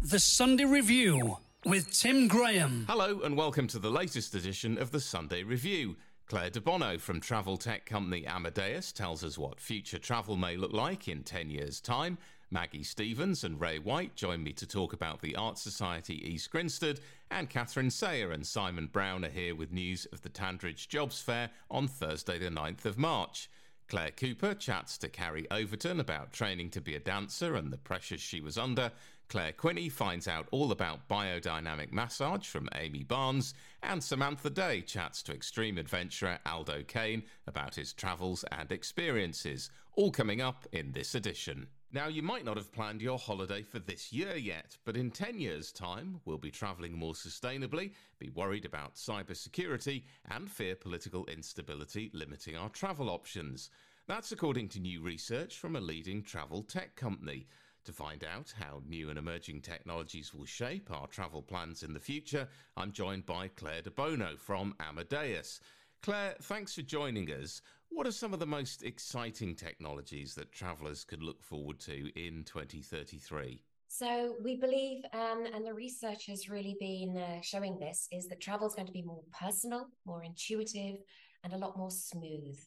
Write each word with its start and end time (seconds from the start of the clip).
The 0.00 0.20
Sunday 0.20 0.64
Review 0.64 1.38
with 1.66 1.92
Tim 1.92 2.28
Graham. 2.28 2.84
Hello, 2.88 3.20
and 3.22 3.36
welcome 3.36 3.66
to 3.66 3.80
the 3.80 3.90
latest 3.90 4.32
edition 4.32 4.78
of 4.78 4.92
the 4.92 5.00
Sunday 5.00 5.42
Review. 5.42 5.96
Clare 6.26 6.50
De 6.50 6.60
Bono 6.60 6.98
from 6.98 7.20
travel 7.20 7.56
tech 7.56 7.84
company 7.84 8.24
Amadeus 8.24 8.92
tells 8.92 9.24
us 9.24 9.36
what 9.36 9.60
future 9.60 9.98
travel 9.98 10.36
may 10.36 10.56
look 10.56 10.72
like 10.72 11.08
in 11.08 11.24
10 11.24 11.50
years' 11.50 11.80
time. 11.80 12.16
Maggie 12.48 12.84
Stevens 12.84 13.42
and 13.42 13.60
Ray 13.60 13.80
White 13.80 14.14
join 14.14 14.44
me 14.44 14.52
to 14.52 14.68
talk 14.68 14.92
about 14.92 15.20
the 15.20 15.34
Arts 15.34 15.62
Society 15.62 16.24
East 16.32 16.52
Grinstead, 16.52 17.00
and 17.32 17.50
Catherine 17.50 17.90
Sayer 17.90 18.30
and 18.30 18.46
Simon 18.46 18.86
Brown 18.86 19.24
are 19.24 19.30
here 19.30 19.56
with 19.56 19.72
news 19.72 20.06
of 20.12 20.22
the 20.22 20.30
Tandridge 20.30 20.88
Jobs 20.88 21.20
Fair 21.20 21.50
on 21.72 21.88
Thursday, 21.88 22.38
the 22.38 22.50
9th 22.50 22.84
of 22.84 22.98
March. 22.98 23.50
Claire 23.88 24.10
Cooper 24.10 24.54
chats 24.54 24.98
to 24.98 25.08
Carrie 25.08 25.50
Overton 25.50 25.98
about 25.98 26.32
training 26.32 26.68
to 26.70 26.80
be 26.80 26.94
a 26.94 27.00
dancer 27.00 27.56
and 27.56 27.72
the 27.72 27.78
pressures 27.78 28.20
she 28.20 28.38
was 28.40 28.58
under. 28.58 28.92
Clare 29.28 29.52
Quiney 29.52 29.92
finds 29.92 30.26
out 30.26 30.48
all 30.50 30.72
about 30.72 31.06
biodynamic 31.06 31.92
massage 31.92 32.46
from 32.46 32.66
Amy 32.74 33.02
Barnes, 33.02 33.52
and 33.82 34.02
Samantha 34.02 34.48
Day 34.48 34.80
chats 34.80 35.22
to 35.24 35.34
extreme 35.34 35.76
adventurer 35.76 36.38
Aldo 36.46 36.82
Kane 36.84 37.22
about 37.46 37.74
his 37.74 37.92
travels 37.92 38.42
and 38.52 38.72
experiences, 38.72 39.70
all 39.96 40.10
coming 40.10 40.40
up 40.40 40.66
in 40.72 40.92
this 40.92 41.14
edition. 41.14 41.66
Now, 41.92 42.08
you 42.08 42.22
might 42.22 42.46
not 42.46 42.56
have 42.56 42.72
planned 42.72 43.02
your 43.02 43.18
holiday 43.18 43.60
for 43.60 43.78
this 43.78 44.14
year 44.14 44.34
yet, 44.36 44.78
but 44.86 44.96
in 44.96 45.10
10 45.10 45.38
years' 45.38 45.72
time, 45.72 46.20
we'll 46.24 46.38
be 46.38 46.50
travelling 46.50 46.98
more 46.98 47.14
sustainably, 47.14 47.92
be 48.18 48.30
worried 48.30 48.64
about 48.64 48.94
cybersecurity, 48.94 50.04
and 50.30 50.50
fear 50.50 50.74
political 50.74 51.26
instability 51.26 52.10
limiting 52.14 52.56
our 52.56 52.70
travel 52.70 53.10
options. 53.10 53.68
That's 54.06 54.32
according 54.32 54.68
to 54.70 54.80
new 54.80 55.02
research 55.02 55.58
from 55.58 55.76
a 55.76 55.80
leading 55.82 56.22
travel 56.22 56.62
tech 56.62 56.96
company. 56.96 57.46
To 57.84 57.92
find 57.92 58.24
out 58.24 58.52
how 58.58 58.82
new 58.86 59.08
and 59.08 59.18
emerging 59.18 59.62
technologies 59.62 60.34
will 60.34 60.44
shape 60.44 60.90
our 60.90 61.06
travel 61.06 61.40
plans 61.40 61.82
in 61.82 61.94
the 61.94 62.00
future, 62.00 62.46
I'm 62.76 62.92
joined 62.92 63.24
by 63.24 63.48
Clare 63.48 63.82
De 63.82 63.90
Bono 63.90 64.36
from 64.36 64.74
Amadeus. 64.78 65.60
Clare, 66.02 66.34
thanks 66.42 66.74
for 66.74 66.82
joining 66.82 67.28
us. 67.28 67.62
What 67.88 68.06
are 68.06 68.12
some 68.12 68.34
of 68.34 68.40
the 68.40 68.46
most 68.46 68.82
exciting 68.82 69.54
technologies 69.54 70.34
that 70.34 70.52
travellers 70.52 71.04
could 71.04 71.22
look 71.22 71.42
forward 71.42 71.80
to 71.80 72.10
in 72.14 72.44
2033? 72.44 73.62
So 73.88 74.36
we 74.44 74.54
believe, 74.56 75.02
um, 75.14 75.46
and 75.52 75.66
the 75.66 75.72
research 75.72 76.26
has 76.26 76.50
really 76.50 76.76
been 76.78 77.16
uh, 77.16 77.40
showing 77.40 77.78
this, 77.78 78.06
is 78.12 78.28
that 78.28 78.40
travel 78.40 78.66
is 78.66 78.74
going 78.74 78.86
to 78.86 78.92
be 78.92 79.02
more 79.02 79.22
personal, 79.32 79.86
more 80.04 80.22
intuitive, 80.22 80.98
and 81.44 81.52
a 81.52 81.58
lot 81.58 81.78
more 81.78 81.90
smooth. 81.90 82.58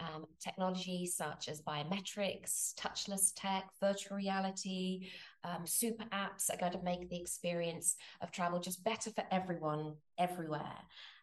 Um, 0.00 0.24
technologies 0.40 1.16
such 1.16 1.48
as 1.48 1.62
biometrics, 1.62 2.74
touchless 2.74 3.32
tech, 3.36 3.68
virtual 3.80 4.16
reality, 4.16 5.08
um, 5.44 5.66
super 5.66 6.04
apps 6.04 6.52
are 6.52 6.58
going 6.58 6.72
to 6.72 6.82
make 6.82 7.08
the 7.08 7.20
experience 7.20 7.96
of 8.20 8.30
travel 8.30 8.60
just 8.60 8.84
better 8.84 9.10
for 9.10 9.24
everyone, 9.30 9.94
everywhere. 10.18 10.78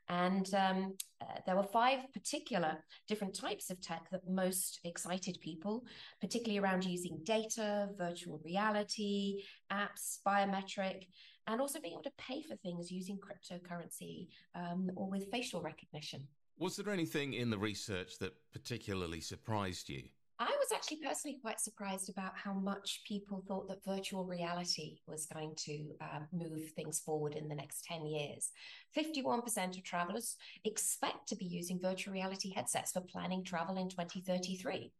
And 0.09 0.47
um, 0.53 0.93
uh, 1.21 1.39
there 1.45 1.55
were 1.55 1.63
five 1.63 1.99
particular 2.13 2.77
different 3.09 3.33
types 3.33 3.69
of 3.69 3.81
tech 3.81 4.07
that 4.11 4.21
most 4.29 4.79
excited 4.85 5.37
people, 5.41 5.83
particularly 6.21 6.59
around 6.59 6.85
using 6.85 7.19
data, 7.23 7.89
virtual 7.97 8.39
reality, 8.45 9.43
apps, 9.71 10.19
biometric, 10.25 11.07
and 11.47 11.59
also 11.59 11.79
being 11.79 11.93
able 11.93 12.03
to 12.03 12.11
pay 12.17 12.41
for 12.41 12.55
things 12.57 12.91
using 12.91 13.17
cryptocurrency 13.17 14.27
um, 14.55 14.91
or 14.95 15.09
with 15.09 15.31
facial 15.31 15.61
recognition. 15.61 16.27
Was 16.59 16.75
there 16.75 16.91
anything 16.91 17.33
in 17.33 17.51
the 17.51 17.57
research 17.57 18.17
that 18.17 18.33
particularly 18.51 19.21
surprised 19.21 19.89
you? 19.89 20.03
I 20.39 20.45
was 20.59 20.71
actually 20.71 20.97
personally 20.97 21.39
quite 21.41 21.59
surprised 21.59 22.09
about 22.09 22.33
how 22.35 22.53
much 22.53 23.01
people 23.07 23.43
thought 23.47 23.67
that 23.69 23.83
virtual 23.83 24.23
reality 24.23 24.97
was 25.07 25.25
going 25.25 25.53
to 25.65 25.95
um, 26.01 26.27
move 26.31 26.69
things 26.75 26.99
forward 26.99 27.35
in 27.35 27.47
the 27.47 27.55
next 27.55 27.85
10 27.85 28.05
years. 28.05 28.51
51% 28.95 29.77
of 29.77 29.83
travelers 29.83 30.35
expect 30.63 31.27
to 31.29 31.35
be 31.35 31.45
using 31.45 31.79
virtual 31.79 32.13
reality 32.13 32.53
headsets 32.53 32.91
for 32.91 33.01
planning 33.01 33.43
travel 33.43 33.77
in 33.77 33.89
2033. 33.89 34.91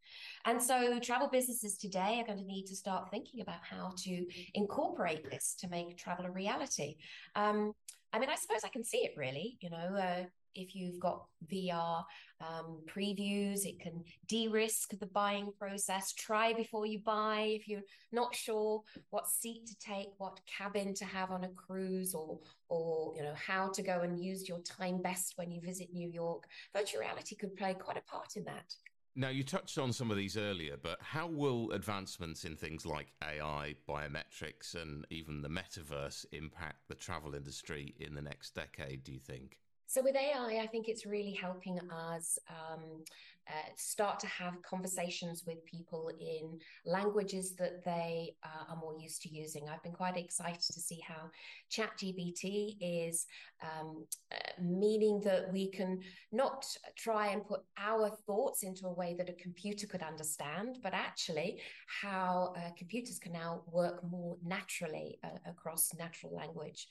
And 0.46 0.62
so, 0.62 1.00
travel 1.00 1.28
businesses 1.28 1.78
today 1.78 2.20
are 2.20 2.26
going 2.26 2.40
to 2.40 2.46
need 2.46 2.66
to 2.68 2.76
start 2.76 3.12
thinking 3.12 3.42
about 3.42 3.62
how 3.62 3.94
to 3.98 4.26
incorporate 4.56 5.30
this 5.30 5.56
to 5.60 5.70
make 5.70 5.98
travel 5.98 6.26
a 6.26 6.32
reality. 6.32 6.98
Um, 7.36 7.74
I 8.14 8.20
mean, 8.20 8.30
I 8.30 8.36
suppose 8.36 8.62
I 8.64 8.70
can 8.70 8.84
see 8.84 9.00
it 9.00 9.14
really. 9.16 9.58
You 9.62 9.70
know, 9.70 9.78
uh, 9.78 10.24
if 10.58 10.76
you've 10.76 11.00
got 11.00 11.26
VR 11.52 12.04
um, 12.42 12.82
previews, 12.94 13.66
it 13.66 13.80
can 13.80 14.04
de 14.28 14.48
risk 14.48 14.98
the 15.00 15.06
buying 15.06 15.52
process. 15.58 16.14
Try 16.14 16.54
before 16.54 16.86
you 16.86 17.00
buy 17.00 17.52
if 17.56 17.68
you're 17.68 17.82
not 18.12 18.36
sure 18.36 18.82
what 19.12 19.28
seat 19.30 19.66
to 19.68 19.78
take, 19.80 20.10
what 20.18 20.40
cabin 20.46 20.94
to 20.96 21.06
have 21.06 21.32
on 21.32 21.44
a 21.44 21.50
cruise, 21.50 22.14
or, 22.14 22.40
or 22.70 23.14
you 23.16 23.24
know, 23.24 23.36
how 23.36 23.70
to 23.70 23.82
go 23.82 24.02
and 24.02 24.20
use 24.20 24.50
your 24.50 24.60
time 24.60 25.02
best 25.02 25.34
when 25.38 25.52
you 25.52 25.62
visit 25.62 25.94
New 25.94 26.10
York. 26.10 26.44
Virtual 26.76 27.02
reality 27.02 27.36
could 27.36 27.56
play 27.56 27.74
quite 27.74 27.98
a 27.98 28.02
part 28.02 28.36
in 28.36 28.44
that. 28.46 28.74
Now, 29.20 29.30
you 29.30 29.44
touched 29.44 29.80
on 29.80 29.94
some 29.94 30.12
of 30.12 30.18
these 30.18 30.38
earlier, 30.38 30.78
but 30.78 31.00
how 31.02 31.26
will 31.26 31.72
advancements 31.72 32.46
in 32.46 32.56
things 32.56 32.86
like 32.86 33.14
AI, 33.24 33.74
biometrics, 33.90 34.76
and 34.80 35.08
even 35.10 35.42
the 35.42 35.50
metaverse 35.50 36.24
impact 36.34 36.88
the 36.88 36.94
travel 36.94 37.34
industry 37.34 37.96
in 38.00 38.14
the 38.14 38.22
next 38.22 38.54
decade, 38.54 39.04
do 39.04 39.12
you 39.12 39.20
think? 39.20 39.58
So 39.88 40.02
with 40.04 40.18
AI, 40.18 40.60
I 40.62 40.68
think 40.68 40.90
it's 40.90 41.06
really 41.06 41.32
helping 41.32 41.80
us 41.90 42.38
um, 42.50 43.04
uh, 43.50 43.70
start 43.76 44.20
to 44.20 44.28
have 44.28 44.62
conversations 44.62 45.44
with 45.48 45.64
people 45.66 46.12
in 46.20 46.60
languages 46.86 47.56
that 47.56 47.84
they 47.86 48.36
uh, 48.44 48.72
are 48.72 48.78
more 48.78 48.96
used 49.00 49.22
to 49.22 49.30
using. 49.30 49.70
I've 49.70 49.84
been 49.84 49.94
quite 49.94 50.18
excited 50.18 50.62
to 50.62 50.80
see 50.80 51.00
how 51.08 51.30
ChatGPT 51.72 52.78
is 52.82 53.26
um, 53.64 54.06
uh, 54.32 54.62
meaning 54.62 55.22
that 55.22 55.52
we 55.52 55.70
can 55.70 56.00
not 56.32 56.66
try 56.98 57.28
and 57.28 57.46
put 57.46 57.62
our 57.78 58.10
thoughts 58.26 58.64
into 58.64 58.88
a 58.88 58.94
way 58.94 59.16
that 59.18 59.30
a 59.30 59.34
computer 59.34 59.88
could 59.88 60.04
understand, 60.04 60.80
but 60.84 60.94
actually 60.94 61.60
how 62.02 62.54
uh, 62.58 62.70
computers 62.78 63.20
can 63.20 63.32
now 63.32 63.62
work 63.72 64.04
more 64.04 64.38
naturally 64.44 65.20
uh, 65.24 65.30
across 65.50 65.94
natural 65.98 66.36
language. 66.36 66.88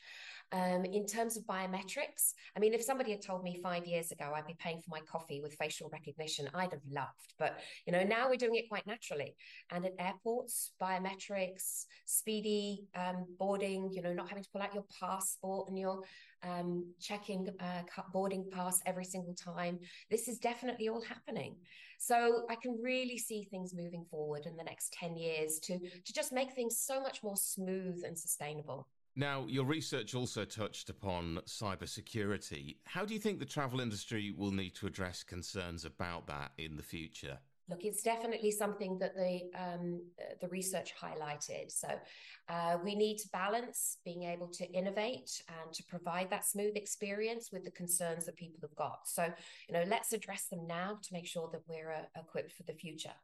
Um, 0.53 0.85
in 0.85 1.07
terms 1.07 1.37
of 1.37 1.45
biometrics, 1.45 2.35
I 2.57 2.61
mean, 2.61 2.73
if 2.73 2.83
somebody 2.83 3.11
had 3.11 3.23
told 3.23 3.43
me 3.43 3.61
five 3.63 3.87
years 3.87 4.13
ago 4.13 4.33
I'd 4.35 4.47
be 4.47 4.57
paying 4.59 4.81
for 4.81 4.91
my 4.91 5.01
coffee 5.01 5.41
with 5.41 5.55
facial 5.55 5.89
recognition, 5.93 6.46
I'd 6.55 6.73
have 6.73 6.83
loved. 6.91 7.35
But 7.39 7.59
you 7.87 7.93
know, 7.93 8.03
now 8.03 8.29
we're 8.29 8.37
doing 8.37 8.57
it 8.57 8.69
quite 8.69 8.87
naturally. 8.87 9.37
And 9.71 9.85
at 9.87 9.93
airports, 9.99 10.73
biometrics, 10.81 11.87
speedy 12.05 12.87
um, 12.95 13.27
boarding, 13.39 13.91
you 13.93 14.03
know, 14.03 14.13
not 14.13 14.29
having 14.29 14.45
to 14.45 14.51
pull 14.51 14.63
out 14.63 14.75
your 14.75 14.85
passport 15.01 15.69
and 15.69 15.79
your 15.79 16.03
um, 16.43 16.87
checking 17.01 17.49
uh, 17.61 17.83
boarding 18.13 18.45
pass 18.51 18.81
every 18.87 19.05
single 19.05 19.35
time. 19.35 19.79
This 20.11 20.29
is 20.29 20.39
definitely 20.39 20.89
all 20.89 21.03
happening. 21.03 21.57
So 21.99 22.45
I 22.51 22.57
can 22.57 22.79
really 22.83 23.19
see 23.19 23.47
things 23.51 23.75
moving 23.75 24.05
forward 24.11 24.47
in 24.47 24.57
the 24.57 24.65
next 24.65 24.93
10 24.93 25.17
years 25.17 25.59
to, 25.61 25.79
to 25.79 26.13
just 26.13 26.33
make 26.33 26.53
things 26.53 26.79
so 26.79 27.01
much 27.01 27.23
more 27.23 27.37
smooth 27.37 28.03
and 28.05 28.19
sustainable. 28.19 28.87
Now, 29.19 29.47
your 29.49 29.65
research 29.65 30.15
also 30.15 30.45
touched 30.45 30.91
upon 30.91 31.41
cybersecurity. 31.47 32.77
How 32.85 33.07
do 33.07 33.15
you 33.15 33.21
think 33.21 33.39
the 33.39 33.47
travel 33.47 33.81
industry 33.81 34.35
will 34.37 34.51
need 34.51 34.75
to 34.75 34.87
address 34.87 35.23
concerns 35.23 35.87
about 35.87 36.27
that 36.27 36.53
in 36.59 36.77
the 36.77 36.83
future? 36.83 37.39
Look, 37.69 37.85
it's 37.85 38.03
definitely 38.03 38.51
something 38.51 38.99
that 38.99 39.17
the 39.17 39.41
um, 39.59 40.03
the 40.41 40.47
research 40.49 40.95
highlighted. 41.03 41.73
So 41.73 41.89
uh, 42.49 42.79
we 42.85 42.95
need 42.95 43.17
to 43.19 43.29
balance 43.31 43.97
being 44.05 44.23
able 44.23 44.49
to 44.49 44.71
innovate 44.71 45.43
and 45.49 45.73
to 45.73 45.83
provide 45.85 46.31
that 46.31 46.45
smooth 46.45 46.77
experience 46.77 47.51
with 47.51 47.65
the 47.65 47.73
concerns 47.73 48.27
that 48.27 48.37
people 48.37 48.61
have 48.63 48.77
got. 48.77 49.09
So 49.09 49.25
you 49.69 49.73
know, 49.75 49.83
let's 49.89 50.13
address 50.13 50.45
them 50.45 50.67
now 50.69 50.99
to 51.03 51.13
make 51.13 51.27
sure 51.27 51.49
that 51.53 51.63
we're 51.67 51.91
uh, 51.91 52.21
equipped 52.21 52.53
for 52.53 52.63
the 52.65 52.75
future 52.75 53.15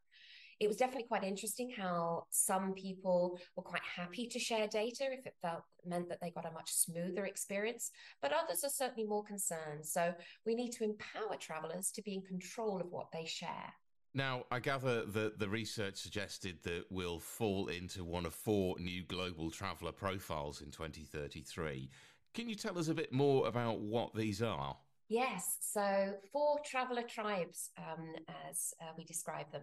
it 0.62 0.68
was 0.68 0.76
definitely 0.76 1.08
quite 1.08 1.24
interesting 1.24 1.72
how 1.76 2.24
some 2.30 2.72
people 2.72 3.36
were 3.56 3.64
quite 3.64 3.82
happy 3.82 4.28
to 4.28 4.38
share 4.38 4.68
data 4.68 5.08
if 5.10 5.26
it 5.26 5.34
felt 5.42 5.64
meant 5.84 6.08
that 6.08 6.20
they 6.20 6.30
got 6.30 6.46
a 6.46 6.52
much 6.52 6.70
smoother 6.70 7.24
experience, 7.24 7.90
but 8.20 8.32
others 8.32 8.62
are 8.62 8.70
certainly 8.70 9.04
more 9.04 9.24
concerned. 9.24 9.84
So 9.84 10.14
we 10.46 10.54
need 10.54 10.70
to 10.74 10.84
empower 10.84 11.36
travelers 11.36 11.90
to 11.90 12.02
be 12.02 12.14
in 12.14 12.22
control 12.22 12.80
of 12.80 12.86
what 12.92 13.08
they 13.12 13.24
share. 13.24 13.74
Now, 14.14 14.44
I 14.52 14.60
gather 14.60 15.04
that 15.04 15.40
the 15.40 15.48
research 15.48 15.96
suggested 15.96 16.58
that 16.62 16.84
we'll 16.90 17.18
fall 17.18 17.66
into 17.66 18.04
one 18.04 18.24
of 18.24 18.32
four 18.32 18.76
new 18.78 19.02
global 19.02 19.50
traveller 19.50 19.90
profiles 19.90 20.60
in 20.60 20.70
2033. 20.70 21.90
Can 22.34 22.48
you 22.48 22.54
tell 22.54 22.78
us 22.78 22.86
a 22.86 22.94
bit 22.94 23.12
more 23.12 23.48
about 23.48 23.80
what 23.80 24.14
these 24.14 24.40
are? 24.40 24.76
Yes, 25.12 25.58
so 25.60 26.14
four 26.32 26.60
traveller 26.64 27.02
tribes, 27.02 27.68
um, 27.76 28.14
as 28.48 28.72
uh, 28.80 28.92
we 28.96 29.04
describe 29.04 29.52
them. 29.52 29.60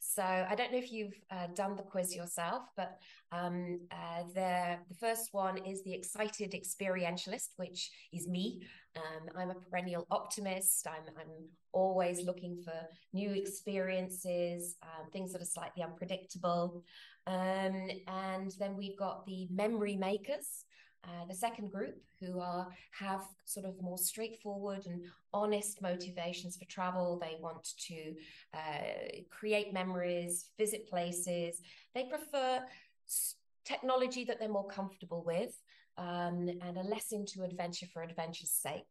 So 0.00 0.22
I 0.22 0.54
don't 0.54 0.72
know 0.72 0.78
if 0.78 0.90
you've 0.90 1.12
uh, 1.30 1.48
done 1.54 1.76
the 1.76 1.82
quiz 1.82 2.16
yourself, 2.16 2.62
but 2.78 2.96
um, 3.30 3.80
uh, 3.90 4.22
the, 4.34 4.78
the 4.88 4.94
first 4.98 5.34
one 5.34 5.58
is 5.58 5.84
the 5.84 5.92
excited 5.92 6.54
experientialist, 6.54 7.48
which 7.56 7.90
is 8.10 8.26
me. 8.26 8.62
Um, 8.96 9.28
I'm 9.36 9.50
a 9.50 9.54
perennial 9.54 10.06
optimist. 10.10 10.86
I'm, 10.86 11.14
I'm 11.20 11.46
always 11.72 12.24
looking 12.24 12.62
for 12.64 12.72
new 13.12 13.32
experiences, 13.32 14.76
um, 14.82 15.10
things 15.10 15.30
that 15.34 15.42
are 15.42 15.44
slightly 15.44 15.82
unpredictable. 15.82 16.82
Um, 17.26 17.90
and 18.06 18.50
then 18.58 18.76
we've 18.76 18.98
got 18.98 19.26
the 19.26 19.46
memory 19.50 19.96
makers. 19.96 20.64
The 21.28 21.34
second 21.34 21.72
group 21.72 21.96
who 22.20 22.40
are 22.40 22.68
have 22.92 23.22
sort 23.44 23.66
of 23.66 23.80
more 23.82 23.98
straightforward 23.98 24.86
and 24.86 25.04
honest 25.32 25.82
motivations 25.82 26.56
for 26.56 26.64
travel. 26.66 27.18
They 27.20 27.36
want 27.40 27.68
to 27.88 28.14
uh, 28.54 29.22
create 29.30 29.72
memories 29.72 30.50
visit 30.58 30.88
places. 30.88 31.60
They 31.94 32.04
prefer 32.04 32.62
technology 33.64 34.24
that 34.24 34.38
they're 34.38 34.48
more 34.48 34.68
comfortable 34.68 35.22
with 35.24 35.60
um, 35.98 36.48
and 36.62 36.76
are 36.76 36.84
less 36.84 37.12
into 37.12 37.42
adventure 37.42 37.86
for 37.92 38.02
adventure's 38.02 38.50
sake. 38.50 38.82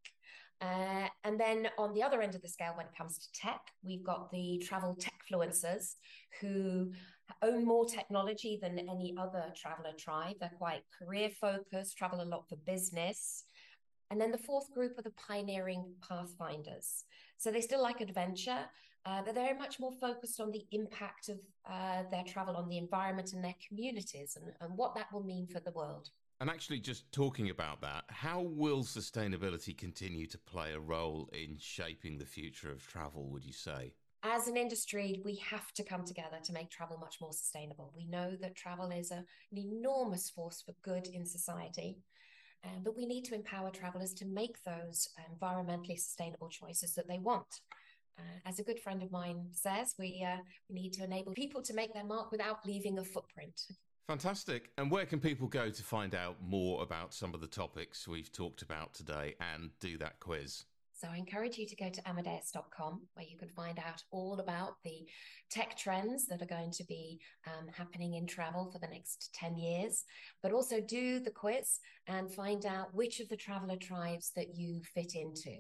Uh, 0.62 1.08
and 1.24 1.40
then 1.40 1.68
on 1.78 1.94
the 1.94 2.02
other 2.02 2.22
end 2.22 2.36
of 2.36 2.42
the 2.42 2.48
scale, 2.48 2.74
when 2.76 2.86
it 2.86 2.96
comes 2.98 3.18
to 3.18 3.28
tech, 3.34 3.62
we've 3.84 4.04
got 4.04 4.32
the 4.32 4.62
travel 4.66 4.96
tech 4.96 5.14
influencers 5.32 5.96
who 6.40 6.92
own 7.42 7.66
more 7.66 7.86
technology 7.86 8.60
than 8.62 8.78
any 8.80 9.16
other 9.18 9.46
traveler 9.56 9.94
tribe. 9.98 10.36
They're 10.40 10.52
quite 10.58 10.84
career 10.98 11.30
focused, 11.30 11.98
travel 11.98 12.22
a 12.22 12.24
lot 12.24 12.48
for 12.50 12.56
business. 12.58 13.44
And 14.12 14.22
then 14.22 14.32
the 14.32 14.38
fourth 14.38 14.72
group 14.72 14.98
are 14.98 15.02
the 15.02 15.12
pioneering 15.12 15.94
pathfinders. 16.08 17.06
So 17.38 17.52
they 17.52 17.62
still 17.62 17.82
like 17.82 18.02
adventure, 18.02 18.66
uh, 19.06 19.22
but 19.26 19.36
they're 19.36 19.58
much 19.58 19.80
more 19.80 19.92
focused 20.00 20.40
on 20.40 20.52
the 20.52 20.66
impact 20.72 21.30
of 21.30 21.40
uh, 21.70 22.04
their 22.12 22.24
travel 22.24 22.56
on 22.56 22.70
the 22.70 22.78
environment 22.78 23.34
and 23.34 23.44
their 23.44 23.56
communities 23.68 24.38
and, 24.40 24.52
and 24.62 24.78
what 24.78 24.96
that 24.96 25.12
will 25.12 25.24
mean 25.24 25.48
for 25.48 25.60
the 25.60 25.72
world. 25.72 26.10
And 26.42 26.50
actually, 26.50 26.80
just 26.80 27.10
talking 27.14 27.50
about 27.50 27.82
that, 27.82 28.04
how 28.10 28.42
will 28.42 28.84
sustainability 28.84 29.76
continue 29.78 30.28
to 30.28 30.38
play 30.38 30.74
a 30.74 30.80
role 30.80 31.30
in 31.32 31.58
shaping 31.58 32.18
the 32.18 32.26
future 32.26 32.72
of 32.72 32.86
travel, 32.86 33.30
would 33.30 33.46
you 33.46 33.54
say? 33.54 33.94
As 34.28 34.48
an 34.48 34.58
industry, 34.58 35.22
we 35.24 35.36
have 35.36 35.72
to 35.74 35.84
come 35.84 36.04
together 36.04 36.38
to 36.44 36.52
make 36.52 36.72
travel 36.72 36.98
much 36.98 37.18
more 37.22 37.32
sustainable. 37.32 37.94
We 37.96 38.06
know 38.06 38.36
that 38.42 38.56
travel 38.56 38.90
is 38.90 39.12
a, 39.12 39.24
an 39.52 39.58
enormous 39.58 40.32
force 40.32 40.64
for 40.66 40.74
good 40.82 41.06
in 41.06 41.28
society, 41.28 42.00
um, 42.64 42.82
but 42.84 42.98
we 42.98 43.06
need 43.06 43.26
to 43.26 43.36
empower 43.36 43.70
travelers 43.70 44.16
to 44.16 44.26
make 44.26 44.64
those 44.64 45.10
environmentally 45.32 46.00
sustainable 46.00 46.50
choices 46.50 46.96
that 46.96 47.08
they 47.08 47.20
want. 47.20 47.62
Uh, 48.18 48.40
as 48.48 48.58
a 48.58 48.64
good 48.64 48.80
friend 48.80 49.04
of 49.04 49.12
mine 49.12 49.46
says, 49.52 49.94
we, 50.00 50.26
uh, 50.28 50.38
we 50.70 50.82
need 50.82 50.94
to 50.94 51.04
enable 51.04 51.34
people 51.34 51.62
to 51.62 51.76
make 51.76 51.94
their 51.94 52.04
mark 52.04 52.32
without 52.32 52.66
leaving 52.66 52.98
a 52.98 53.04
footprint. 53.04 53.62
Fantastic. 54.08 54.72
And 54.80 54.90
where 54.90 55.06
can 55.06 55.20
people 55.20 55.48
go 55.48 55.70
to 55.70 55.84
find 55.84 56.16
out 56.16 56.38
more 56.42 56.82
about 56.82 57.14
some 57.14 57.36
of 57.36 57.42
the 57.42 57.48
topics 57.48 58.08
we've 58.08 58.32
talked 58.32 58.64
about 58.64 58.96
today 58.96 59.36
and 59.40 59.70
do 59.80 60.00
that 60.00 60.20
quiz? 60.20 60.66
So 60.96 61.10
I 61.12 61.18
encourage 61.18 61.58
you 61.58 61.68
to 61.68 61.76
go 61.76 61.90
to 61.90 62.10
amadeus.com 62.10 63.02
where 63.16 63.26
you 63.26 63.38
can 63.38 63.50
find 63.50 63.78
out 63.80 64.02
all 64.12 64.40
about 64.40 64.76
the 64.84 65.06
tech 65.52 65.78
trends 65.78 66.26
that 66.28 66.42
are 66.42 66.46
going 66.46 66.72
to 66.72 66.86
be 66.86 67.20
um, 67.46 67.68
happening 67.68 68.14
in 68.14 68.26
travel 68.26 68.72
for 68.72 68.80
the 68.80 68.88
next 68.88 69.34
10 69.36 69.58
years, 69.58 70.06
but 70.42 70.54
also 70.54 70.80
do 70.80 71.20
the 71.20 71.32
quiz 71.32 71.80
and 72.08 72.34
find 72.34 72.66
out 72.66 72.94
which 72.96 73.20
of 73.20 73.28
the 73.28 73.36
traveler 73.36 73.76
tribes 73.76 74.32
that 74.38 74.56
you 74.56 74.82
fit 74.94 75.16
into. 75.16 75.56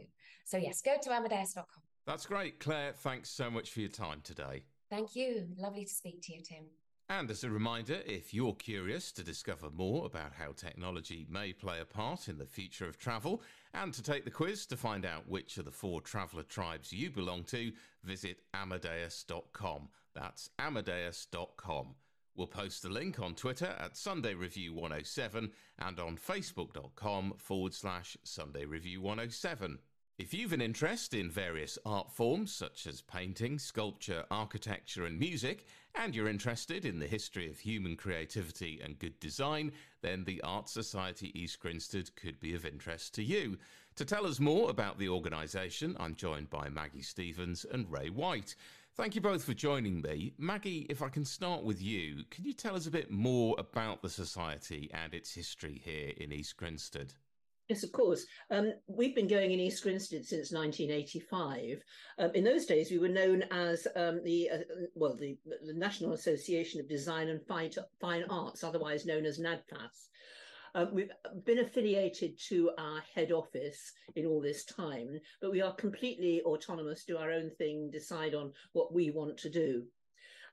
So, 0.45 0.57
yes, 0.57 0.81
go 0.81 0.95
to 1.03 1.09
amadeus.com. 1.11 1.83
That's 2.07 2.25
great. 2.25 2.59
Clare, 2.59 2.93
thanks 2.93 3.29
so 3.29 3.51
much 3.51 3.71
for 3.71 3.81
your 3.81 3.89
time 3.89 4.21
today. 4.23 4.63
Thank 4.89 5.15
you. 5.15 5.47
Lovely 5.57 5.83
to 5.83 5.93
speak 5.93 6.21
to 6.23 6.33
you, 6.33 6.41
Tim. 6.41 6.65
And 7.07 7.29
as 7.29 7.43
a 7.43 7.51
reminder, 7.51 7.99
if 8.07 8.33
you're 8.33 8.55
curious 8.55 9.11
to 9.11 9.23
discover 9.23 9.69
more 9.69 10.07
about 10.07 10.33
how 10.33 10.53
technology 10.53 11.27
may 11.29 11.53
play 11.53 11.79
a 11.79 11.85
part 11.85 12.27
in 12.27 12.39
the 12.39 12.47
future 12.47 12.87
of 12.87 12.97
travel 12.97 13.43
and 13.75 13.93
to 13.93 14.01
take 14.01 14.25
the 14.25 14.31
quiz 14.31 14.65
to 14.67 14.77
find 14.77 15.05
out 15.05 15.29
which 15.29 15.57
of 15.57 15.65
the 15.65 15.71
four 15.71 16.01
traveller 16.01 16.41
tribes 16.41 16.91
you 16.91 17.11
belong 17.11 17.43
to, 17.43 17.71
visit 18.03 18.39
amadeus.com. 18.55 19.89
That's 20.15 20.49
amadeus.com. 20.57 21.93
We'll 22.35 22.47
post 22.47 22.81
the 22.81 22.89
link 22.89 23.19
on 23.19 23.35
Twitter 23.35 23.75
at 23.79 23.95
Sunday 23.95 24.33
Review 24.33 24.73
107 24.73 25.51
and 25.77 25.99
on 25.99 26.17
facebook.com 26.17 27.35
forward 27.37 27.75
slash 27.75 28.17
Sunday 28.23 28.65
Review 28.65 28.99
107. 29.01 29.77
If 30.17 30.33
you've 30.33 30.53
an 30.53 30.61
interest 30.61 31.13
in 31.13 31.29
various 31.29 31.77
art 31.85 32.09
forms 32.09 32.55
such 32.55 32.87
as 32.87 33.01
painting, 33.01 33.59
sculpture, 33.59 34.23
architecture, 34.31 35.05
and 35.05 35.19
music, 35.19 35.67
and 35.93 36.15
you're 36.15 36.29
interested 36.29 36.85
in 36.85 36.99
the 36.99 37.05
history 37.05 37.49
of 37.49 37.59
human 37.59 37.97
creativity 37.97 38.79
and 38.81 38.97
good 38.97 39.19
design, 39.19 39.73
then 39.99 40.23
the 40.23 40.39
Arts 40.41 40.71
Society 40.71 41.37
East 41.37 41.59
Grinstead 41.59 42.15
could 42.15 42.39
be 42.39 42.55
of 42.55 42.65
interest 42.65 43.13
to 43.15 43.23
you. 43.23 43.57
To 43.97 44.05
tell 44.05 44.25
us 44.25 44.39
more 44.39 44.69
about 44.69 44.97
the 44.97 45.09
organisation, 45.09 45.97
I'm 45.99 46.15
joined 46.15 46.49
by 46.49 46.69
Maggie 46.69 47.01
Stevens 47.01 47.65
and 47.69 47.91
Ray 47.91 48.09
White. 48.09 48.55
Thank 48.95 49.15
you 49.15 49.21
both 49.21 49.43
for 49.43 49.53
joining 49.53 50.01
me. 50.01 50.31
Maggie, 50.37 50.85
if 50.89 51.01
I 51.01 51.09
can 51.09 51.25
start 51.25 51.65
with 51.65 51.81
you, 51.81 52.23
can 52.31 52.45
you 52.45 52.53
tell 52.53 52.77
us 52.77 52.87
a 52.87 52.91
bit 52.91 53.11
more 53.11 53.53
about 53.57 54.01
the 54.01 54.09
Society 54.09 54.89
and 54.93 55.13
its 55.13 55.33
history 55.33 55.81
here 55.83 56.13
in 56.15 56.31
East 56.31 56.55
Grinstead? 56.55 57.15
Yes, 57.67 57.83
of 57.83 57.91
course. 57.91 58.25
Um, 58.51 58.73
we've 58.87 59.15
been 59.15 59.27
going 59.27 59.51
in 59.51 59.59
East 59.59 59.81
Grinstead 59.81 60.23
since 60.23 60.51
1985. 60.51 61.83
Um, 62.19 62.31
in 62.35 62.43
those 62.43 62.67
days, 62.67 62.91
we 62.91 62.99
were 62.99 63.09
known 63.09 63.43
as 63.49 63.87
um, 63.95 64.23
the 64.23 64.49
uh, 64.51 64.57
well, 64.93 65.15
the, 65.15 65.35
the, 65.65 65.73
National 65.73 66.13
Association 66.13 66.79
of 66.79 66.87
Design 66.87 67.29
and 67.29 67.41
Fine, 67.47 67.71
Fine 67.99 68.25
Arts, 68.29 68.63
otherwise 68.63 69.07
known 69.07 69.25
as 69.25 69.39
NADFAS. 69.39 70.09
Um, 70.75 70.89
we've 70.93 71.11
been 71.45 71.59
affiliated 71.59 72.37
to 72.49 72.69
our 72.77 73.01
head 73.15 73.31
office 73.31 73.93
in 74.15 74.27
all 74.27 74.41
this 74.41 74.65
time, 74.65 75.19
but 75.41 75.51
we 75.51 75.61
are 75.61 75.73
completely 75.73 76.41
autonomous, 76.43 77.05
do 77.05 77.17
our 77.17 77.31
own 77.31 77.49
thing, 77.57 77.89
decide 77.89 78.35
on 78.35 78.51
what 78.73 78.93
we 78.93 79.09
want 79.09 79.37
to 79.37 79.49
do. 79.49 79.85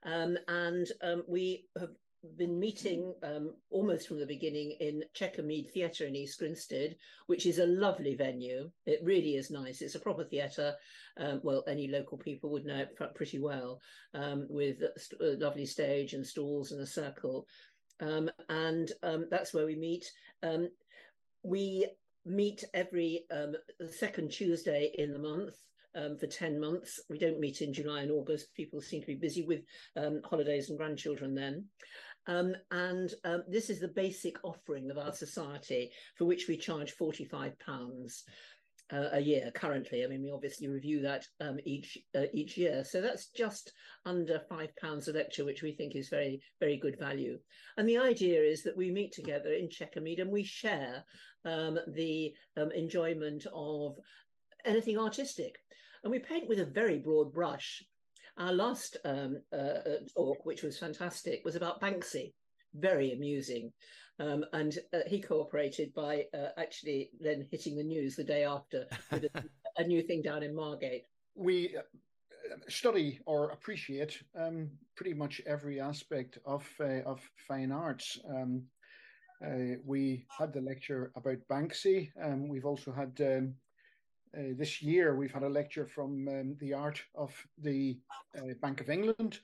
Um, 0.05 0.39
and 0.49 0.87
um, 1.03 1.25
we 1.29 1.67
have 1.79 1.91
been 2.37 2.59
meeting 2.59 3.15
um, 3.23 3.55
almost 3.71 4.07
from 4.07 4.21
the 4.21 4.27
beginning 4.27 4.77
in 4.81 5.03
Chequer 5.15 5.43
Mead 5.43 5.71
Theatre 5.71 6.07
in 6.07 6.15
East 6.15 6.39
Grinstead, 6.39 6.97
which 7.27 7.47
is 7.47 7.59
a 7.59 7.67
lovely 7.67 8.15
venue. 8.15 8.71
It 8.87 9.01
really 9.03 9.35
is 9.35 9.51
nice. 9.51 9.83
It's 9.83 9.97
a 9.97 10.01
proper 10.01 10.25
theatre. 10.25 10.75
Um, 11.17 11.41
well, 11.43 11.65
any 11.67 11.89
local 11.89 12.19
people 12.19 12.51
would 12.51 12.65
know 12.65 12.79
it 12.79 13.15
pretty 13.15 13.39
well, 13.39 13.81
um, 14.15 14.47
with 14.49 14.79
a, 14.83 15.25
a, 15.25 15.37
lovely 15.37 15.67
stage 15.67 16.15
and 16.15 16.27
stalls 16.27 16.73
and 16.73 16.81
a 16.81 16.87
circle. 16.87 17.47
Um, 18.01 18.31
and 18.49 18.91
um, 19.03 19.27
that's 19.31 19.53
where 19.53 19.67
we 19.67 19.77
meet. 19.77 20.11
Um, 20.43 20.69
we 21.43 21.87
meet 22.25 22.65
every 22.73 23.27
second 23.91 24.31
Tuesday 24.31 24.93
in 24.97 25.13
the 25.13 25.19
month. 25.19 25.57
Um, 25.95 26.17
for 26.17 26.27
10 26.27 26.59
months. 26.59 27.01
We 27.11 27.19
don't 27.19 27.39
meet 27.39 27.61
in 27.61 27.75
July 27.75 28.01
and 28.01 28.11
August. 28.11 28.55
People 28.55 28.81
seem 28.81 29.03
to 29.03 29.07
be 29.07 29.15
busy 29.15 29.43
with 29.43 29.61
um, 29.95 30.23
holidays 30.25 30.71
and 30.71 30.79
grandchildren 30.79 31.35
then. 31.35 31.67
Um, 32.27 32.55
and 32.71 33.13
um, 33.25 33.43
this 33.49 33.69
is 33.71 33.81
the 33.81 33.89
basic 33.89 34.37
offering 34.45 34.91
of 34.91 34.99
our 34.99 35.13
society 35.13 35.91
for 36.17 36.25
which 36.25 36.49
we 36.49 36.57
charge 36.57 36.95
£45 36.97 37.53
uh, 38.93 39.09
a 39.13 39.21
year 39.21 39.51
currently. 39.55 40.05
I 40.05 40.07
mean, 40.07 40.23
we 40.23 40.31
obviously 40.31 40.69
review 40.69 41.01
that 41.03 41.27
um, 41.41 41.59
each 41.65 41.99
uh, 42.15 42.27
each 42.33 42.57
year. 42.57 42.85
So 42.85 43.01
that's 43.01 43.29
just 43.29 43.73
under 44.05 44.43
£5 44.51 45.09
a 45.09 45.11
lecture, 45.13 45.45
which 45.45 45.63
we 45.63 45.73
think 45.73 45.97
is 45.97 46.09
very, 46.09 46.43
very 46.61 46.77
good 46.77 46.99
value. 46.99 47.39
And 47.77 47.89
the 47.89 47.99
idea 47.99 48.41
is 48.41 48.63
that 48.65 48.77
we 48.77 48.91
meet 48.91 49.13
together 49.13 49.53
in 49.53 49.71
Chequer 49.71 50.01
Mead 50.01 50.21
and 50.21 50.31
we 50.31 50.45
share 50.45 51.05
um, 51.45 51.79
the 51.89 52.35
um, 52.57 52.71
enjoyment 52.73 53.47
of 53.53 53.97
anything 54.65 54.99
artistic. 54.99 55.57
And 56.05 56.11
we 56.11 56.19
paint 56.19 56.49
with 56.49 56.59
a 56.59 56.67
very 56.67 56.99
broad 56.99 57.33
brush. 57.33 57.83
Our 58.39 58.53
last 58.53 58.97
um, 59.05 59.37
uh, 59.53 59.57
uh, 59.57 59.97
talk, 60.17 60.45
which 60.45 60.63
was 60.63 60.79
fantastic, 60.79 61.45
was 61.45 61.57
about 61.57 61.81
Banksy. 61.81 62.33
Very 62.75 63.13
amusing. 63.13 63.73
Um, 64.19 64.45
and 64.53 64.79
uh, 64.93 65.01
he 65.07 65.21
cooperated 65.21 65.93
by 65.95 66.27
uh, 66.35 66.49
actually 66.57 67.11
then 67.21 67.47
hitting 67.51 67.77
the 67.77 67.83
news 67.83 68.17
the 68.17 68.25
day 68.25 68.45
after 68.45 68.87
with 69.11 69.25
a, 69.25 69.45
a 69.79 69.85
new 69.85 70.03
thing 70.03 70.23
down 70.23 70.43
in 70.43 70.55
Margate. 70.55 71.05
We 71.35 71.77
uh, 71.77 71.83
study 72.69 73.21
or 73.27 73.51
appreciate 73.51 74.23
um, 74.39 74.71
pretty 74.97 75.15
much 75.15 75.41
every 75.47 75.81
aspect 75.81 76.39
of 76.45 76.69
uh, 76.81 77.03
of 77.05 77.21
fine 77.49 77.73
arts. 77.73 78.19
Um, 78.29 78.65
uh, 79.45 79.77
we 79.85 80.25
had 80.39 80.53
the 80.53 80.61
lecture 80.61 81.11
about 81.17 81.39
Banksy. 81.51 82.11
Um, 82.23 82.49
we've 82.49 82.67
also 82.67 82.93
had 82.93 83.13
um, 83.21 83.55
uh, 84.37 84.55
this 84.57 84.81
year, 84.81 85.15
we've 85.15 85.33
had 85.33 85.43
a 85.43 85.49
lecture 85.49 85.87
from 85.87 86.27
um, 86.29 86.57
the 86.61 86.73
art 86.73 87.03
of 87.15 87.35
the 87.59 87.99
uh, 88.37 88.55
Bank 88.61 88.81
of 88.81 88.89
England. 88.89 89.41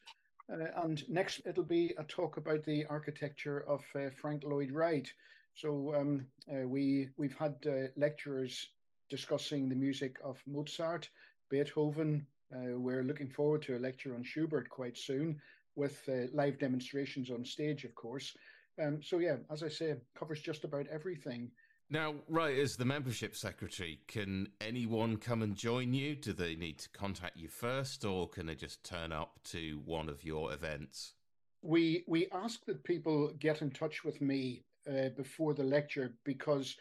Uh, 0.50 0.64
and 0.82 1.08
next, 1.10 1.42
it'll 1.44 1.62
be 1.64 1.94
a 1.98 2.04
talk 2.04 2.38
about 2.38 2.64
the 2.64 2.86
architecture 2.86 3.60
of 3.68 3.84
uh, 3.94 4.08
Frank 4.20 4.44
Lloyd 4.44 4.70
Wright. 4.70 5.12
So 5.54 5.94
um, 5.94 6.26
uh, 6.50 6.66
we 6.66 7.08
we've 7.18 7.36
had 7.36 7.56
uh, 7.66 7.88
lecturers 7.96 8.68
discussing 9.10 9.68
the 9.68 9.74
music 9.74 10.16
of 10.24 10.42
Mozart, 10.46 11.08
Beethoven. 11.50 12.26
we're 12.50 13.02
looking 13.02 13.28
forward 13.28 13.62
to 13.62 13.76
a 13.76 13.78
lecture 13.78 14.14
on 14.14 14.22
Schubert 14.22 14.68
quite 14.70 14.96
soon, 14.96 15.40
with 15.76 16.08
live 16.32 16.58
demonstrations 16.58 17.30
on 17.30 17.44
stage, 17.44 17.84
of 17.84 17.94
course. 17.94 18.36
Um, 18.80 19.02
so 19.02 19.18
yeah, 19.18 19.36
as 19.50 19.62
I 19.62 19.68
say, 19.68 19.96
covers 20.14 20.40
just 20.40 20.64
about 20.64 20.86
everything. 20.88 21.50
Now, 21.90 22.16
right, 22.28 22.58
as 22.58 22.76
the 22.76 22.84
membership 22.84 23.34
secretary, 23.34 24.00
can 24.08 24.48
anyone 24.60 25.16
come 25.16 25.42
and 25.42 25.56
join 25.56 25.94
you? 25.94 26.16
Do 26.16 26.34
they 26.34 26.54
need 26.54 26.78
to 26.80 26.88
contact 26.90 27.38
you 27.38 27.48
first, 27.48 28.04
or 28.04 28.28
can 28.28 28.46
they 28.46 28.54
just 28.54 28.84
turn 28.84 29.10
up 29.10 29.38
to 29.44 29.80
one 29.84 30.10
of 30.10 30.22
your 30.22 30.52
events? 30.52 31.14
we 31.62 32.04
we 32.06 32.28
ask 32.32 32.64
that 32.66 32.84
people 32.84 33.32
get 33.38 33.62
in 33.62 33.70
touch 33.70 34.04
with 34.04 34.20
me 34.20 34.62
uh, 34.88 35.08
before 35.16 35.54
the 35.54 35.64
lecture 35.64 36.14
because 36.24 36.76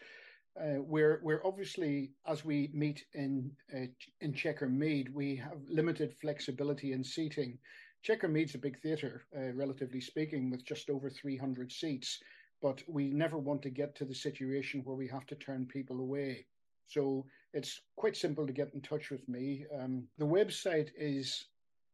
uh, 0.60 0.80
we're 0.80 1.20
we're 1.22 1.44
obviously 1.44 2.12
as 2.26 2.44
we 2.44 2.70
meet 2.72 3.04
in 3.14 3.50
uh, 3.74 3.86
in 4.20 4.34
Mead, 4.78 5.12
we 5.14 5.36
have 5.36 5.58
limited 5.68 6.14
flexibility 6.20 6.92
in 6.92 7.02
seating. 7.02 7.58
Chequer 8.02 8.28
Mead's 8.28 8.54
a 8.54 8.58
big 8.58 8.80
theatre, 8.80 9.24
uh, 9.36 9.52
relatively 9.54 10.00
speaking, 10.00 10.50
with 10.50 10.64
just 10.64 10.88
over 10.88 11.10
300 11.10 11.72
seats. 11.72 12.20
But 12.60 12.82
we 12.88 13.10
never 13.10 13.38
want 13.38 13.62
to 13.62 13.70
get 13.70 13.94
to 13.96 14.04
the 14.04 14.14
situation 14.14 14.82
where 14.84 14.96
we 14.96 15.06
have 15.08 15.26
to 15.26 15.34
turn 15.36 15.66
people 15.66 16.00
away. 16.00 16.46
So 16.88 17.26
it's 17.52 17.80
quite 17.96 18.16
simple 18.16 18.46
to 18.46 18.52
get 18.52 18.72
in 18.74 18.80
touch 18.80 19.10
with 19.10 19.28
me. 19.28 19.66
Um, 19.78 20.04
the 20.18 20.24
website 20.24 20.88
is 20.96 21.46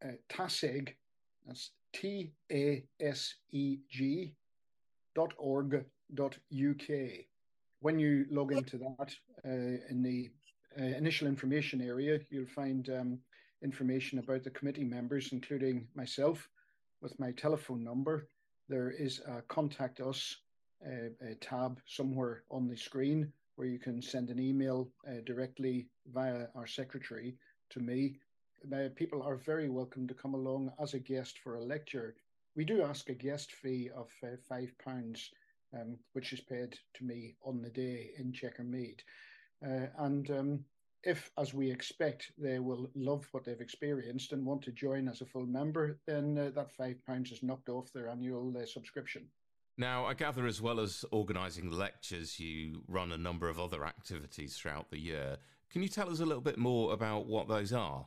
uh, 0.04 0.12
TASEG, 0.30 0.94
that's 1.46 1.70
T 1.92 2.32
A 2.50 2.84
S 3.00 3.34
E 3.52 3.78
G 3.90 4.34
dot 5.14 5.32
org 5.38 5.84
dot 6.14 6.36
UK. 6.52 7.26
When 7.80 7.98
you 7.98 8.26
log 8.30 8.52
into 8.52 8.78
that 8.78 9.14
uh, 9.44 9.78
in 9.90 10.02
the 10.02 10.30
uh, 10.80 10.96
initial 10.96 11.28
information 11.28 11.80
area, 11.80 12.18
you'll 12.30 12.46
find 12.46 12.88
um, 12.88 13.18
information 13.62 14.18
about 14.18 14.42
the 14.42 14.50
committee 14.50 14.84
members, 14.84 15.30
including 15.32 15.86
myself, 15.94 16.48
with 17.00 17.18
my 17.20 17.30
telephone 17.32 17.84
number. 17.84 18.28
There 18.68 18.90
is 18.90 19.20
a 19.20 19.42
contact 19.42 20.00
us 20.00 20.36
uh, 20.86 21.26
a 21.26 21.34
tab 21.36 21.80
somewhere 21.86 22.42
on 22.50 22.68
the 22.68 22.76
screen 22.76 23.32
where 23.56 23.68
you 23.68 23.78
can 23.78 24.02
send 24.02 24.30
an 24.30 24.40
email 24.40 24.88
uh, 25.08 25.20
directly 25.24 25.86
via 26.12 26.46
our 26.54 26.66
secretary 26.66 27.36
to 27.70 27.80
me 27.80 28.16
people 28.94 29.22
are 29.22 29.36
very 29.36 29.68
welcome 29.68 30.08
to 30.08 30.14
come 30.14 30.34
along 30.34 30.72
as 30.80 30.94
a 30.94 30.98
guest 30.98 31.38
for 31.38 31.56
a 31.56 31.64
lecture. 31.64 32.14
We 32.56 32.64
do 32.64 32.82
ask 32.82 33.08
a 33.08 33.14
guest 33.14 33.52
fee 33.52 33.90
of 33.94 34.08
uh, 34.22 34.36
five 34.48 34.72
pounds, 34.82 35.30
um, 35.74 35.96
which 36.12 36.32
is 36.32 36.40
paid 36.40 36.78
to 36.94 37.04
me 37.04 37.34
on 37.44 37.60
the 37.60 37.70
day 37.70 38.10
in 38.18 38.32
Chequer 38.32 38.64
Mead. 38.64 39.02
Uh, 39.64 39.86
and 39.98 40.30
um, 40.30 40.64
if, 41.02 41.30
as 41.36 41.52
we 41.52 41.70
expect, 41.70 42.32
they 42.38 42.58
will 42.58 42.90
love 42.94 43.26
what 43.32 43.44
they've 43.44 43.60
experienced 43.60 44.32
and 44.32 44.46
want 44.46 44.62
to 44.62 44.72
join 44.72 45.08
as 45.08 45.20
a 45.20 45.26
full 45.26 45.46
member, 45.46 45.98
then 46.06 46.38
uh, 46.38 46.50
that 46.54 46.72
five 46.72 46.96
pounds 47.06 47.32
is 47.32 47.42
knocked 47.42 47.68
off 47.68 47.92
their 47.92 48.08
annual 48.08 48.54
subscription. 48.66 49.26
Now, 49.76 50.06
I 50.06 50.14
gather 50.14 50.46
as 50.46 50.62
well 50.62 50.78
as 50.78 51.04
organising 51.10 51.70
lectures, 51.70 52.38
you 52.38 52.82
run 52.86 53.10
a 53.10 53.18
number 53.18 53.48
of 53.48 53.58
other 53.58 53.84
activities 53.84 54.56
throughout 54.56 54.90
the 54.90 54.98
year. 54.98 55.36
Can 55.70 55.82
you 55.82 55.88
tell 55.88 56.10
us 56.10 56.20
a 56.20 56.24
little 56.24 56.40
bit 56.40 56.58
more 56.58 56.92
about 56.92 57.26
what 57.26 57.48
those 57.48 57.72
are? 57.72 58.06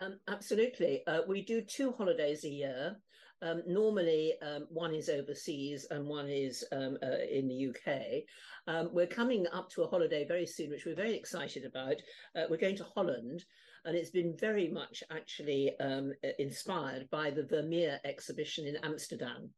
Um, 0.00 0.20
absolutely. 0.28 1.02
Uh, 1.06 1.20
we 1.26 1.40
do 1.40 1.62
two 1.62 1.92
holidays 1.92 2.44
a 2.44 2.50
year. 2.50 2.96
Um, 3.40 3.62
normally, 3.66 4.34
um, 4.42 4.66
one 4.70 4.94
is 4.94 5.08
overseas 5.08 5.86
and 5.90 6.06
one 6.06 6.28
is 6.28 6.64
um, 6.72 6.98
uh, 7.02 7.24
in 7.30 7.48
the 7.48 7.68
UK. 7.68 8.24
Um, 8.66 8.90
we're 8.92 9.06
coming 9.06 9.46
up 9.52 9.70
to 9.70 9.84
a 9.84 9.88
holiday 9.88 10.26
very 10.26 10.46
soon, 10.46 10.68
which 10.68 10.84
we're 10.84 10.94
very 10.94 11.14
excited 11.14 11.64
about. 11.64 11.96
Uh, 12.34 12.44
we're 12.50 12.56
going 12.58 12.76
to 12.76 12.84
Holland, 12.84 13.44
and 13.86 13.96
it's 13.96 14.10
been 14.10 14.36
very 14.36 14.68
much 14.68 15.02
actually 15.10 15.72
um, 15.80 16.12
inspired 16.38 17.08
by 17.10 17.30
the 17.30 17.44
Vermeer 17.44 17.98
exhibition 18.04 18.66
in 18.66 18.76
Amsterdam. 18.82 19.48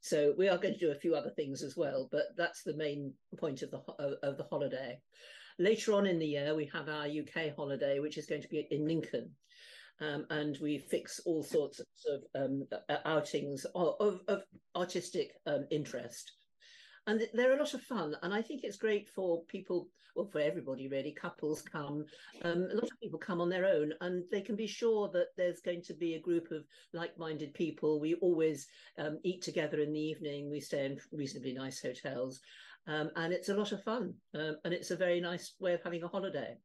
So 0.00 0.34
we 0.38 0.48
are 0.48 0.58
going 0.58 0.74
to 0.74 0.80
do 0.80 0.92
a 0.92 1.00
few 1.00 1.14
other 1.14 1.30
things 1.30 1.62
as 1.62 1.76
well, 1.76 2.08
but 2.12 2.26
that's 2.36 2.62
the 2.62 2.76
main 2.76 3.12
point 3.38 3.62
of 3.62 3.70
the 3.70 3.78
of, 3.98 4.14
of 4.22 4.36
the 4.36 4.46
holiday. 4.50 5.00
Later 5.58 5.94
on 5.94 6.06
in 6.06 6.20
the 6.20 6.26
year, 6.26 6.54
we 6.54 6.70
have 6.72 6.88
our 6.88 7.06
UK 7.06 7.56
holiday, 7.56 7.98
which 7.98 8.16
is 8.16 8.26
going 8.26 8.42
to 8.42 8.48
be 8.48 8.68
in 8.70 8.86
Lincoln 8.86 9.30
um, 10.00 10.26
and 10.30 10.58
we 10.60 10.78
fix 10.78 11.20
all 11.24 11.42
sorts 11.42 11.80
of 11.80 12.22
um, 12.34 12.66
outings 13.04 13.66
of, 13.74 14.20
of 14.28 14.42
artistic 14.76 15.32
um, 15.46 15.66
interest. 15.70 16.32
And 17.08 17.26
they're 17.32 17.56
a 17.56 17.58
lot 17.58 17.72
of 17.72 17.80
fun, 17.80 18.14
and 18.22 18.34
I 18.34 18.42
think 18.42 18.62
it's 18.62 18.76
great 18.76 19.08
for 19.08 19.42
people, 19.44 19.88
well, 20.14 20.26
for 20.26 20.40
everybody 20.40 20.88
really. 20.88 21.10
Couples 21.10 21.62
come, 21.62 22.04
um, 22.42 22.68
a 22.70 22.74
lot 22.74 22.84
of 22.84 23.00
people 23.00 23.18
come 23.18 23.40
on 23.40 23.48
their 23.48 23.64
own, 23.64 23.94
and 24.02 24.24
they 24.30 24.42
can 24.42 24.56
be 24.56 24.66
sure 24.66 25.08
that 25.14 25.28
there's 25.34 25.60
going 25.60 25.80
to 25.84 25.94
be 25.94 26.14
a 26.14 26.20
group 26.20 26.50
of 26.50 26.66
like-minded 26.92 27.54
people. 27.54 27.98
We 27.98 28.16
always 28.16 28.68
um, 28.98 29.18
eat 29.24 29.40
together 29.40 29.80
in 29.80 29.94
the 29.94 29.98
evening. 29.98 30.50
We 30.50 30.60
stay 30.60 30.84
in 30.84 30.98
reasonably 31.10 31.54
nice 31.54 31.80
hotels, 31.80 32.40
um, 32.86 33.10
and 33.16 33.32
it's 33.32 33.48
a 33.48 33.56
lot 33.56 33.72
of 33.72 33.82
fun, 33.82 34.12
and 34.34 34.74
it's 34.74 34.90
a 34.90 34.96
very 34.96 35.18
nice 35.18 35.54
way 35.58 35.72
of 35.72 35.82
having 35.82 36.02
a 36.02 36.08
holiday. 36.08 36.58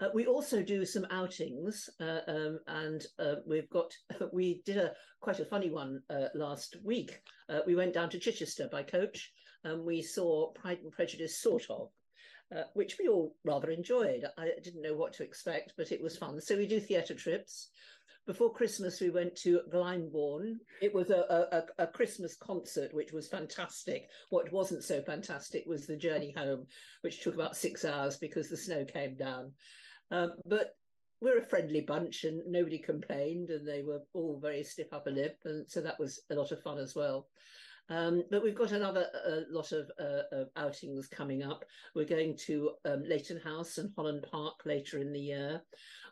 Uh, 0.00 0.08
we 0.14 0.26
also 0.26 0.62
do 0.62 0.84
some 0.84 1.06
outings, 1.10 1.90
uh, 2.00 2.20
um, 2.28 2.60
and 2.68 3.06
uh, 3.18 3.36
we've 3.46 3.68
got 3.70 3.92
we 4.32 4.62
did 4.64 4.76
a 4.76 4.92
quite 5.20 5.40
a 5.40 5.44
funny 5.44 5.70
one 5.70 6.00
uh, 6.10 6.28
last 6.34 6.76
week. 6.84 7.20
Uh, 7.48 7.60
we 7.66 7.74
went 7.74 7.94
down 7.94 8.08
to 8.08 8.18
Chichester 8.18 8.68
by 8.70 8.82
coach, 8.82 9.32
and 9.64 9.84
we 9.84 10.00
saw 10.02 10.52
Pride 10.52 10.78
and 10.82 10.92
Prejudice, 10.92 11.40
sort 11.40 11.64
of. 11.70 11.90
Uh, 12.56 12.62
which 12.72 12.96
we 12.98 13.08
all 13.08 13.36
rather 13.44 13.70
enjoyed. 13.70 14.24
I 14.38 14.52
didn't 14.64 14.80
know 14.80 14.94
what 14.94 15.12
to 15.14 15.22
expect, 15.22 15.74
but 15.76 15.92
it 15.92 16.02
was 16.02 16.16
fun. 16.16 16.40
So 16.40 16.56
we 16.56 16.66
do 16.66 16.80
theatre 16.80 17.14
trips. 17.14 17.68
Before 18.26 18.50
Christmas, 18.50 19.02
we 19.02 19.10
went 19.10 19.36
to 19.36 19.60
Glyndebourne. 19.70 20.56
It 20.80 20.94
was 20.94 21.10
a, 21.10 21.62
a, 21.78 21.82
a, 21.82 21.86
Christmas 21.86 22.36
concert, 22.36 22.94
which 22.94 23.12
was 23.12 23.28
fantastic. 23.28 24.08
What 24.30 24.50
wasn't 24.50 24.82
so 24.82 25.02
fantastic 25.02 25.64
was 25.66 25.86
the 25.86 25.96
journey 25.96 26.32
home, 26.34 26.66
which 27.02 27.22
took 27.22 27.34
about 27.34 27.54
six 27.54 27.84
hours 27.84 28.16
because 28.16 28.48
the 28.48 28.56
snow 28.56 28.86
came 28.86 29.14
down. 29.14 29.52
Um, 30.10 30.32
but 30.46 30.74
we're 31.20 31.38
a 31.38 31.46
friendly 31.46 31.80
bunch 31.80 32.24
and 32.24 32.42
nobody 32.46 32.78
complained 32.78 33.50
and 33.50 33.66
they 33.66 33.82
were 33.82 34.00
all 34.14 34.38
very 34.40 34.62
stiff 34.62 34.92
upper 34.92 35.10
lip. 35.10 35.38
And 35.44 35.68
so 35.68 35.80
that 35.80 35.98
was 35.98 36.20
a 36.30 36.34
lot 36.34 36.52
of 36.52 36.62
fun 36.62 36.78
as 36.78 36.94
well. 36.94 37.26
Um, 37.90 38.22
but 38.30 38.42
we've 38.42 38.54
got 38.54 38.72
another 38.72 39.06
uh, 39.26 39.40
lot 39.50 39.72
of, 39.72 39.90
uh, 39.98 40.44
outings 40.56 41.08
coming 41.08 41.42
up. 41.42 41.64
We're 41.94 42.04
going 42.04 42.36
to 42.46 42.72
um, 42.84 43.02
Leighton 43.04 43.40
House 43.40 43.78
and 43.78 43.90
Holland 43.96 44.26
Park 44.30 44.54
later 44.66 44.98
in 44.98 45.12
the 45.12 45.20
year. 45.20 45.62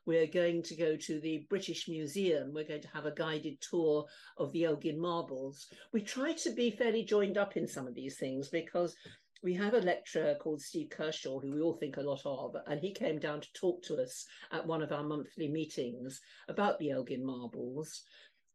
We're 0.07 0.27
going 0.27 0.63
to 0.63 0.77
go 0.77 0.97
to 0.97 1.21
the 1.21 1.47
British 1.51 1.89
Museum. 1.89 2.53
We're 2.55 2.65
going 2.65 2.81
to 2.81 2.95
have 2.95 3.07
a 3.07 3.15
guided 3.15 3.61
tour 3.61 4.07
of 4.39 4.53
the 4.53 4.65
Elgin 4.65 5.01
marbles. 5.01 5.67
We 5.93 6.01
try 6.01 6.33
to 6.33 6.51
be 6.53 6.71
fairly 6.71 7.05
joined 7.05 7.37
up 7.37 7.57
in 7.57 7.67
some 7.67 7.87
of 7.89 7.95
these 7.95 8.17
things 8.17 8.49
because 8.49 8.97
we 9.43 9.55
have 9.55 9.75
a 9.75 9.81
lecturer 9.81 10.35
called 10.41 10.61
Steve 10.61 10.91
Kershaw, 10.91 11.41
who 11.41 11.53
we 11.53 11.61
all 11.61 11.77
think 11.77 11.97
a 11.97 12.03
lot 12.03 12.23
of, 12.25 12.57
and 12.67 12.81
he 12.81 12.93
came 12.93 13.19
down 13.19 13.41
to 13.41 13.53
talk 13.53 13.83
to 13.85 13.97
us 13.97 14.27
at 14.53 14.67
one 14.67 14.83
of 14.83 14.93
our 14.93 15.03
monthly 15.03 15.49
meetings 15.49 16.21
about 16.49 16.79
the 16.79 16.91
Elgin 16.91 17.25
marbles. 17.25 18.03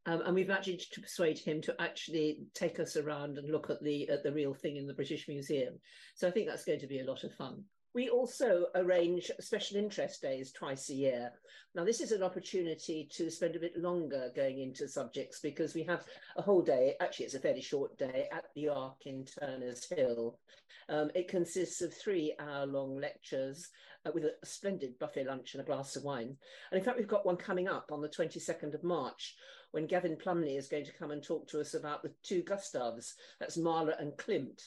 Um, 0.08 0.22
and 0.26 0.34
we've 0.34 0.48
managed 0.48 0.94
to 0.94 1.02
persuade 1.02 1.38
him 1.38 1.62
to 1.62 1.80
actually 1.80 2.40
take 2.56 2.80
us 2.80 2.98
around 2.98 3.38
and 3.38 3.52
look 3.52 3.70
at 3.70 3.84
the 3.84 4.10
at 4.10 4.24
the 4.24 4.34
real 4.34 4.56
thing 4.56 4.78
in 4.78 4.88
the 4.88 4.96
British 4.96 5.28
Museum. 5.28 5.80
So 6.16 6.28
I 6.28 6.32
think 6.32 6.48
that's 6.48 6.66
going 6.66 6.80
to 6.80 6.88
be 6.88 7.02
a 7.02 7.06
lot 7.06 7.24
of 7.24 7.34
fun. 7.36 7.64
We 7.94 8.10
also 8.10 8.68
arrange 8.76 9.30
special 9.42 9.78
interest 9.78 10.22
days 10.22 10.54
twice 10.54 10.90
a 10.90 10.94
year. 10.94 11.32
Now, 11.76 11.84
this 11.84 12.00
is 12.00 12.14
an 12.14 12.24
opportunity 12.24 13.10
to 13.12 13.30
spend 13.30 13.56
a 13.56 13.60
bit 13.60 13.78
longer 13.78 14.32
going 14.34 14.60
into 14.60 14.88
subjects 14.88 15.40
because 15.42 15.76
we 15.76 15.84
have 15.84 16.06
a 16.38 16.42
whole 16.42 16.62
day, 16.62 16.96
actually, 17.02 17.26
it's 17.26 17.36
a 17.36 17.40
fairly 17.40 17.62
short 17.62 17.98
day 17.98 18.28
at 18.32 18.46
the 18.56 18.70
Ark 18.70 19.06
in 19.06 19.26
Turner's 19.26 19.90
Hill. 19.90 20.40
Um, 20.88 21.12
it 21.16 21.28
consists 21.28 21.82
of 21.82 21.94
three 21.94 22.34
hour 22.40 22.66
long 22.66 22.98
lectures 22.98 23.70
uh, 24.06 24.12
with 24.14 24.24
a 24.24 24.34
splendid 24.46 24.98
buffet 24.98 25.26
lunch 25.26 25.54
and 25.54 25.62
a 25.62 25.66
glass 25.66 25.96
of 25.96 26.04
wine. 26.04 26.38
And 26.72 26.80
in 26.80 26.84
fact, 26.84 26.98
we've 26.98 27.08
got 27.08 27.26
one 27.26 27.38
coming 27.38 27.68
up 27.68 27.92
on 27.92 28.02
the 28.02 28.10
22nd 28.10 28.74
of 28.74 28.84
March 28.84 29.36
when 29.72 29.88
Gavin 29.88 30.18
Plumley 30.18 30.58
is 30.58 30.68
going 30.68 30.86
to 30.86 30.94
come 30.94 31.12
and 31.12 31.24
talk 31.24 31.48
to 31.50 31.60
us 31.60 31.74
about 31.74 32.04
the 32.04 32.14
two 32.24 32.44
Gustavs, 32.44 33.14
that's 33.40 33.58
Mahler 33.58 33.96
and 34.00 34.12
Klimt 34.14 34.62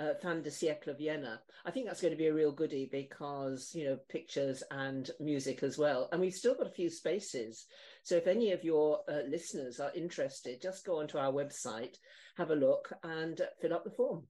uh, 0.00 0.14
Fin 0.20 0.42
de 0.42 0.50
Siècle 0.50 0.96
Vienna. 0.96 1.40
I 1.64 1.70
think 1.70 1.86
that's 1.86 2.00
going 2.00 2.12
to 2.12 2.18
be 2.18 2.28
a 2.28 2.34
real 2.34 2.52
goodie 2.52 2.88
because, 2.90 3.72
you 3.74 3.84
know, 3.84 3.98
pictures 4.08 4.62
and 4.70 5.10
music 5.20 5.62
as 5.62 5.76
well. 5.76 6.08
And 6.10 6.20
we've 6.20 6.32
still 6.32 6.54
got 6.54 6.66
a 6.66 6.72
few 6.72 6.88
spaces. 6.88 7.66
So 8.02 8.16
if 8.16 8.26
any 8.26 8.52
of 8.52 8.64
your 8.64 9.00
uh, 9.08 9.28
listeners 9.28 9.78
are 9.78 9.92
interested, 9.94 10.62
just 10.62 10.86
go 10.86 11.00
onto 11.00 11.18
our 11.18 11.32
website, 11.32 11.96
have 12.36 12.50
a 12.50 12.54
look, 12.54 12.92
and 13.02 13.40
fill 13.60 13.74
up 13.74 13.84
the 13.84 13.90
form. 13.90 14.24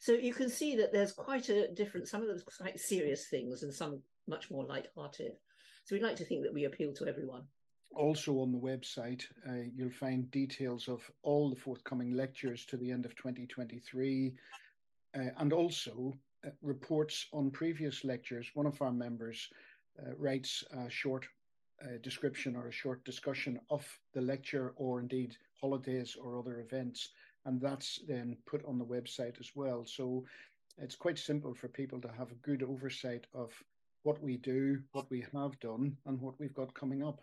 So 0.00 0.12
you 0.12 0.34
can 0.34 0.50
see 0.50 0.76
that 0.76 0.92
there's 0.92 1.12
quite 1.12 1.48
a 1.48 1.72
different, 1.72 2.08
some 2.08 2.20
of 2.20 2.28
them 2.28 2.42
quite 2.58 2.78
serious 2.78 3.28
things 3.28 3.62
and 3.62 3.72
some 3.72 4.02
much 4.28 4.50
more 4.50 4.64
light-hearted. 4.64 5.32
So 5.84 5.94
we'd 5.94 6.02
like 6.02 6.16
to 6.16 6.24
think 6.24 6.42
that 6.42 6.52
we 6.52 6.64
appeal 6.64 6.92
to 6.94 7.06
everyone. 7.06 7.44
Also 7.96 8.40
on 8.40 8.52
the 8.52 8.58
website, 8.58 9.22
uh, 9.48 9.68
you'll 9.74 9.90
find 9.90 10.30
details 10.30 10.88
of 10.88 11.00
all 11.22 11.48
the 11.48 11.60
forthcoming 11.60 12.16
lectures 12.16 12.66
to 12.66 12.76
the 12.76 12.90
end 12.90 13.06
of 13.06 13.14
2023, 13.16 14.34
uh, 15.16 15.30
and 15.38 15.52
also 15.52 16.14
uh, 16.46 16.50
reports 16.62 17.26
on 17.32 17.50
previous 17.50 18.04
lectures. 18.04 18.50
One 18.54 18.66
of 18.66 18.80
our 18.82 18.92
members 18.92 19.48
uh, 19.98 20.14
writes 20.18 20.64
a 20.72 20.90
short 20.90 21.26
uh, 21.82 21.98
description 22.02 22.56
or 22.56 22.68
a 22.68 22.72
short 22.72 23.04
discussion 23.04 23.60
of 23.70 23.86
the 24.12 24.20
lecture 24.20 24.74
or 24.76 25.00
indeed 25.00 25.36
holidays 25.60 26.16
or 26.20 26.38
other 26.38 26.60
events, 26.60 27.10
and 27.44 27.60
that's 27.60 28.00
then 28.08 28.36
put 28.46 28.64
on 28.64 28.78
the 28.78 28.84
website 28.84 29.38
as 29.40 29.50
well. 29.54 29.84
So 29.86 30.24
it's 30.78 30.96
quite 30.96 31.18
simple 31.18 31.54
for 31.54 31.68
people 31.68 32.00
to 32.00 32.08
have 32.18 32.30
a 32.30 32.46
good 32.46 32.62
oversight 32.62 33.26
of 33.34 33.52
what 34.02 34.22
we 34.22 34.36
do, 34.36 34.80
what 34.92 35.10
we 35.10 35.24
have 35.32 35.58
done, 35.60 35.96
and 36.06 36.20
what 36.20 36.38
we've 36.38 36.54
got 36.54 36.74
coming 36.74 37.02
up. 37.02 37.20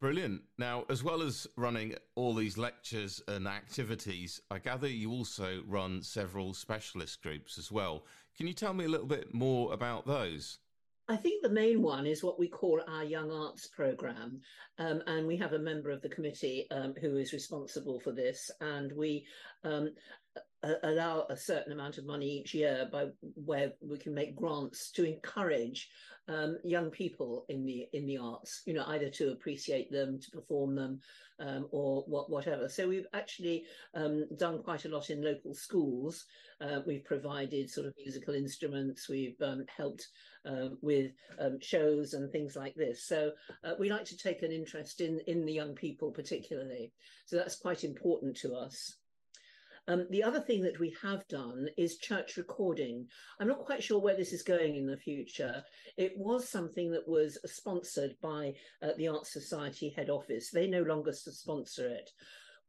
Brilliant. 0.00 0.40
Now, 0.56 0.86
as 0.88 1.04
well 1.04 1.20
as 1.20 1.46
running 1.56 1.94
all 2.14 2.34
these 2.34 2.56
lectures 2.56 3.22
and 3.28 3.46
activities, 3.46 4.40
I 4.50 4.58
gather 4.58 4.88
you 4.88 5.10
also 5.10 5.62
run 5.66 6.02
several 6.02 6.54
specialist 6.54 7.22
groups 7.22 7.58
as 7.58 7.70
well. 7.70 8.06
Can 8.34 8.46
you 8.46 8.54
tell 8.54 8.72
me 8.72 8.86
a 8.86 8.88
little 8.88 9.06
bit 9.06 9.34
more 9.34 9.74
about 9.74 10.06
those? 10.06 10.58
I 11.06 11.16
think 11.16 11.42
the 11.42 11.50
main 11.50 11.82
one 11.82 12.06
is 12.06 12.22
what 12.22 12.38
we 12.38 12.48
call 12.48 12.80
our 12.88 13.04
Young 13.04 13.30
Arts 13.30 13.66
Programme. 13.66 14.40
Um, 14.78 15.02
and 15.06 15.26
we 15.26 15.36
have 15.36 15.52
a 15.52 15.58
member 15.58 15.90
of 15.90 16.00
the 16.00 16.08
committee 16.08 16.66
um, 16.70 16.94
who 16.98 17.16
is 17.16 17.34
responsible 17.34 18.00
for 18.00 18.12
this. 18.12 18.50
And 18.62 18.92
we 18.92 19.26
um, 19.64 19.90
allow 20.82 21.26
a 21.30 21.36
certain 21.36 21.72
amount 21.72 21.98
of 21.98 22.04
money 22.04 22.26
each 22.26 22.54
year 22.54 22.88
by 22.92 23.06
where 23.34 23.72
we 23.80 23.98
can 23.98 24.14
make 24.14 24.36
grants 24.36 24.90
to 24.90 25.04
encourage 25.04 25.88
um, 26.28 26.58
young 26.62 26.90
people 26.90 27.44
in 27.48 27.64
the 27.64 27.88
in 27.92 28.06
the 28.06 28.18
arts 28.18 28.62
you 28.66 28.74
know 28.74 28.84
either 28.88 29.08
to 29.08 29.32
appreciate 29.32 29.90
them 29.90 30.20
to 30.20 30.30
perform 30.30 30.74
them 30.74 31.00
um, 31.40 31.66
or 31.70 32.02
what, 32.06 32.30
whatever. 32.30 32.68
So 32.68 32.88
we've 32.88 33.06
actually 33.14 33.64
um, 33.94 34.26
done 34.36 34.62
quite 34.62 34.84
a 34.84 34.88
lot 34.88 35.10
in 35.10 35.22
local 35.22 35.54
schools. 35.54 36.26
Uh, 36.60 36.80
we've 36.86 37.04
provided 37.04 37.70
sort 37.70 37.86
of 37.86 37.94
musical 37.96 38.34
instruments. 38.34 39.08
We've 39.08 39.40
um, 39.40 39.64
helped 39.74 40.08
uh, 40.44 40.68
with 40.82 41.12
um, 41.38 41.58
shows 41.60 42.14
and 42.14 42.30
things 42.30 42.56
like 42.56 42.74
this. 42.74 43.04
So 43.04 43.32
uh, 43.64 43.72
we 43.78 43.90
like 43.90 44.04
to 44.06 44.16
take 44.16 44.42
an 44.42 44.52
interest 44.52 45.00
in 45.00 45.20
in 45.26 45.46
the 45.46 45.52
young 45.52 45.74
people 45.74 46.10
particularly. 46.10 46.92
So 47.26 47.36
that's 47.36 47.56
quite 47.56 47.84
important 47.84 48.36
to 48.38 48.54
us 48.54 48.96
um, 49.90 50.06
the 50.10 50.22
other 50.22 50.40
thing 50.40 50.62
that 50.62 50.78
we 50.78 50.94
have 51.02 51.26
done 51.28 51.68
is 51.76 51.98
church 51.98 52.36
recording. 52.36 53.06
I'm 53.40 53.48
not 53.48 53.64
quite 53.64 53.82
sure 53.82 54.00
where 54.00 54.16
this 54.16 54.32
is 54.32 54.42
going 54.42 54.76
in 54.76 54.86
the 54.86 54.96
future. 54.96 55.64
It 55.96 56.12
was 56.16 56.48
something 56.48 56.92
that 56.92 57.08
was 57.08 57.38
sponsored 57.44 58.14
by 58.22 58.54
uh, 58.82 58.90
the 58.96 59.08
Arts 59.08 59.32
Society 59.32 59.92
head 59.96 60.08
office. 60.08 60.50
They 60.50 60.68
no 60.68 60.82
longer 60.82 61.12
sponsor 61.12 61.88
it 61.88 62.10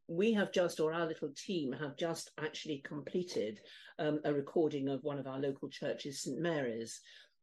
we 0.08 0.32
have 0.32 0.52
just, 0.52 0.80
or 0.80 0.92
our 0.92 1.06
little 1.06 1.30
team 1.36 1.72
have 1.72 1.96
just 1.96 2.32
actually 2.38 2.82
completed 2.84 3.60
um, 3.98 4.20
a 4.24 4.32
recording 4.32 4.88
of 4.88 5.02
one 5.04 5.18
of 5.18 5.26
our 5.26 5.38
local 5.38 5.68
churches, 5.68 6.22
St 6.22 6.38
Mary's 6.38 7.00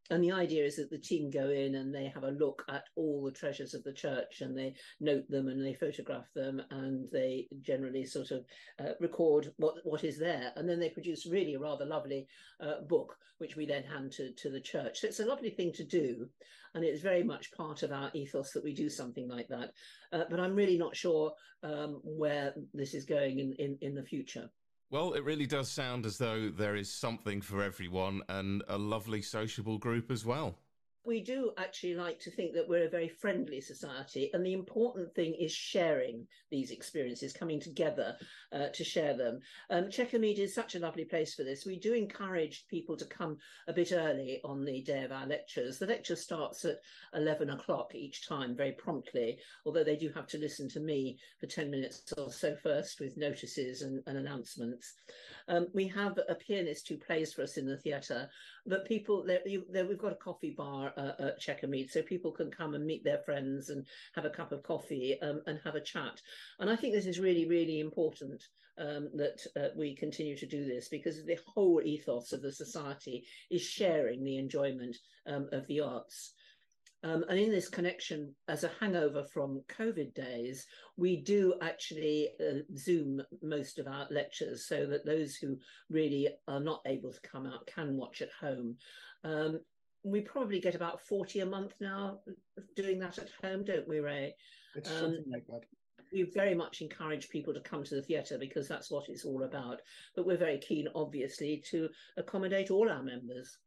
and 0.10 0.24
the 0.24 0.32
idea 0.32 0.66
is 0.66 0.75
that 0.78 0.89
the 0.89 0.98
team 0.98 1.30
go 1.30 1.50
in 1.50 1.75
and 1.75 1.94
they 1.94 2.08
have 2.08 2.24
a 2.24 2.32
look 2.32 2.66
at 2.70 2.86
all 2.96 3.24
the 3.24 3.32
treasures 3.32 3.74
of 3.74 3.84
the 3.84 3.94
church 3.94 4.42
and 4.42 4.58
they 4.58 4.74
note 5.00 5.30
them 5.30 5.48
and 5.48 5.63
they 5.63 5.74
photograph 5.74 6.25
them 6.34 6.62
and 6.72 7.08
they 7.12 7.48
generally 7.62 8.06
sort 8.06 8.32
of 8.32 8.46
uh, 8.80 8.94
record 9.00 9.54
what, 9.58 9.75
what 9.84 10.04
is 10.04 10.18
there. 10.18 10.51
And 10.56 10.68
then 10.68 10.80
they 10.80 10.89
produce 10.89 11.28
really 11.28 11.54
a 11.54 11.60
rather 11.60 11.86
lovely 11.86 12.28
uh, 12.60 12.82
book 12.88 13.18
which 13.38 13.56
we 13.56 13.66
then 13.66 13.84
hand 13.84 14.12
to, 14.13 14.32
to 14.34 14.50
the 14.50 14.60
church. 14.60 15.00
So 15.00 15.08
it's 15.08 15.22
a 15.22 15.25
lovely 15.25 15.51
thing 15.51 15.72
to 15.74 15.84
do 15.84 16.28
and 16.75 16.84
it's 16.84 17.01
very 17.01 17.24
much 17.24 17.51
part 17.51 17.84
of 17.84 17.92
our 17.92 18.10
ethos 18.13 18.51
that 18.51 18.63
we 18.63 18.74
do 18.74 18.89
something 18.89 19.28
like 19.28 19.48
that. 19.48 19.72
Uh, 20.12 20.24
but 20.30 20.39
i'm 20.39 20.56
really 20.56 20.78
not 20.78 20.96
sure 20.96 21.32
um, 21.63 22.00
where 22.04 22.54
this 22.74 22.94
is 22.94 23.06
going 23.06 23.39
in, 23.39 23.54
in, 23.54 23.78
in 23.82 23.96
the 23.96 24.04
future 24.04 24.50
well, 24.91 25.13
it 25.13 25.24
really 25.24 25.46
does 25.46 25.69
sound 25.69 26.05
as 26.05 26.17
though 26.17 26.50
there 26.50 26.75
is 26.75 26.91
something 26.91 27.41
for 27.41 27.62
everyone 27.63 28.22
and 28.27 28.63
a 28.67 28.77
lovely 28.77 29.22
sociable 29.22 29.77
group 29.77 30.10
as 30.10 30.25
well 30.25 30.55
we 31.10 31.20
do 31.20 31.51
actually 31.58 31.96
like 31.96 32.20
to 32.20 32.30
think 32.30 32.54
that 32.54 32.70
we're 32.70 32.86
a 32.86 32.89
very 32.89 33.10
friendly 33.10 33.60
society, 33.60 34.30
and 34.32 34.46
the 34.46 34.54
important 34.54 35.13
thing 35.16 35.34
is 35.34 35.51
sharing 35.51 36.28
these 36.51 36.70
experiences, 36.70 37.34
coming 37.34 37.60
together 37.60 38.16
uh, 38.54 38.68
to 38.74 38.84
share 38.84 39.18
them. 39.18 39.39
Um, 39.72 39.86
Chequermead 39.86 40.38
is 40.38 40.54
such 40.54 40.75
a 40.75 40.80
lovely 40.80 41.06
place 41.06 41.34
for 41.34 41.44
this. 41.44 41.66
We 41.66 41.80
do 41.80 41.94
encourage 41.94 42.68
people 42.68 42.96
to 42.96 43.06
come 43.06 43.38
a 43.68 43.74
bit 43.74 43.92
early 43.92 44.39
on 44.44 44.63
the 44.63 44.82
day 44.82 45.04
of 45.04 45.12
our 45.12 45.25
lectures. 45.25 45.80
The 45.80 45.88
lecture 45.88 46.16
starts 46.16 46.63
at 46.63 46.78
11 47.16 47.50
o'clock 47.50 47.96
each 47.96 48.28
time, 48.28 48.56
very 48.56 48.74
promptly, 48.74 49.39
although 49.66 49.84
they 49.84 49.96
do 49.96 50.12
have 50.13 50.28
to 50.28 50.38
listen 50.38 50.70
to 50.70 50.80
me 50.80 51.18
for 51.39 51.48
10 51.48 51.72
minutes 51.72 52.13
or 52.20 52.32
so 52.32 52.56
first 52.62 53.00
with 53.00 53.18
notices 53.18 53.82
and, 53.82 54.04
and 54.06 54.16
announcements. 54.16 54.94
Um, 55.48 55.68
we 55.74 55.88
have 55.88 56.20
a 56.30 56.36
pianist 56.36 56.88
who 56.88 56.98
plays 56.98 57.34
for 57.34 57.42
us 57.42 57.58
in 57.58 57.66
the 57.66 57.78
theatre, 57.78 58.30
but 58.68 58.86
people, 58.86 59.25
there, 59.25 59.86
we've 59.86 59.98
got 59.98 60.12
a 60.12 60.16
coffee 60.16 60.51
bar 60.51 60.94
uh, 61.00 61.27
at 61.27 61.41
Chequermead, 61.41 61.89
so 61.89 62.01
people 62.01 62.32
can 62.32 62.52
come 62.52 62.74
and 62.76 62.86
meet 62.86 63.04
their 63.04 63.19
friends 63.19 63.69
and 63.69 63.86
have 64.15 64.26
a 64.26 64.30
cup 64.30 64.52
of 64.52 64.63
coffee 64.63 65.17
um, 65.21 65.41
and 65.47 65.60
have 65.63 65.76
a 65.76 65.82
chat. 65.82 66.21
And 66.60 66.69
I 66.69 66.76
think 66.76 66.93
this 66.93 67.06
is 67.06 67.19
really, 67.19 67.47
really 67.47 67.80
important 67.80 68.43
um, 68.78 69.10
that 69.15 69.39
uh, 69.58 69.69
we 69.76 69.95
continue 69.95 70.38
to 70.38 70.45
do 70.45 70.65
this 70.65 70.88
because 70.89 71.26
the 71.26 71.39
whole 71.45 71.82
ethos 71.84 72.32
of 72.32 72.41
the 72.41 72.52
society 72.52 73.26
is 73.50 73.62
sharing 73.62 74.24
the 74.24 74.38
enjoyment 74.38 74.95
um, 75.28 75.47
of 75.52 75.67
the 75.67 75.82
arts. 75.82 76.34
Um, 77.02 77.24
and 77.30 77.39
in 77.39 77.50
this 77.50 77.69
connection, 77.69 78.36
as 78.50 78.65
a 78.65 78.71
hangover 78.80 79.24
from 79.24 79.63
COVID 79.69 80.13
days, 80.13 80.65
we 80.97 81.15
do 81.15 81.54
actually 81.62 82.30
uh, 82.41 82.60
Zoom 82.78 83.21
most 83.41 83.80
of 83.80 83.88
our 83.88 84.06
lectures 84.12 84.67
so 84.67 84.86
that 84.88 85.06
those 85.06 85.36
who 85.36 85.58
really 85.89 86.28
are 86.50 86.60
not 86.60 86.82
able 86.86 87.13
to 87.13 87.21
come 87.21 87.45
out 87.45 87.65
can 87.67 87.95
watch 87.95 88.21
at 88.21 88.32
home. 88.39 88.76
Um, 89.24 89.62
we 90.04 90.22
probably 90.22 90.60
get 90.60 90.76
about 90.76 91.02
40 91.02 91.42
a 91.42 91.46
month 91.46 91.74
now 91.80 92.20
doing 92.76 93.00
that 93.00 93.18
at 93.18 93.30
home, 93.44 93.64
don't 93.64 93.88
we, 93.88 94.00
Ray? 94.00 94.36
It's 94.76 94.90
um, 94.92 94.98
something 94.98 95.26
like 95.32 95.46
that. 95.48 95.62
We 96.12 96.24
very 96.24 96.56
much 96.56 96.82
encourage 96.82 97.30
people 97.30 97.54
to 97.54 97.60
come 97.60 97.84
to 97.84 97.96
the 97.96 98.02
theatre 98.02 98.38
because 98.40 98.68
that's 98.68 98.90
what 98.90 99.10
it's 99.10 99.26
all 99.26 99.44
about. 99.44 99.82
But 100.16 100.26
we're 100.26 100.38
very 100.38 100.58
keen, 100.58 100.88
obviously, 100.96 101.64
to 101.70 101.90
accommodate 102.18 102.72
all 102.72 102.90
our 102.90 103.04
members. 103.04 103.58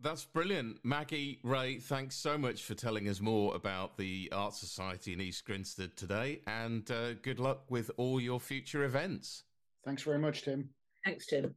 That's 0.00 0.24
brilliant. 0.24 0.84
Maggie, 0.84 1.38
Ray, 1.42 1.78
thanks 1.78 2.16
so 2.16 2.36
much 2.36 2.64
for 2.64 2.74
telling 2.74 3.08
us 3.08 3.20
more 3.22 3.54
about 3.54 3.96
the 3.96 4.28
Arts 4.30 4.58
Society 4.58 5.14
in 5.14 5.22
East 5.22 5.46
Grinstead 5.46 5.96
today, 5.96 6.42
and 6.46 6.90
uh, 6.90 7.14
good 7.14 7.40
luck 7.40 7.62
with 7.70 7.90
all 7.96 8.20
your 8.20 8.38
future 8.38 8.84
events. 8.84 9.44
Thanks 9.86 10.02
very 10.02 10.18
much, 10.18 10.42
Tim. 10.42 10.68
Thanks, 11.04 11.26
Tim. 11.26 11.54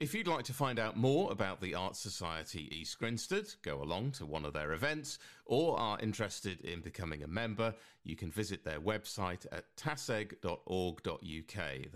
If 0.00 0.14
you'd 0.14 0.28
like 0.28 0.44
to 0.44 0.52
find 0.52 0.78
out 0.78 0.96
more 0.96 1.32
about 1.32 1.60
the 1.60 1.74
Arts 1.74 1.98
Society 1.98 2.68
East 2.70 3.00
Grinstead, 3.00 3.52
go 3.62 3.82
along 3.82 4.12
to 4.12 4.26
one 4.26 4.44
of 4.44 4.52
their 4.52 4.72
events, 4.72 5.18
or 5.44 5.76
are 5.76 5.98
interested 5.98 6.60
in 6.60 6.82
becoming 6.82 7.24
a 7.24 7.26
member, 7.26 7.74
you 8.04 8.14
can 8.14 8.30
visit 8.30 8.62
their 8.62 8.78
website 8.78 9.44
at 9.50 9.64
taseg.org.uk. 9.76 11.18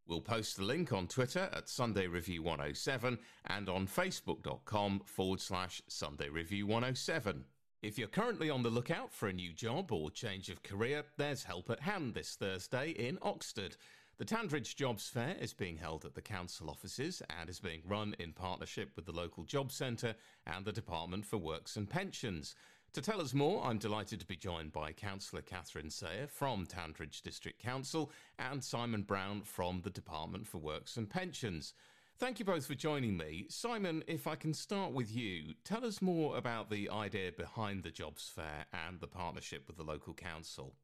We'll 0.08 0.20
post 0.22 0.56
the 0.56 0.64
link 0.64 0.92
on 0.92 1.06
Twitter 1.06 1.48
at 1.52 1.68
Sunday 1.68 2.08
Review 2.08 2.42
107 2.42 3.16
and 3.44 3.68
on 3.68 3.86
facebook.com 3.86 5.02
forward 5.04 5.40
slash 5.40 5.82
Sunday 5.86 6.28
Review 6.28 6.66
107. 6.66 7.44
If 7.80 7.96
you're 7.96 8.08
currently 8.08 8.50
on 8.50 8.64
the 8.64 8.70
lookout 8.70 9.12
for 9.12 9.28
a 9.28 9.32
new 9.32 9.52
job 9.52 9.92
or 9.92 10.10
change 10.10 10.48
of 10.48 10.64
career, 10.64 11.04
there's 11.16 11.44
help 11.44 11.70
at 11.70 11.78
hand 11.78 12.12
this 12.12 12.34
Thursday 12.34 12.90
in 12.90 13.18
Oxted. 13.18 13.76
The 14.16 14.24
Tandridge 14.24 14.74
Jobs 14.74 15.08
Fair 15.08 15.36
is 15.40 15.54
being 15.54 15.76
held 15.76 16.04
at 16.04 16.16
the 16.16 16.20
council 16.20 16.70
offices 16.70 17.22
and 17.38 17.48
is 17.48 17.60
being 17.60 17.82
run 17.86 18.16
in 18.18 18.32
partnership 18.32 18.90
with 18.96 19.06
the 19.06 19.12
local 19.12 19.44
job 19.44 19.70
centre 19.70 20.16
and 20.44 20.64
the 20.64 20.72
Department 20.72 21.24
for 21.24 21.36
Works 21.36 21.76
and 21.76 21.88
Pensions. 21.88 22.56
To 22.94 23.00
tell 23.00 23.20
us 23.20 23.32
more, 23.32 23.64
I'm 23.64 23.78
delighted 23.78 24.18
to 24.18 24.26
be 24.26 24.34
joined 24.34 24.72
by 24.72 24.90
Councillor 24.90 25.42
Catherine 25.42 25.90
Sayer 25.90 26.26
from 26.26 26.66
Tandridge 26.66 27.22
District 27.22 27.62
Council 27.62 28.10
and 28.40 28.64
Simon 28.64 29.02
Brown 29.02 29.42
from 29.42 29.82
the 29.82 29.90
Department 29.90 30.48
for 30.48 30.58
Works 30.58 30.96
and 30.96 31.08
Pensions. 31.08 31.74
Thank 32.18 32.40
you 32.40 32.44
both 32.44 32.66
for 32.66 32.74
joining 32.74 33.16
me. 33.16 33.46
Simon, 33.48 34.02
if 34.08 34.26
I 34.26 34.34
can 34.34 34.52
start 34.52 34.90
with 34.90 35.14
you, 35.14 35.54
tell 35.62 35.86
us 35.86 36.02
more 36.02 36.36
about 36.36 36.68
the 36.68 36.90
idea 36.90 37.30
behind 37.30 37.84
the 37.84 37.92
Jobs 37.92 38.28
Fair 38.28 38.66
and 38.72 38.98
the 38.98 39.06
partnership 39.06 39.68
with 39.68 39.76
the 39.76 39.84
local 39.84 40.14
council. 40.14 40.74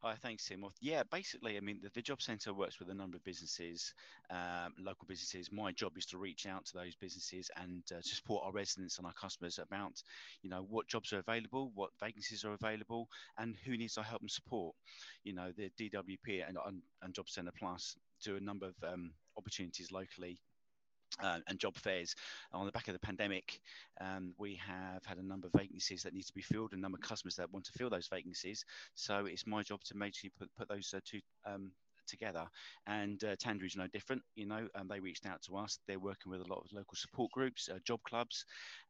Hi, 0.00 0.14
thanks, 0.14 0.48
Tim. 0.48 0.62
Well, 0.62 0.72
yeah, 0.80 1.02
basically, 1.12 1.58
I 1.58 1.60
mean, 1.60 1.80
the, 1.82 1.90
the 1.92 2.00
Job 2.00 2.22
Centre 2.22 2.54
works 2.54 2.78
with 2.78 2.88
a 2.88 2.94
number 2.94 3.18
of 3.18 3.24
businesses, 3.24 3.92
um, 4.30 4.72
local 4.78 5.04
businesses. 5.06 5.52
My 5.52 5.72
job 5.72 5.92
is 5.98 6.06
to 6.06 6.16
reach 6.16 6.46
out 6.46 6.64
to 6.66 6.78
those 6.78 6.94
businesses 6.94 7.50
and 7.60 7.82
uh, 7.92 7.96
to 8.00 8.08
support 8.08 8.44
our 8.46 8.52
residents 8.52 8.96
and 8.96 9.06
our 9.06 9.12
customers 9.12 9.58
about, 9.58 10.02
you 10.40 10.48
know, 10.48 10.64
what 10.70 10.88
jobs 10.88 11.12
are 11.12 11.18
available, 11.18 11.70
what 11.74 11.90
vacancies 12.00 12.46
are 12.46 12.54
available, 12.54 13.10
and 13.36 13.56
who 13.66 13.76
needs 13.76 13.98
our 13.98 14.04
help 14.04 14.22
and 14.22 14.30
support. 14.30 14.74
You 15.22 15.34
know, 15.34 15.52
the 15.54 15.70
DWP 15.78 16.48
and, 16.48 16.56
and, 16.64 16.80
and 17.02 17.12
Job 17.12 17.28
Centre 17.28 17.52
Plus 17.58 17.94
do 18.24 18.36
a 18.36 18.40
number 18.40 18.68
of 18.68 18.74
um, 18.90 19.10
opportunities 19.36 19.92
locally 19.92 20.40
uh, 21.22 21.38
and 21.48 21.58
job 21.58 21.76
fairs. 21.76 22.14
On 22.52 22.66
the 22.66 22.72
back 22.72 22.88
of 22.88 22.94
the 22.94 23.00
pandemic, 23.00 23.60
um, 24.00 24.34
we 24.38 24.54
have 24.56 25.04
had 25.04 25.18
a 25.18 25.26
number 25.26 25.46
of 25.46 25.52
vacancies 25.58 26.02
that 26.02 26.14
need 26.14 26.26
to 26.26 26.34
be 26.34 26.42
filled, 26.42 26.72
a 26.72 26.76
number 26.76 26.96
of 26.96 27.02
customers 27.02 27.36
that 27.36 27.52
want 27.52 27.64
to 27.66 27.72
fill 27.72 27.90
those 27.90 28.08
vacancies. 28.08 28.64
So 28.94 29.26
it's 29.26 29.46
my 29.46 29.62
job 29.62 29.82
to 29.84 29.96
make 29.96 30.14
sure 30.14 30.28
you 30.28 30.30
put, 30.38 30.54
put 30.56 30.68
those 30.68 30.92
uh, 30.94 31.00
two 31.04 31.20
um, 31.46 31.72
together. 32.08 32.46
And 32.86 33.22
uh, 33.24 33.36
is 33.62 33.76
no 33.76 33.86
different. 33.86 34.22
You 34.34 34.46
know, 34.46 34.68
um, 34.74 34.88
they 34.88 35.00
reached 35.00 35.26
out 35.26 35.42
to 35.42 35.56
us. 35.56 35.78
They're 35.86 35.98
working 35.98 36.30
with 36.30 36.40
a 36.40 36.48
lot 36.48 36.62
of 36.64 36.72
local 36.72 36.96
support 36.96 37.30
groups, 37.32 37.68
uh, 37.68 37.78
job 37.84 38.00
clubs, 38.04 38.44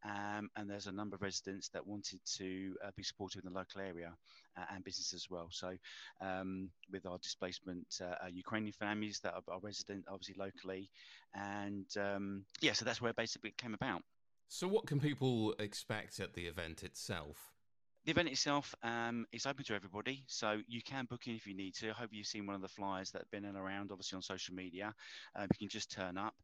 um, 0.04 0.48
and 0.56 0.68
there's 0.68 0.86
a 0.86 0.92
number 0.92 1.16
of 1.16 1.22
residents 1.22 1.68
that 1.70 1.86
wanted 1.86 2.20
to 2.36 2.74
uh, 2.84 2.90
be 2.96 3.02
supported 3.02 3.44
in 3.44 3.52
the 3.52 3.58
local 3.58 3.80
area 3.80 4.12
uh, 4.56 4.64
and 4.74 4.84
business 4.84 5.12
as 5.14 5.26
well. 5.30 5.48
So, 5.50 5.76
um, 6.20 6.70
with 6.90 7.06
our 7.06 7.18
displacement 7.18 7.86
uh, 8.00 8.24
uh, 8.24 8.28
Ukrainian 8.30 8.72
families 8.72 9.20
that 9.22 9.34
are, 9.34 9.42
are, 9.48 9.60
resident 9.60 10.04
obviously 10.08 10.36
locally, 10.38 10.90
and 11.34 11.86
um, 11.96 12.44
yeah, 12.60 12.72
so 12.72 12.84
that's 12.84 13.00
where 13.00 13.12
basically 13.12 13.50
it 13.50 13.58
came 13.58 13.74
about. 13.74 14.02
So, 14.48 14.66
what 14.66 14.86
can 14.86 15.00
people 15.00 15.54
expect 15.58 16.20
at 16.20 16.34
the 16.34 16.46
event 16.46 16.82
itself? 16.82 17.57
The 18.04 18.12
event 18.12 18.28
itself 18.28 18.74
um, 18.82 19.26
is 19.32 19.44
open 19.44 19.64
to 19.64 19.74
everybody, 19.74 20.24
so 20.28 20.60
you 20.66 20.80
can 20.82 21.04
book 21.04 21.26
in 21.26 21.34
if 21.34 21.46
you 21.46 21.54
need 21.54 21.74
to. 21.74 21.90
I 21.90 21.92
hope 21.92 22.10
you've 22.12 22.26
seen 22.26 22.46
one 22.46 22.56
of 22.56 22.62
the 22.62 22.68
flyers 22.68 23.10
that 23.10 23.22
have 23.22 23.30
been 23.30 23.44
around, 23.44 23.90
obviously 23.90 24.16
on 24.16 24.22
social 24.22 24.54
media. 24.54 24.94
Um, 25.36 25.48
you 25.52 25.58
can 25.58 25.68
just 25.68 25.90
turn 25.90 26.16
up. 26.16 26.34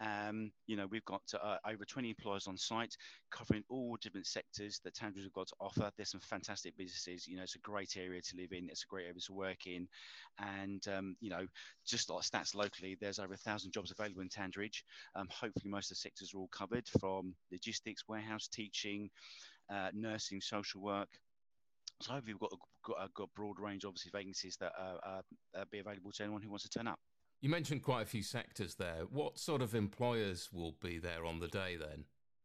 Um, 0.00 0.50
you 0.66 0.76
know, 0.76 0.86
we've 0.86 1.04
got 1.04 1.22
uh, 1.40 1.56
over 1.66 1.84
20 1.84 2.10
employers 2.10 2.46
on 2.46 2.58
site 2.58 2.96
covering 3.30 3.62
all 3.70 3.96
different 4.02 4.26
sectors 4.26 4.80
that 4.84 4.94
Tandridge 4.94 5.22
have 5.24 5.32
got 5.32 5.46
to 5.46 5.54
offer. 5.60 5.90
There's 5.96 6.10
some 6.10 6.20
fantastic 6.20 6.76
businesses. 6.76 7.26
You 7.26 7.36
know, 7.36 7.44
it's 7.44 7.54
a 7.54 7.60
great 7.60 7.96
area 7.96 8.20
to 8.20 8.36
live 8.36 8.52
in. 8.52 8.68
It's 8.68 8.82
a 8.82 8.86
great 8.86 9.04
area 9.04 9.20
to 9.20 9.32
work 9.32 9.66
in. 9.66 9.88
And, 10.38 10.86
um, 10.88 11.16
you 11.20 11.30
know, 11.30 11.46
just 11.86 12.10
like 12.10 12.22
stats 12.22 12.54
locally, 12.54 12.98
there's 13.00 13.18
over 13.18 13.34
a 13.34 13.38
thousand 13.38 13.72
jobs 13.72 13.92
available 13.92 14.22
in 14.22 14.28
Tandridge. 14.28 14.84
Um, 15.14 15.28
hopefully, 15.30 15.70
most 15.70 15.86
of 15.90 15.96
the 15.96 16.00
sectors 16.00 16.34
are 16.34 16.38
all 16.38 16.48
covered 16.48 16.86
from 17.00 17.34
logistics, 17.50 18.04
warehouse, 18.08 18.48
teaching, 18.48 19.10
uh, 19.70 19.90
nursing, 19.92 20.40
social 20.40 20.80
work. 20.80 21.08
So 22.00 22.12
hopefully 22.12 22.34
we've 22.34 22.40
got, 22.40 22.58
got, 22.84 23.14
got 23.14 23.24
a 23.24 23.28
broad 23.34 23.58
range, 23.58 23.84
obviously, 23.84 24.10
vacancies 24.12 24.56
that 24.60 24.72
uh, 24.78 25.20
uh, 25.56 25.64
be 25.70 25.78
available 25.78 26.12
to 26.12 26.22
anyone 26.22 26.42
who 26.42 26.50
wants 26.50 26.64
to 26.64 26.70
turn 26.70 26.86
up. 26.86 26.98
You 27.40 27.50
mentioned 27.50 27.82
quite 27.82 28.02
a 28.02 28.06
few 28.06 28.22
sectors 28.22 28.74
there. 28.76 29.02
What 29.10 29.38
sort 29.38 29.62
of 29.62 29.74
employers 29.74 30.48
will 30.52 30.76
be 30.82 30.98
there 30.98 31.24
on 31.24 31.40
the 31.40 31.48
day 31.48 31.76
then? 31.76 32.04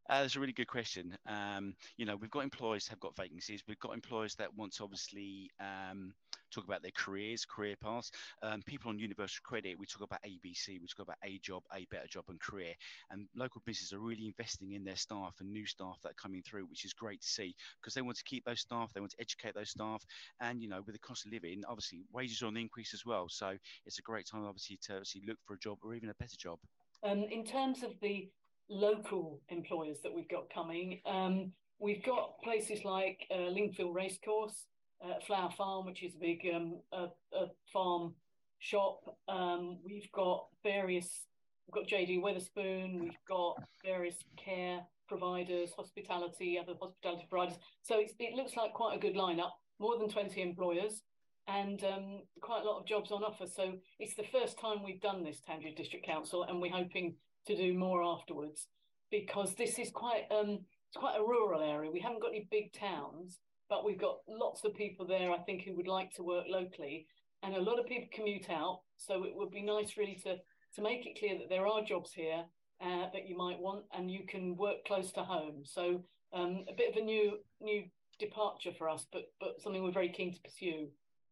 Uh, 0.09 0.21
that's 0.21 0.35
a 0.35 0.39
really 0.39 0.53
good 0.53 0.67
question. 0.67 1.15
Um, 1.27 1.75
you 1.97 2.05
know, 2.05 2.15
we've 2.15 2.31
got 2.31 2.43
employers 2.43 2.87
have 2.87 2.99
got 2.99 3.15
vacancies. 3.15 3.63
We've 3.67 3.79
got 3.79 3.93
employers 3.93 4.33
that 4.35 4.55
want 4.57 4.73
to 4.73 4.83
obviously 4.83 5.51
um, 5.59 6.13
talk 6.51 6.63
about 6.63 6.81
their 6.81 6.91
careers, 6.97 7.45
career 7.45 7.75
paths. 7.79 8.11
Um, 8.41 8.63
people 8.65 8.89
on 8.89 8.97
universal 8.97 9.41
credit, 9.43 9.77
we 9.77 9.85
talk 9.85 10.01
about 10.01 10.23
ABC, 10.23 10.67
we 10.81 10.87
talk 10.87 11.03
about 11.03 11.17
a 11.23 11.37
job, 11.43 11.61
a 11.75 11.85
better 11.91 12.07
job, 12.07 12.23
and 12.29 12.39
career. 12.39 12.73
And 13.11 13.27
local 13.35 13.61
businesses 13.67 13.93
are 13.93 13.99
really 13.99 14.25
investing 14.25 14.71
in 14.71 14.83
their 14.83 14.95
staff 14.95 15.35
and 15.41 15.51
new 15.51 15.67
staff 15.67 15.99
that 16.01 16.09
are 16.09 16.21
coming 16.21 16.41
through, 16.41 16.65
which 16.65 16.85
is 16.85 16.93
great 16.93 17.21
to 17.21 17.27
see 17.27 17.53
because 17.79 17.93
they 17.93 18.01
want 18.01 18.17
to 18.17 18.23
keep 18.23 18.43
those 18.45 18.61
staff, 18.61 18.91
they 18.91 19.01
want 19.01 19.11
to 19.11 19.21
educate 19.21 19.53
those 19.53 19.69
staff, 19.69 20.03
and 20.41 20.63
you 20.63 20.69
know, 20.69 20.81
with 20.87 20.95
the 20.95 20.99
cost 20.99 21.27
of 21.27 21.31
living, 21.31 21.61
obviously 21.67 22.01
wages 22.11 22.41
are 22.41 22.47
on 22.47 22.55
the 22.55 22.61
increase 22.61 22.95
as 22.95 23.05
well. 23.05 23.27
So 23.29 23.53
it's 23.85 23.99
a 23.99 24.03
great 24.03 24.25
time, 24.25 24.45
obviously, 24.45 24.79
to 24.87 24.93
obviously 24.93 25.21
look 25.27 25.37
for 25.45 25.53
a 25.53 25.59
job 25.59 25.77
or 25.83 25.93
even 25.93 26.09
a 26.09 26.15
better 26.15 26.35
job. 26.35 26.57
Um, 27.03 27.25
in 27.29 27.45
terms 27.45 27.83
of 27.83 27.91
the 28.01 28.27
local 28.69 29.41
employers 29.49 29.97
that 30.03 30.13
we've 30.13 30.29
got 30.29 30.49
coming. 30.53 31.01
Um, 31.05 31.51
we've 31.79 32.03
got 32.03 32.41
places 32.43 32.85
like 32.85 33.25
uh, 33.31 33.49
Lingfield 33.49 33.93
Racecourse, 33.93 34.67
uh, 35.03 35.19
Flower 35.25 35.49
Farm, 35.57 35.85
which 35.85 36.03
is 36.03 36.15
a 36.15 36.19
big 36.19 36.41
um, 36.53 36.79
a, 36.91 37.07
a 37.35 37.47
farm 37.71 38.13
shop. 38.59 39.17
Um, 39.27 39.79
we've 39.83 40.11
got 40.11 40.47
various, 40.63 41.25
we've 41.67 41.73
got 41.73 41.89
JD 41.89 42.21
Wetherspoon, 42.21 42.99
we've 42.99 43.25
got 43.27 43.55
various 43.83 44.17
care 44.37 44.81
providers, 45.07 45.71
hospitality, 45.75 46.59
other 46.61 46.73
hospitality 46.79 47.25
providers. 47.29 47.57
So 47.81 47.99
it 47.99 48.35
looks 48.35 48.55
like 48.55 48.73
quite 48.73 48.95
a 48.95 48.99
good 48.99 49.15
lineup, 49.15 49.51
more 49.79 49.97
than 49.97 50.09
20 50.09 50.41
employers 50.41 51.01
and 51.47 51.83
um, 51.83 52.21
quite 52.41 52.61
a 52.61 52.65
lot 52.65 52.79
of 52.79 52.85
jobs 52.85 53.11
on 53.11 53.23
offer. 53.23 53.45
So 53.47 53.73
it's 53.99 54.13
the 54.13 54.25
first 54.31 54.59
time 54.59 54.83
we've 54.83 55.01
done 55.01 55.23
this, 55.23 55.41
Tandridge 55.41 55.75
District 55.75 56.05
Council, 56.05 56.43
and 56.43 56.61
we're 56.61 56.71
hoping 56.71 57.15
to 57.47 57.55
do 57.55 57.73
more 57.73 58.03
afterwards 58.03 58.67
because 59.11 59.55
this 59.55 59.79
is 59.79 59.89
quite 59.91 60.25
um 60.31 60.59
it's 60.89 60.97
quite 60.97 61.19
a 61.19 61.23
rural 61.23 61.61
area. 61.61 61.91
We 61.91 61.99
haven't 61.99 62.21
got 62.21 62.31
any 62.31 62.47
big 62.49 62.73
towns, 62.73 63.37
but 63.69 63.85
we've 63.85 63.99
got 63.99 64.17
lots 64.27 64.65
of 64.65 64.73
people 64.73 65.05
there. 65.05 65.31
I 65.31 65.37
think 65.37 65.61
who 65.61 65.75
would 65.75 65.87
like 65.87 66.11
to 66.15 66.23
work 66.23 66.45
locally, 66.49 67.05
and 67.43 67.55
a 67.55 67.61
lot 67.61 67.79
of 67.79 67.85
people 67.85 68.09
commute 68.11 68.49
out. 68.49 68.81
So 68.97 69.23
it 69.23 69.35
would 69.35 69.51
be 69.51 69.61
nice, 69.61 69.97
really, 69.97 70.19
to 70.23 70.37
to 70.75 70.81
make 70.81 71.05
it 71.05 71.19
clear 71.19 71.37
that 71.37 71.49
there 71.49 71.67
are 71.67 71.83
jobs 71.83 72.11
here 72.11 72.43
uh, 72.81 73.05
that 73.13 73.27
you 73.27 73.37
might 73.37 73.59
want, 73.59 73.85
and 73.93 74.09
you 74.09 74.25
can 74.27 74.57
work 74.57 74.83
close 74.85 75.11
to 75.11 75.23
home. 75.23 75.61
So 75.63 76.03
um, 76.33 76.65
a 76.67 76.73
bit 76.73 76.89
of 76.89 76.97
a 76.97 77.05
new 77.05 77.37
new 77.61 77.83
departure 78.17 78.73
for 78.75 78.89
us, 78.89 79.05
but 79.11 79.31
but 79.39 79.61
something 79.61 79.83
we're 79.83 79.91
very 79.91 80.09
keen 80.09 80.33
to 80.33 80.41
pursue. 80.41 80.87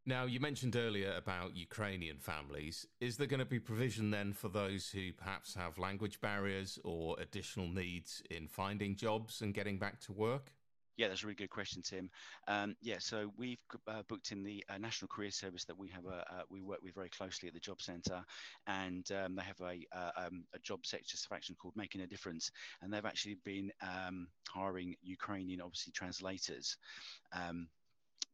Now, 0.07 0.23
you 0.23 0.39
mentioned 0.39 0.77
earlier 0.77 1.13
about 1.17 1.57
Ukrainian 1.57 2.17
families. 2.17 2.87
Is 3.01 3.17
there 3.17 3.27
going 3.27 3.41
to 3.41 3.45
be 3.45 3.59
provision 3.59 4.09
then 4.09 4.31
for 4.31 4.47
those 4.47 4.89
who 4.89 5.11
perhaps 5.11 5.53
have 5.55 5.77
language 5.77 6.21
barriers 6.21 6.79
or 6.85 7.19
additional 7.19 7.67
needs 7.67 8.23
in 8.31 8.47
finding 8.47 8.95
jobs 8.95 9.41
and 9.41 9.53
getting 9.53 9.77
back 9.77 9.99
to 10.05 10.13
work? 10.13 10.53
Yeah, 10.95 11.09
that's 11.09 11.23
a 11.23 11.25
really 11.27 11.35
good 11.35 11.49
question, 11.49 11.81
Tim. 11.81 12.09
Um, 12.47 12.77
yeah, 12.81 12.95
so 12.99 13.33
we've 13.35 13.59
uh, 13.85 14.01
booked 14.07 14.31
in 14.31 14.43
the 14.43 14.63
uh, 14.69 14.77
National 14.77 15.09
Career 15.09 15.29
Service 15.29 15.65
that 15.65 15.77
we 15.77 15.89
have 15.89 16.05
a, 16.05 16.25
uh, 16.33 16.41
we 16.49 16.61
work 16.61 16.79
with 16.81 16.95
very 16.95 17.09
closely 17.09 17.49
at 17.49 17.53
the 17.53 17.59
Job 17.59 17.81
Centre, 17.81 18.23
and 18.65 19.11
um, 19.11 19.35
they 19.35 19.43
have 19.43 19.59
a, 19.59 19.85
uh, 19.95 20.11
um, 20.25 20.45
a 20.55 20.59
job 20.59 20.79
called 21.61 21.75
Making 21.75 22.01
a 22.01 22.07
Difference, 22.07 22.49
and 22.81 22.91
they've 22.91 23.05
actually 23.05 23.37
been 23.43 23.71
um, 23.81 24.27
hiring 24.47 24.95
Ukrainian, 25.03 25.59
obviously 25.59 25.91
translators. 25.91 26.77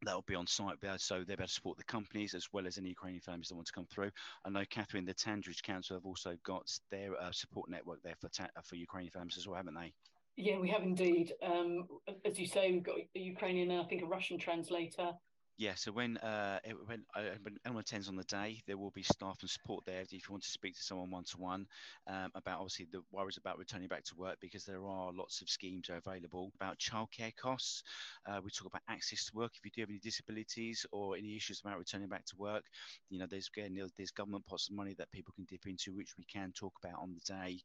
That 0.06 0.16
will 0.16 0.26
be 0.28 0.36
on 0.36 0.48
site 0.48 0.80
there, 0.82 0.98
so 0.98 1.16
they'll 1.16 1.26
be 1.26 1.34
able 1.34 1.48
to 1.48 1.54
support 1.54 1.78
the 1.78 1.84
companies 1.84 2.34
as 2.34 2.48
well 2.52 2.68
as 2.68 2.78
any 2.78 2.90
Ukrainian 2.90 3.22
families 3.22 3.48
that 3.48 3.56
want 3.56 3.68
to 3.68 3.74
come 3.74 3.86
through. 3.86 4.12
I 4.46 4.50
know 4.50 4.64
Catherine, 4.70 5.06
the 5.06 5.14
Tandridge 5.14 5.62
Council 5.64 5.96
have 5.96 6.06
also 6.06 6.36
got 6.44 6.70
their 6.92 7.16
uh, 7.22 7.32
support 7.32 7.70
network 7.70 8.02
there 8.04 8.16
for 8.20 8.30
ta- 8.30 8.50
for 8.64 8.76
Ukrainian 8.76 9.12
families 9.12 9.38
as 9.38 9.48
well, 9.48 9.58
haven't 9.58 9.76
they? 9.76 9.94
Yeah, 10.36 10.58
we 10.58 10.70
have 10.70 10.84
indeed. 10.84 11.34
Um, 11.44 11.88
as 12.26 12.40
you 12.40 12.48
say, 12.48 12.72
we've 12.72 12.84
got 12.84 12.98
a 13.16 13.20
Ukrainian, 13.20 13.72
and 13.72 13.82
I 13.82 13.86
think 13.86 14.02
a 14.02 14.08
Russian 14.08 14.38
translator, 14.38 15.12
yeah, 15.58 15.76
so 15.76 15.92
when 15.92 16.18
uh, 16.18 16.60
when, 16.86 17.04
uh, 17.16 17.22
when 17.44 17.58
anyone 17.66 17.82
attends 17.82 18.10
on 18.10 18.16
the 18.16 18.24
day, 18.24 18.62
there 18.66 18.78
will 18.78 18.90
be 18.92 19.04
staff 19.04 19.38
and 19.42 19.50
support 19.50 19.86
there 19.86 20.02
if 20.02 20.12
you 20.12 20.20
want 20.30 20.44
to 20.44 20.50
speak 20.50 20.76
to 20.76 20.82
someone 20.82 21.12
one 21.12 21.24
to 21.26 21.38
one 21.38 21.68
about 22.08 22.60
obviously 22.60 22.88
the 22.92 23.02
worries 23.12 23.38
about 23.38 23.60
returning 23.60 23.88
back 23.88 24.04
to 24.04 24.16
work 24.16 24.38
because 24.42 24.66
there 24.66 24.84
are 24.84 25.12
lots 25.14 25.42
of 25.42 25.50
schemes 25.50 25.90
available 25.90 26.52
about 26.56 26.80
childcare 26.80 27.36
costs. 27.36 27.84
Uh, 28.28 28.42
we 28.44 28.50
talk 28.50 28.68
about 28.68 28.82
access 28.90 29.26
to 29.26 29.36
work 29.36 29.52
if 29.56 29.64
you 29.64 29.72
do 29.72 29.82
have 29.82 29.90
any 29.90 30.00
disabilities 30.00 30.86
or 30.92 31.16
any 31.16 31.36
issues 31.36 31.62
about 31.64 31.78
returning 31.78 32.08
back 32.10 32.26
to 32.26 32.36
work. 32.38 32.64
You 33.10 33.20
know, 33.20 33.28
there's 33.30 33.50
again 33.56 33.78
there's 33.96 34.12
government 34.12 34.46
pots 34.48 34.70
of 34.70 34.76
money 34.76 34.96
that 34.98 35.12
people 35.12 35.34
can 35.36 35.46
dip 35.46 35.68
into, 35.68 35.94
which 35.94 36.18
we 36.18 36.26
can 36.26 36.52
talk 36.52 36.74
about 36.84 37.00
on 37.00 37.14
the 37.14 37.34
day 37.34 37.60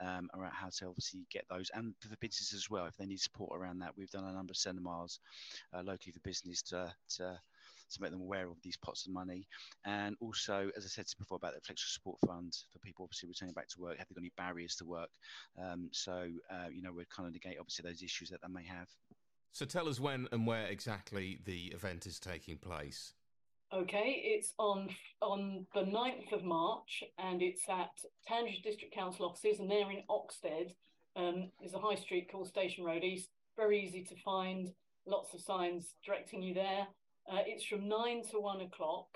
um, 0.00 0.28
around 0.34 0.52
how 0.52 0.68
to 0.68 0.86
obviously 0.86 1.26
get 1.30 1.44
those 1.48 1.70
and 1.74 1.94
for 2.00 2.08
the 2.08 2.16
businesses 2.20 2.54
as 2.54 2.70
well 2.70 2.86
if 2.86 2.96
they 2.96 3.06
need 3.06 3.20
support 3.20 3.58
around 3.58 3.78
that. 3.78 3.92
We've 3.96 4.10
done 4.10 4.24
a 4.24 4.32
number 4.32 4.52
of 4.52 4.56
seminars 4.56 5.18
uh, 5.72 5.82
locally 5.82 6.12
for 6.12 6.20
business 6.20 6.62
to, 6.64 6.92
to 7.16 7.21
to 7.22 7.40
to 7.92 8.02
make 8.02 8.10
them 8.10 8.20
aware 8.20 8.48
of 8.48 8.56
these 8.62 8.76
pots 8.76 9.06
of 9.06 9.12
money. 9.12 9.46
And 9.84 10.16
also, 10.20 10.70
as 10.76 10.84
I 10.84 10.88
said 10.88 11.06
before 11.18 11.36
about 11.36 11.54
the 11.54 11.60
flexible 11.60 11.90
support 11.90 12.18
fund 12.26 12.56
for 12.72 12.78
people 12.78 13.04
obviously 13.04 13.28
returning 13.28 13.54
back 13.54 13.68
to 13.68 13.80
work, 13.80 13.98
have 13.98 14.08
they 14.08 14.14
got 14.14 14.22
any 14.22 14.32
barriers 14.36 14.76
to 14.76 14.84
work? 14.84 15.10
Um, 15.62 15.88
so, 15.92 16.28
uh, 16.50 16.68
you 16.72 16.82
know, 16.82 16.90
we're 16.92 17.04
kind 17.04 17.26
of 17.26 17.32
negate 17.32 17.58
obviously 17.60 17.88
those 17.88 18.02
issues 18.02 18.30
that 18.30 18.40
they 18.42 18.48
may 18.48 18.64
have. 18.64 18.88
So 19.52 19.66
tell 19.66 19.88
us 19.88 20.00
when 20.00 20.28
and 20.32 20.46
where 20.46 20.66
exactly 20.66 21.40
the 21.44 21.66
event 21.66 22.06
is 22.06 22.18
taking 22.18 22.56
place. 22.56 23.12
Okay, 23.72 24.20
it's 24.24 24.52
on 24.58 24.88
on 25.22 25.66
the 25.74 25.80
9th 25.80 26.32
of 26.32 26.44
March 26.44 27.04
and 27.18 27.40
it's 27.42 27.62
at 27.68 28.04
Tandridge 28.26 28.62
District 28.62 28.94
Council 28.94 29.26
offices 29.26 29.60
and 29.60 29.70
they're 29.70 29.90
in 29.90 30.02
Oxted. 30.10 30.74
Um, 31.16 31.50
there's 31.60 31.74
a 31.74 31.78
high 31.78 31.94
street 31.94 32.30
called 32.30 32.48
Station 32.48 32.84
Road 32.84 33.04
East, 33.04 33.30
very 33.56 33.82
easy 33.82 34.02
to 34.04 34.14
find, 34.16 34.72
lots 35.06 35.34
of 35.34 35.40
signs 35.40 35.94
directing 36.04 36.42
you 36.42 36.54
there. 36.54 36.86
Uh, 37.30 37.42
it's 37.46 37.64
from 37.64 37.88
nine 37.88 38.22
to 38.30 38.40
one 38.40 38.60
o'clock, 38.60 39.06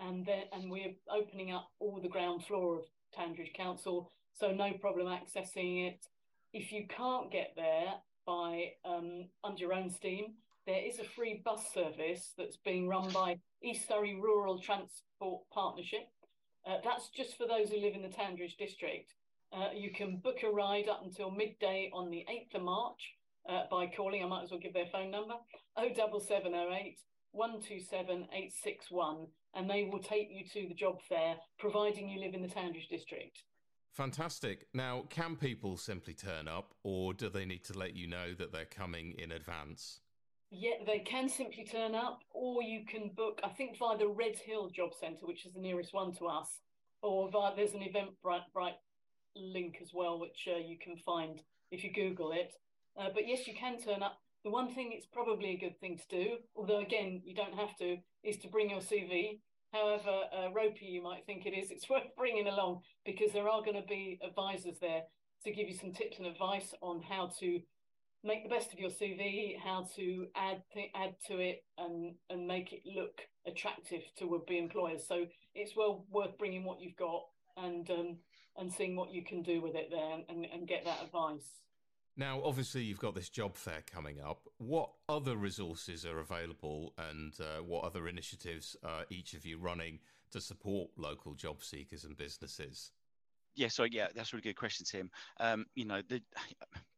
and 0.00 0.26
then 0.26 0.44
and 0.52 0.70
we're 0.70 0.94
opening 1.10 1.52
up 1.52 1.70
all 1.78 2.00
the 2.00 2.08
ground 2.08 2.44
floor 2.44 2.76
of 2.76 2.84
Tandridge 3.16 3.54
Council, 3.54 4.10
so 4.34 4.52
no 4.52 4.72
problem 4.74 5.06
accessing 5.06 5.88
it. 5.88 6.06
If 6.52 6.72
you 6.72 6.86
can't 6.88 7.30
get 7.30 7.52
there 7.56 7.94
by 8.26 8.72
um, 8.84 9.26
under 9.44 9.60
your 9.60 9.72
own 9.72 9.90
steam, 9.90 10.34
there 10.66 10.82
is 10.84 10.98
a 10.98 11.04
free 11.04 11.40
bus 11.44 11.72
service 11.72 12.32
that's 12.36 12.56
being 12.56 12.88
run 12.88 13.10
by 13.10 13.38
East 13.62 13.88
Surrey 13.88 14.14
Rural 14.14 14.58
Transport 14.58 15.42
Partnership. 15.52 16.08
Uh, 16.66 16.78
that's 16.84 17.08
just 17.10 17.38
for 17.38 17.46
those 17.46 17.70
who 17.70 17.80
live 17.80 17.94
in 17.94 18.02
the 18.02 18.08
Tandridge 18.08 18.56
district. 18.56 19.14
Uh, 19.52 19.68
you 19.74 19.92
can 19.92 20.16
book 20.16 20.38
a 20.42 20.50
ride 20.50 20.88
up 20.88 21.02
until 21.04 21.30
midday 21.30 21.90
on 21.92 22.10
the 22.10 22.26
8th 22.28 22.56
of 22.56 22.62
March 22.62 23.14
uh, 23.48 23.62
by 23.70 23.86
calling. 23.86 24.24
I 24.24 24.26
might 24.26 24.42
as 24.42 24.50
well 24.50 24.60
give 24.60 24.74
their 24.74 24.86
phone 24.90 25.10
number 25.10 25.34
07708 25.78 26.98
127861 27.36 29.26
and 29.54 29.70
they 29.70 29.84
will 29.84 30.02
take 30.02 30.28
you 30.30 30.44
to 30.52 30.68
the 30.68 30.74
job 30.74 30.98
fair 31.08 31.36
providing 31.58 32.08
you 32.08 32.20
live 32.20 32.34
in 32.34 32.42
the 32.42 32.48
Tandridge 32.48 32.88
district. 32.88 33.42
Fantastic. 33.92 34.66
Now, 34.74 35.04
can 35.08 35.36
people 35.36 35.76
simply 35.76 36.12
turn 36.12 36.48
up 36.48 36.74
or 36.82 37.14
do 37.14 37.30
they 37.30 37.46
need 37.46 37.64
to 37.64 37.78
let 37.78 37.96
you 37.96 38.06
know 38.06 38.34
that 38.34 38.52
they're 38.52 38.66
coming 38.66 39.14
in 39.18 39.32
advance? 39.32 40.00
Yeah, 40.50 40.74
they 40.86 40.98
can 40.98 41.28
simply 41.28 41.64
turn 41.64 41.94
up 41.94 42.20
or 42.32 42.62
you 42.62 42.84
can 42.84 43.10
book, 43.16 43.40
I 43.42 43.48
think, 43.48 43.78
via 43.78 43.96
the 43.96 44.08
Redhill 44.08 44.70
Job 44.70 44.90
Centre, 44.98 45.26
which 45.26 45.46
is 45.46 45.54
the 45.54 45.60
nearest 45.60 45.94
one 45.94 46.14
to 46.16 46.26
us, 46.26 46.60
or 47.02 47.30
via, 47.30 47.56
there's 47.56 47.72
an 47.72 47.80
Eventbrite 47.80 48.74
link 49.34 49.78
as 49.80 49.92
well, 49.92 50.20
which 50.20 50.48
uh, 50.50 50.58
you 50.58 50.76
can 50.78 50.96
find 50.98 51.40
if 51.70 51.82
you 51.82 51.92
Google 51.92 52.32
it. 52.32 52.52
Uh, 52.98 53.08
but 53.12 53.26
yes, 53.26 53.46
you 53.46 53.54
can 53.54 53.80
turn 53.80 54.02
up. 54.02 54.18
The 54.46 54.52
one 54.52 54.72
thing 54.72 54.92
it's 54.92 55.06
probably 55.06 55.54
a 55.54 55.58
good 55.58 55.80
thing 55.80 55.98
to 55.98 56.08
do, 56.08 56.36
although 56.54 56.78
again, 56.78 57.20
you 57.24 57.34
don't 57.34 57.58
have 57.58 57.76
to, 57.78 57.96
is 58.22 58.36
to 58.38 58.48
bring 58.48 58.70
your 58.70 58.78
CV. 58.78 59.40
However 59.72 60.20
uh, 60.32 60.52
ropey 60.52 60.84
you 60.84 61.02
might 61.02 61.26
think 61.26 61.46
it 61.46 61.50
is, 61.50 61.72
it's 61.72 61.90
worth 61.90 62.14
bringing 62.16 62.46
along 62.46 62.82
because 63.04 63.32
there 63.32 63.48
are 63.48 63.62
going 63.62 63.74
to 63.74 63.88
be 63.88 64.20
advisors 64.24 64.78
there 64.80 65.02
to 65.42 65.50
give 65.50 65.68
you 65.68 65.74
some 65.74 65.92
tips 65.92 66.18
and 66.18 66.28
advice 66.28 66.72
on 66.80 67.02
how 67.02 67.32
to 67.40 67.58
make 68.22 68.44
the 68.44 68.48
best 68.48 68.72
of 68.72 68.78
your 68.78 68.90
CV, 68.90 69.58
how 69.58 69.88
to 69.96 70.28
add 70.36 70.62
th- 70.72 70.92
add 70.94 71.16
to 71.26 71.40
it, 71.40 71.64
and 71.76 72.14
and 72.30 72.46
make 72.46 72.72
it 72.72 72.82
look 72.84 73.22
attractive 73.48 74.02
to 74.18 74.28
would-be 74.28 74.58
employers. 74.58 75.08
So 75.08 75.24
it's 75.56 75.74
well 75.74 76.06
worth 76.08 76.38
bringing 76.38 76.62
what 76.62 76.80
you've 76.80 76.94
got 76.94 77.22
and 77.56 77.90
um, 77.90 78.18
and 78.56 78.72
seeing 78.72 78.94
what 78.94 79.10
you 79.10 79.24
can 79.24 79.42
do 79.42 79.60
with 79.60 79.74
it 79.74 79.88
there, 79.90 80.20
and, 80.28 80.46
and 80.46 80.68
get 80.68 80.84
that 80.84 81.02
advice. 81.02 81.65
Now, 82.18 82.40
obviously, 82.42 82.82
you've 82.82 82.98
got 82.98 83.14
this 83.14 83.28
job 83.28 83.56
fair 83.56 83.82
coming 83.92 84.20
up. 84.20 84.48
What 84.56 84.90
other 85.08 85.36
resources 85.36 86.06
are 86.06 86.18
available, 86.18 86.94
and 87.10 87.34
uh, 87.38 87.62
what 87.62 87.84
other 87.84 88.08
initiatives 88.08 88.74
are 88.82 89.04
each 89.10 89.34
of 89.34 89.44
you 89.44 89.58
running 89.58 89.98
to 90.30 90.40
support 90.40 90.90
local 90.96 91.34
job 91.34 91.62
seekers 91.62 92.04
and 92.04 92.16
businesses? 92.16 92.92
Yeah, 93.54 93.68
so 93.68 93.84
yeah, 93.84 94.08
that's 94.14 94.32
a 94.32 94.36
really 94.36 94.44
good 94.44 94.56
question, 94.56 94.86
Tim. 94.86 95.10
Um, 95.40 95.66
you 95.74 95.84
know, 95.84 96.00
the, 96.08 96.22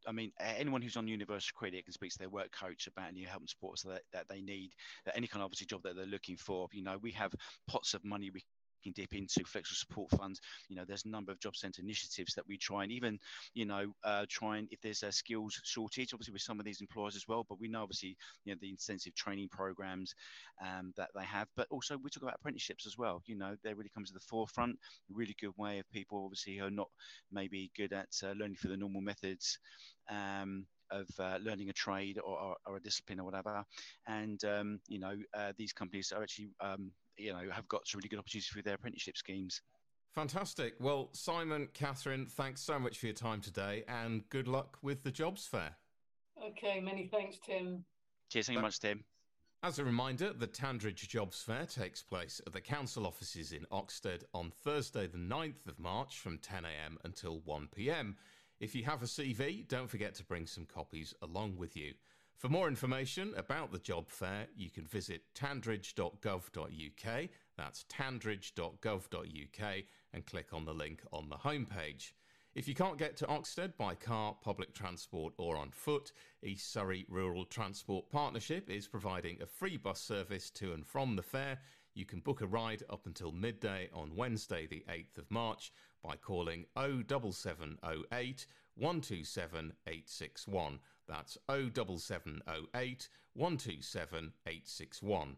I 0.07 0.12
mean, 0.12 0.33
anyone 0.40 0.83
who's 0.83 0.96
on 0.96 1.07
Universal 1.09 1.52
Credit 1.54 1.85
can 1.85 1.92
speak 1.92 2.12
to 2.12 2.18
their 2.18 2.28
work 2.28 2.52
coach 2.52 2.87
about 2.87 3.09
any 3.09 3.22
help 3.24 3.40
and 3.42 3.48
support 3.48 3.81
that, 3.87 4.02
that 4.12 4.28
they 4.28 4.40
need, 4.40 4.70
any 5.14 5.26
kind 5.26 5.40
of 5.40 5.46
obviously 5.46 5.66
job 5.66 5.83
that 5.83 5.96
they're 5.96 6.07
looking 6.07 6.37
for. 6.37 6.68
You 6.72 6.83
know, 6.83 6.96
we 7.00 7.12
have 7.12 7.33
pots 7.68 7.94
of 7.94 8.04
money 8.04 8.31
we 8.31 8.42
can 8.82 8.92
dip 8.92 9.14
into 9.14 9.44
flexible 9.44 9.76
support 9.76 10.10
funds. 10.10 10.40
You 10.68 10.76
know, 10.76 10.84
there's 10.86 11.04
a 11.04 11.08
number 11.08 11.32
of 11.32 11.40
job 11.40 11.56
centre 11.56 11.82
initiatives 11.82 12.34
that 12.34 12.46
we 12.46 12.56
try 12.56 12.82
and 12.82 12.92
even, 12.92 13.18
you 13.54 13.66
know, 13.66 13.92
uh, 14.04 14.26
try 14.28 14.58
and 14.58 14.68
if 14.70 14.80
there's 14.80 15.02
a 15.02 15.12
skills 15.12 15.60
shortage, 15.64 16.12
obviously 16.12 16.32
with 16.32 16.42
some 16.42 16.58
of 16.58 16.66
these 16.66 16.80
employers 16.80 17.16
as 17.16 17.26
well. 17.28 17.44
But 17.48 17.60
we 17.60 17.68
know 17.68 17.82
obviously, 17.82 18.16
you 18.44 18.52
know, 18.52 18.58
the 18.60 18.70
intensive 18.70 19.14
training 19.14 19.48
programs 19.50 20.14
um, 20.64 20.92
that 20.96 21.10
they 21.14 21.24
have. 21.24 21.48
But 21.56 21.68
also 21.70 21.96
we 21.96 22.10
talk 22.10 22.22
about 22.22 22.36
apprenticeships 22.36 22.86
as 22.86 22.96
well. 22.98 23.22
You 23.26 23.36
know, 23.36 23.56
they 23.62 23.74
really 23.74 23.90
come 23.94 24.04
to 24.04 24.12
the 24.12 24.20
forefront. 24.20 24.78
Really 25.10 25.36
good 25.40 25.52
way 25.56 25.78
of 25.78 25.90
people 25.90 26.24
obviously 26.24 26.56
who 26.56 26.66
are 26.66 26.70
not 26.70 26.88
maybe 27.32 27.70
good 27.76 27.92
at 27.92 28.08
uh, 28.22 28.32
learning 28.32 28.56
through 28.56 28.72
the 28.72 28.76
normal 28.76 29.00
methods. 29.00 29.58
Um, 30.10 30.66
of 30.90 31.08
uh, 31.18 31.38
learning 31.42 31.68
a 31.68 31.72
trade 31.74 32.18
or, 32.18 32.38
or, 32.38 32.56
or, 32.66 32.76
a 32.76 32.80
discipline 32.80 33.20
or 33.20 33.24
whatever. 33.24 33.62
And 34.06 34.42
um, 34.44 34.80
you 34.88 34.98
know, 34.98 35.16
uh, 35.36 35.52
these 35.58 35.72
companies 35.72 36.12
are 36.12 36.22
actually 36.22 36.48
um, 36.60 36.92
you 37.18 37.33
know 37.33 37.42
have 37.50 37.68
got 37.68 37.87
some 37.87 37.98
really 37.98 38.09
good 38.09 38.18
opportunities 38.18 38.48
through 38.48 38.62
their 38.62 38.74
apprenticeship 38.74 39.16
schemes. 39.16 39.61
Fantastic. 40.14 40.74
Well, 40.81 41.11
Simon, 41.12 41.68
Catherine, 41.74 42.26
thanks 42.26 42.62
so 42.62 42.78
much 42.78 42.98
for 42.98 43.07
your 43.07 43.14
time 43.14 43.40
today, 43.40 43.85
and 43.88 44.28
good 44.31 44.48
luck 44.48 44.78
with 44.83 45.02
the 45.02 45.11
jobs 45.11 45.46
fair. 45.46 45.76
Okay, 46.42 46.81
many 46.81 47.07
thanks, 47.07 47.37
Tim. 47.44 47.85
Cheers, 48.31 48.46
thank 48.46 48.57
you 48.57 48.62
much, 48.62 48.81
Tim. 48.81 49.04
As 49.62 49.81
a 49.81 49.85
reminder, 49.85 50.33
the 50.33 50.46
Tandridge 50.46 51.09
Jobs 51.09 51.42
Fair 51.42 51.66
takes 51.66 52.00
place 52.00 52.40
at 52.46 52.52
the 52.52 52.61
council 52.61 53.04
offices 53.04 53.50
in 53.50 53.66
Oxted 53.72 54.22
on 54.33 54.52
Thursday, 54.52 55.09
the 55.09 55.18
9th 55.18 55.66
of 55.66 55.81
March 55.81 56.20
from 56.20 56.38
10am 56.38 56.96
until 57.02 57.40
1pm. 57.40 58.14
If 58.61 58.76
you 58.76 58.85
have 58.85 59.02
a 59.02 59.07
CV, 59.07 59.66
don't 59.66 59.90
forget 59.90 60.14
to 60.14 60.24
bring 60.24 60.46
some 60.46 60.64
copies 60.64 61.12
along 61.22 61.57
with 61.57 61.76
you. 61.76 61.94
For 62.38 62.48
more 62.48 62.68
information 62.68 63.35
about 63.37 63.72
the 63.72 63.81
job 63.81 64.09
fair, 64.09 64.46
you 64.57 64.70
can 64.70 64.87
visit 64.87 65.22
tandridge.gov.uk. 65.35 67.29
That's 67.57 67.85
tandridge.gov.uk 67.88 69.85
and 70.12 70.24
click 70.27 70.53
on 70.53 70.64
the 70.64 70.72
link 70.72 71.03
on 71.12 71.29
the 71.29 71.37
homepage. 71.37 72.12
If 72.55 72.68
you 72.68 72.77
can't 72.77 72.96
get 72.96 73.16
to 73.16 73.27
Oxted 73.27 73.77
by 73.77 73.96
car, 73.96 74.37
public 74.40 74.72
transport, 74.72 75.35
or 75.37 75.57
on 75.57 75.72
foot, 75.72 76.12
East 76.44 76.72
Surrey 76.72 77.07
Rural 77.09 77.44
Transport 77.44 78.09
Partnership 78.09 78.70
is 78.70 78.87
providing 78.87 79.42
a 79.42 79.46
free 79.46 79.77
bus 79.77 80.01
service 80.01 80.48
to 80.51 80.74
and 80.74 80.87
from 80.87 81.16
the 81.16 81.22
fair. 81.22 81.59
You 81.94 82.05
can 82.05 82.20
book 82.20 82.40
a 82.40 82.46
ride 82.46 82.85
up 82.88 83.07
until 83.07 83.33
midday 83.33 83.90
on 83.92 84.14
Wednesday, 84.14 84.68
the 84.68 84.85
8th 84.88 85.18
of 85.18 85.29
March, 85.29 85.72
by 86.05 86.14
calling 86.14 86.66
07708 86.77 88.46
127 88.77 89.72
861. 89.88 90.79
That's 91.09 91.38
07708 91.49 93.09
127 93.35 94.33
861. 94.47 95.37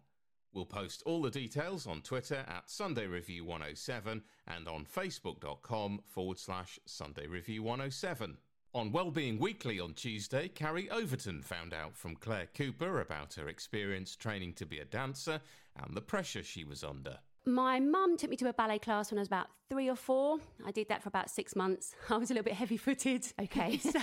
We'll 0.52 0.66
post 0.66 1.02
all 1.06 1.22
the 1.22 1.30
details 1.30 1.86
on 1.86 2.02
Twitter 2.02 2.44
at 2.48 2.68
Sunday 2.68 3.06
Review 3.06 3.44
107 3.44 4.22
and 4.48 4.68
on 4.68 4.84
facebook.com 4.84 6.00
forward 6.08 6.38
slash 6.38 6.80
Sunday 6.86 7.28
Review 7.28 7.62
107. 7.62 8.36
On 8.74 8.92
Wellbeing 8.92 9.38
Weekly 9.38 9.80
on 9.80 9.94
Tuesday, 9.94 10.48
Carrie 10.48 10.90
Overton 10.90 11.42
found 11.42 11.72
out 11.72 11.96
from 11.96 12.16
Claire 12.16 12.48
Cooper 12.54 13.00
about 13.00 13.34
her 13.34 13.48
experience 13.48 14.16
training 14.16 14.54
to 14.54 14.66
be 14.66 14.78
a 14.78 14.84
dancer 14.84 15.40
and 15.76 15.96
the 15.96 16.00
pressure 16.00 16.42
she 16.42 16.64
was 16.64 16.82
under. 16.82 17.18
My 17.46 17.80
mum 17.80 18.16
took 18.16 18.30
me 18.30 18.36
to 18.36 18.48
a 18.48 18.52
ballet 18.52 18.78
class 18.78 19.10
when 19.10 19.18
I 19.18 19.22
was 19.22 19.28
about 19.28 19.48
three 19.70 19.88
or 19.88 19.96
four. 19.96 20.38
I 20.66 20.72
did 20.72 20.88
that 20.88 21.02
for 21.02 21.08
about 21.08 21.30
six 21.30 21.54
months. 21.54 21.94
I 22.10 22.16
was 22.16 22.30
a 22.30 22.34
little 22.34 22.44
bit 22.44 22.54
heavy 22.54 22.76
footed. 22.76 23.24
Okay. 23.40 23.78
so 23.78 24.00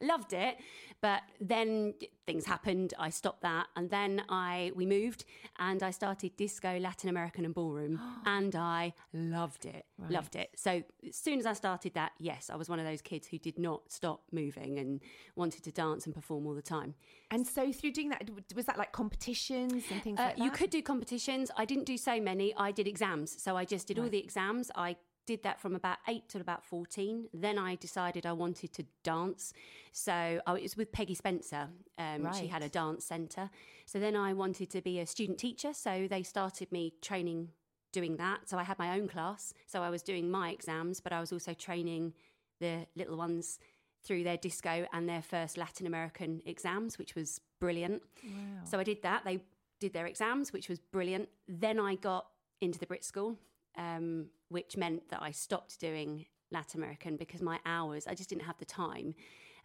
loved 0.00 0.32
it. 0.32 0.56
But 1.00 1.22
then 1.40 1.94
things 2.26 2.46
happened. 2.46 2.94
I 2.98 3.10
stopped 3.10 3.42
that. 3.42 3.66
And 3.76 3.90
then 3.90 4.22
I 4.28 4.70
we 4.74 4.86
moved 4.86 5.24
and 5.58 5.82
I 5.82 5.90
started 5.90 6.36
disco, 6.36 6.78
Latin 6.78 7.10
American 7.10 7.44
and 7.44 7.52
ballroom. 7.52 8.00
and 8.24 8.54
I 8.54 8.94
loved 9.12 9.66
it. 9.66 9.84
Right. 9.98 10.12
Loved 10.12 10.36
it. 10.36 10.50
So 10.54 10.82
as 11.06 11.16
soon 11.16 11.40
as 11.40 11.46
I 11.46 11.52
started 11.54 11.94
that, 11.94 12.12
yes, 12.18 12.48
I 12.48 12.56
was 12.56 12.68
one 12.68 12.78
of 12.78 12.86
those 12.86 13.02
kids 13.02 13.26
who 13.26 13.38
did 13.38 13.58
not 13.58 13.82
stop 13.90 14.22
moving 14.30 14.78
and 14.78 15.00
wanted 15.34 15.64
to 15.64 15.72
dance 15.72 16.06
and 16.06 16.14
perform 16.14 16.46
all 16.46 16.54
the 16.54 16.62
time. 16.62 16.94
And 17.32 17.44
so 17.44 17.72
through 17.72 17.92
doing 17.92 18.10
that, 18.10 18.30
was 18.54 18.66
that 18.66 18.78
like 18.78 18.92
competitions 18.92 19.84
and 19.90 20.00
things 20.02 20.20
uh, 20.20 20.24
like 20.24 20.36
that? 20.36 20.44
You 20.44 20.50
could 20.52 20.70
do 20.70 20.80
competitions. 20.82 21.50
I 21.56 21.64
didn't 21.64 21.84
do 21.84 21.96
so 21.96 22.20
many. 22.20 22.53
I 22.56 22.72
did 22.72 22.86
exams. 22.86 23.40
So 23.42 23.56
I 23.56 23.64
just 23.64 23.86
did 23.86 23.98
right. 23.98 24.04
all 24.04 24.10
the 24.10 24.18
exams. 24.18 24.70
I 24.74 24.96
did 25.26 25.42
that 25.42 25.60
from 25.60 25.74
about 25.74 25.98
eight 26.08 26.28
till 26.28 26.40
about 26.40 26.64
14. 26.64 27.28
Then 27.32 27.58
I 27.58 27.76
decided 27.76 28.26
I 28.26 28.32
wanted 28.32 28.72
to 28.74 28.84
dance. 29.02 29.52
So 29.92 30.40
oh, 30.46 30.54
it 30.54 30.62
was 30.62 30.76
with 30.76 30.92
Peggy 30.92 31.14
Spencer. 31.14 31.68
Um, 31.98 32.24
right. 32.24 32.34
She 32.34 32.46
had 32.46 32.62
a 32.62 32.68
dance 32.68 33.04
centre. 33.04 33.50
So 33.86 33.98
then 33.98 34.16
I 34.16 34.32
wanted 34.32 34.70
to 34.70 34.82
be 34.82 35.00
a 35.00 35.06
student 35.06 35.38
teacher. 35.38 35.72
So 35.72 36.06
they 36.08 36.22
started 36.22 36.70
me 36.72 36.94
training 37.00 37.48
doing 37.92 38.16
that. 38.16 38.48
So 38.48 38.58
I 38.58 38.64
had 38.64 38.78
my 38.78 38.98
own 38.98 39.08
class. 39.08 39.54
So 39.66 39.82
I 39.82 39.90
was 39.90 40.02
doing 40.02 40.30
my 40.30 40.50
exams, 40.50 41.00
but 41.00 41.12
I 41.12 41.20
was 41.20 41.32
also 41.32 41.54
training 41.54 42.12
the 42.60 42.86
little 42.96 43.16
ones 43.16 43.58
through 44.04 44.24
their 44.24 44.36
disco 44.36 44.86
and 44.92 45.08
their 45.08 45.22
first 45.22 45.56
Latin 45.56 45.86
American 45.86 46.42
exams, 46.44 46.98
which 46.98 47.14
was 47.14 47.40
brilliant. 47.60 48.02
Wow. 48.22 48.64
So 48.64 48.78
I 48.78 48.84
did 48.84 49.02
that. 49.02 49.24
They 49.24 49.40
did 49.80 49.92
their 49.92 50.06
exams, 50.06 50.52
which 50.52 50.68
was 50.68 50.78
brilliant. 50.78 51.28
Then 51.48 51.80
I 51.80 51.94
got 51.94 52.26
into 52.60 52.78
the 52.78 52.86
Brit 52.86 53.04
School, 53.04 53.38
um, 53.76 54.26
which 54.48 54.76
meant 54.76 55.08
that 55.10 55.22
I 55.22 55.30
stopped 55.30 55.80
doing 55.80 56.26
Latin 56.50 56.80
American 56.80 57.16
because 57.16 57.42
my 57.42 57.58
hours, 57.66 58.06
I 58.06 58.14
just 58.14 58.28
didn't 58.28 58.44
have 58.44 58.58
the 58.58 58.64
time. 58.64 59.14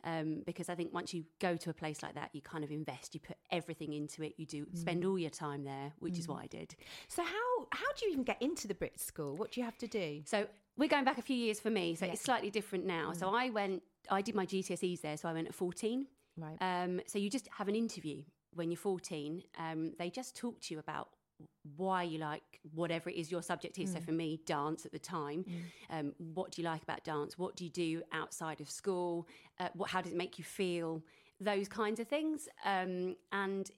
Um, 0.06 0.43
because 0.45 0.69
I 0.69 0.75
think 0.75 0.93
once 0.93 1.13
you 1.13 1.25
go 1.39 1.58
to 1.58 1.69
a 1.69 1.73
place 1.73 2.02
like 2.02 2.15
that, 2.15 2.30
you 2.32 2.41
kind 2.41 2.63
of 2.63 2.71
invest, 2.71 3.13
you 3.13 3.19
put 3.19 3.36
everything 3.52 3.91
into 3.91 4.23
it, 4.23 4.34
you 4.38 4.45
do 4.45 4.65
mm. 4.65 4.78
spend 4.78 5.04
all 5.04 5.19
your 5.19 5.30
time 5.30 5.65
there, 5.65 5.91
which 5.99 6.13
mm. 6.13 6.19
is 6.19 6.28
what 6.30 6.41
I 6.41 6.47
did. 6.47 6.73
So 7.10 7.21
how 7.21 7.67
how 7.73 7.86
do 7.97 8.06
you 8.06 8.13
even 8.13 8.23
get 8.23 8.41
into 8.41 8.65
the 8.65 8.75
Brit 8.75 8.97
School? 8.97 9.36
What 9.36 9.52
do 9.52 9.60
you 9.60 9.65
have 9.65 9.78
to 9.80 9.88
do? 9.88 10.21
So 10.23 10.47
we're 10.78 10.88
going 10.88 11.04
back 11.04 11.17
a 11.17 11.21
few 11.21 11.36
years 11.36 11.60
for 11.60 11.69
me, 11.69 11.95
so 11.95 12.06
yeah. 12.06 12.13
it's 12.13 12.21
slightly 12.21 12.49
different 12.49 12.86
now. 12.86 13.12
Mm. 13.12 13.19
So 13.19 13.36
I 13.36 13.49
went, 13.49 13.84
I 14.10 14.21
did 14.21 14.36
my 14.36 14.45
GCSEs 14.45 15.02
there, 15.02 15.17
so 15.17 15.28
I 15.28 15.34
went 15.34 15.49
at 15.49 15.54
fourteen. 15.54 16.08
Right. 16.38 16.58
Um, 16.62 17.02
so 17.06 17.19
you 17.19 17.30
just 17.30 17.49
have 17.58 17.67
an 17.67 17.75
interview 17.75 18.23
when 18.54 18.71
you're 18.71 18.78
14. 18.78 19.43
Um, 19.58 19.93
they 19.97 20.10
just 20.10 20.36
talk 20.36 20.60
to 20.62 20.73
you 20.73 20.80
about 20.80 21.10
why 21.75 22.04
you 22.04 22.17
like 22.17 22.60
whatever 22.73 23.10
it 23.10 23.15
is 23.15 23.32
your 23.32 23.41
subject 23.41 23.78
is. 23.78 23.91
Mm. 23.91 23.93
So 23.93 23.99
for 24.02 24.12
me, 24.12 24.39
dance 24.45 24.86
at 24.86 24.91
the 24.91 24.99
time. 24.99 25.45
Mm. 25.47 25.99
Um, 25.99 26.13
what 26.34 26.52
do 26.52 26.62
you 26.62 26.67
like 26.67 26.84
about 26.84 27.04
dance? 27.04 27.38
What 27.38 27.56
do 27.56 27.63
you 27.63 27.69
do 27.69 28.02
outside 28.12 28.62
of 28.62 28.69
school? 28.69 29.28
Uh, 29.60 29.69
what, 29.73 29.89
how 29.89 30.02
does 30.02 30.12
it 30.12 30.17
make 30.17 30.38
you 30.38 30.43
feel? 30.43 31.04
Those 31.39 31.67
kinds 31.67 31.99
of 31.99 32.08
things. 32.08 32.47
Um, 32.65 33.15
and 33.32 33.69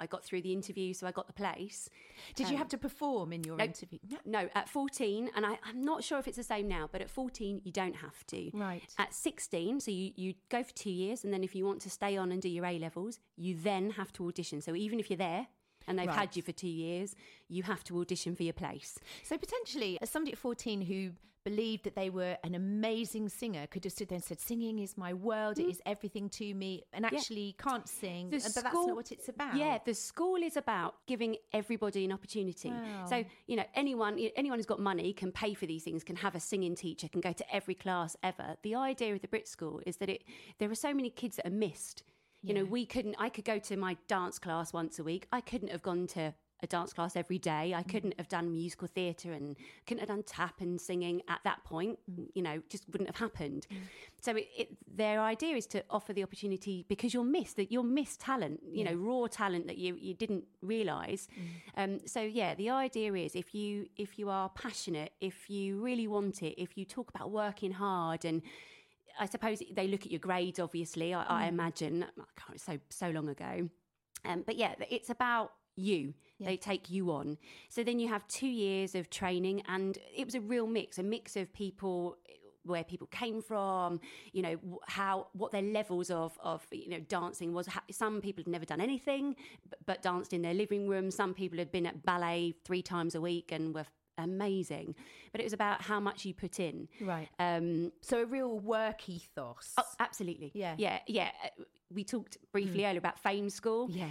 I 0.00 0.06
got 0.06 0.24
through 0.24 0.42
the 0.42 0.52
interview, 0.52 0.92
so 0.94 1.06
I 1.06 1.12
got 1.12 1.26
the 1.26 1.32
place. 1.32 1.88
Did 2.34 2.46
um, 2.46 2.52
you 2.52 2.58
have 2.58 2.68
to 2.68 2.78
perform 2.78 3.32
in 3.32 3.44
your 3.44 3.56
no, 3.56 3.64
interview? 3.64 3.98
No. 4.08 4.18
no, 4.24 4.48
at 4.54 4.68
14, 4.68 5.30
and 5.36 5.46
I, 5.46 5.58
am 5.68 5.84
not 5.84 6.02
sure 6.02 6.18
if 6.18 6.26
it's 6.26 6.36
the 6.36 6.42
same 6.42 6.66
now, 6.66 6.88
but 6.90 7.00
at 7.00 7.10
14, 7.10 7.60
you 7.64 7.72
don't 7.72 7.94
have 7.96 8.26
to. 8.28 8.50
Right. 8.52 8.82
At 8.98 9.14
16, 9.14 9.80
so 9.80 9.90
you, 9.90 10.12
you 10.16 10.34
go 10.48 10.62
for 10.62 10.72
two 10.74 10.90
years, 10.90 11.24
and 11.24 11.32
then 11.32 11.44
if 11.44 11.54
you 11.54 11.64
want 11.64 11.80
to 11.82 11.90
stay 11.90 12.16
on 12.16 12.32
and 12.32 12.42
do 12.42 12.48
your 12.48 12.66
A 12.66 12.78
levels, 12.78 13.20
you 13.36 13.54
then 13.54 13.90
have 13.90 14.12
to 14.14 14.26
audition. 14.26 14.60
So 14.60 14.74
even 14.74 14.98
if 14.98 15.08
you're 15.08 15.16
there, 15.16 15.46
and 15.90 15.98
they've 15.98 16.08
right. 16.08 16.16
had 16.16 16.36
you 16.36 16.42
for 16.42 16.52
two 16.52 16.68
years, 16.68 17.14
you 17.48 17.62
have 17.64 17.84
to 17.84 18.00
audition 18.00 18.34
for 18.34 18.42
your 18.42 18.52
place. 18.52 18.98
So 19.24 19.36
potentially, 19.36 19.98
as 20.00 20.10
somebody 20.10 20.32
at 20.32 20.38
14 20.38 20.80
who 20.82 21.10
believed 21.44 21.84
that 21.84 21.94
they 21.94 22.10
were 22.10 22.36
an 22.44 22.54
amazing 22.54 23.28
singer 23.28 23.66
could 23.66 23.84
have 23.84 23.92
stood 23.92 24.08
there 24.08 24.16
and 24.16 24.24
said, 24.24 24.40
Singing 24.40 24.78
is 24.78 24.96
my 24.96 25.14
world, 25.14 25.56
mm. 25.56 25.64
it 25.64 25.70
is 25.70 25.80
everything 25.86 26.28
to 26.28 26.54
me, 26.54 26.84
and 26.92 27.06
actually 27.06 27.54
yeah. 27.58 27.64
can't 27.64 27.88
sing. 27.88 28.30
The 28.30 28.36
but 28.36 28.42
school, 28.42 28.62
that's 28.62 28.74
not 28.74 28.96
what 28.96 29.12
it's 29.12 29.28
about. 29.28 29.56
Yeah, 29.56 29.78
the 29.84 29.94
school 29.94 30.36
is 30.36 30.56
about 30.56 30.94
giving 31.06 31.36
everybody 31.52 32.04
an 32.04 32.12
opportunity. 32.12 32.70
Wow. 32.70 33.06
So, 33.08 33.24
you 33.46 33.56
know, 33.56 33.64
anyone 33.74 34.18
anyone 34.36 34.58
who's 34.58 34.66
got 34.66 34.80
money 34.80 35.12
can 35.12 35.32
pay 35.32 35.54
for 35.54 35.66
these 35.66 35.82
things, 35.82 36.04
can 36.04 36.16
have 36.16 36.34
a 36.34 36.40
singing 36.40 36.74
teacher, 36.74 37.08
can 37.08 37.20
go 37.20 37.32
to 37.32 37.54
every 37.54 37.74
class 37.74 38.16
ever. 38.22 38.56
The 38.62 38.74
idea 38.74 39.14
of 39.14 39.22
the 39.22 39.28
Brit 39.28 39.48
School 39.48 39.80
is 39.86 39.96
that 39.98 40.08
it 40.08 40.24
there 40.58 40.70
are 40.70 40.74
so 40.74 40.92
many 40.92 41.10
kids 41.10 41.36
that 41.36 41.46
are 41.46 41.50
missed 41.50 42.02
you 42.42 42.54
yeah. 42.54 42.60
know, 42.60 42.64
we 42.64 42.86
couldn't, 42.86 43.16
I 43.18 43.28
could 43.28 43.44
go 43.44 43.58
to 43.58 43.76
my 43.76 43.96
dance 44.08 44.38
class 44.38 44.72
once 44.72 44.98
a 44.98 45.04
week. 45.04 45.26
I 45.32 45.40
couldn't 45.40 45.70
have 45.70 45.82
gone 45.82 46.06
to 46.08 46.34
a 46.62 46.66
dance 46.66 46.92
class 46.92 47.16
every 47.16 47.38
day. 47.38 47.74
I 47.74 47.82
mm. 47.82 47.88
couldn't 47.88 48.14
have 48.18 48.28
done 48.28 48.50
musical 48.50 48.88
theatre 48.88 49.32
and 49.32 49.56
couldn't 49.86 50.00
have 50.00 50.08
done 50.08 50.22
tap 50.22 50.60
and 50.60 50.80
singing 50.80 51.22
at 51.28 51.40
that 51.44 51.64
point. 51.64 51.98
Mm. 52.10 52.20
Mm, 52.20 52.26
you 52.34 52.42
know, 52.42 52.62
just 52.68 52.84
wouldn't 52.90 53.08
have 53.08 53.16
happened. 53.16 53.66
So 54.20 54.36
it, 54.36 54.48
it, 54.56 54.68
their 54.94 55.20
idea 55.20 55.56
is 55.56 55.66
to 55.68 55.82
offer 55.88 56.12
the 56.12 56.22
opportunity 56.22 56.84
because 56.88 57.14
you'll 57.14 57.24
miss 57.24 57.54
that 57.54 57.72
you'll 57.72 57.82
miss 57.82 58.16
talent. 58.16 58.60
You 58.70 58.84
know, 58.84 58.94
raw 58.94 59.26
talent 59.26 59.66
that 59.66 59.78
you 59.78 59.96
you 59.98 60.14
didn't 60.14 60.44
realise. 60.62 61.28
Um, 61.76 62.00
so 62.06 62.20
yeah, 62.20 62.54
the 62.54 62.70
idea 62.70 63.14
is 63.14 63.34
if 63.34 63.54
you 63.54 63.86
if 63.96 64.18
you 64.18 64.28
are 64.28 64.48
passionate, 64.50 65.12
if 65.20 65.48
you 65.48 65.80
really 65.80 66.06
want 66.06 66.42
it, 66.42 66.60
if 66.60 66.76
you 66.76 66.84
talk 66.84 67.10
about 67.14 67.30
working 67.30 67.72
hard 67.72 68.24
and 68.24 68.42
I 69.18 69.26
suppose 69.26 69.62
they 69.72 69.86
look 69.88 70.04
at 70.06 70.10
your 70.10 70.20
grades. 70.20 70.58
Obviously, 70.58 71.14
I, 71.14 71.22
I 71.24 71.46
imagine. 71.46 72.04
I 72.04 72.40
can't 72.40 72.60
so 72.60 72.78
so 72.88 73.10
long 73.10 73.28
ago, 73.28 73.68
um, 74.24 74.42
but 74.46 74.56
yeah, 74.56 74.74
it's 74.90 75.10
about 75.10 75.52
you. 75.76 76.14
They 76.38 76.56
take 76.56 76.90
you 76.90 77.12
on. 77.12 77.36
So 77.68 77.82
then 77.84 77.98
you 77.98 78.08
have 78.08 78.26
two 78.28 78.48
years 78.48 78.94
of 78.94 79.10
training, 79.10 79.62
and 79.68 79.98
it 80.16 80.24
was 80.24 80.34
a 80.34 80.40
real 80.40 80.66
mix, 80.66 80.98
a 80.98 81.02
mix 81.02 81.36
of 81.36 81.52
people 81.52 82.16
where 82.64 82.84
people 82.84 83.06
came 83.08 83.42
from, 83.42 84.00
you 84.32 84.42
know, 84.42 84.80
how 84.86 85.28
what 85.32 85.52
their 85.52 85.62
levels 85.62 86.10
of 86.10 86.38
of 86.42 86.66
you 86.70 86.90
know 86.90 87.00
dancing 87.00 87.52
was. 87.52 87.68
Some 87.90 88.20
people 88.20 88.42
had 88.42 88.48
never 88.48 88.64
done 88.64 88.80
anything, 88.80 89.36
but, 89.68 89.78
but 89.86 90.02
danced 90.02 90.32
in 90.32 90.42
their 90.42 90.54
living 90.54 90.88
room. 90.88 91.10
Some 91.10 91.34
people 91.34 91.58
had 91.58 91.72
been 91.72 91.86
at 91.86 92.04
ballet 92.04 92.54
three 92.64 92.82
times 92.82 93.14
a 93.14 93.20
week 93.20 93.52
and 93.52 93.74
were 93.74 93.86
amazing. 94.24 94.94
But 95.32 95.40
it 95.40 95.44
was 95.44 95.52
about 95.52 95.82
how 95.82 96.00
much 96.00 96.24
you 96.24 96.34
put 96.34 96.60
in. 96.60 96.88
Right. 97.00 97.28
Um, 97.38 97.92
So 98.00 98.22
a 98.22 98.26
real 98.26 98.58
work 98.58 99.08
ethos. 99.08 99.74
Oh, 99.78 99.82
absolutely. 99.98 100.50
Yeah. 100.54 100.74
Yeah. 100.78 100.98
Yeah. 101.06 101.30
Uh, 101.44 101.64
We 101.92 102.04
talked 102.04 102.36
briefly 102.52 102.84
earlier 102.86 102.98
about 102.98 103.18
Fame 103.18 103.50
School. 103.50 103.88
Yeah. 103.90 104.10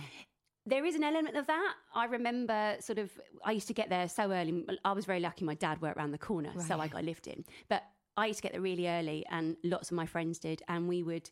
There 0.65 0.85
is 0.85 0.95
an 0.95 1.03
element 1.03 1.35
of 1.37 1.47
that. 1.47 1.73
I 1.95 2.05
remember 2.05 2.75
sort 2.81 2.99
of, 2.99 3.09
I 3.43 3.53
used 3.53 3.67
to 3.69 3.73
get 3.73 3.89
there 3.89 4.07
so 4.09 4.31
early. 4.31 4.65
I 4.85 4.91
was 4.91 5.05
very 5.05 5.19
lucky. 5.19 5.43
My 5.45 5.55
dad 5.55 5.81
worked 5.81 5.97
around 5.97 6.11
the 6.11 6.17
corner, 6.19 6.51
so 6.67 6.75
I 6.75 6.79
Right. 6.79 6.91
got 6.91 7.01
a 7.01 7.05
lift 7.05 7.27
in. 7.27 7.43
But 7.69 7.83
I 8.17 8.25
used 8.27 8.39
to 8.39 8.43
get 8.43 8.51
there 8.51 8.61
really 8.61 8.87
early, 8.87 9.25
and 9.31 9.55
lots 9.63 9.89
of 9.91 9.95
my 9.95 10.05
friends 10.05 10.37
did. 10.39 10.61
And 10.67 10.87
we 10.87 11.01
would 11.01 11.29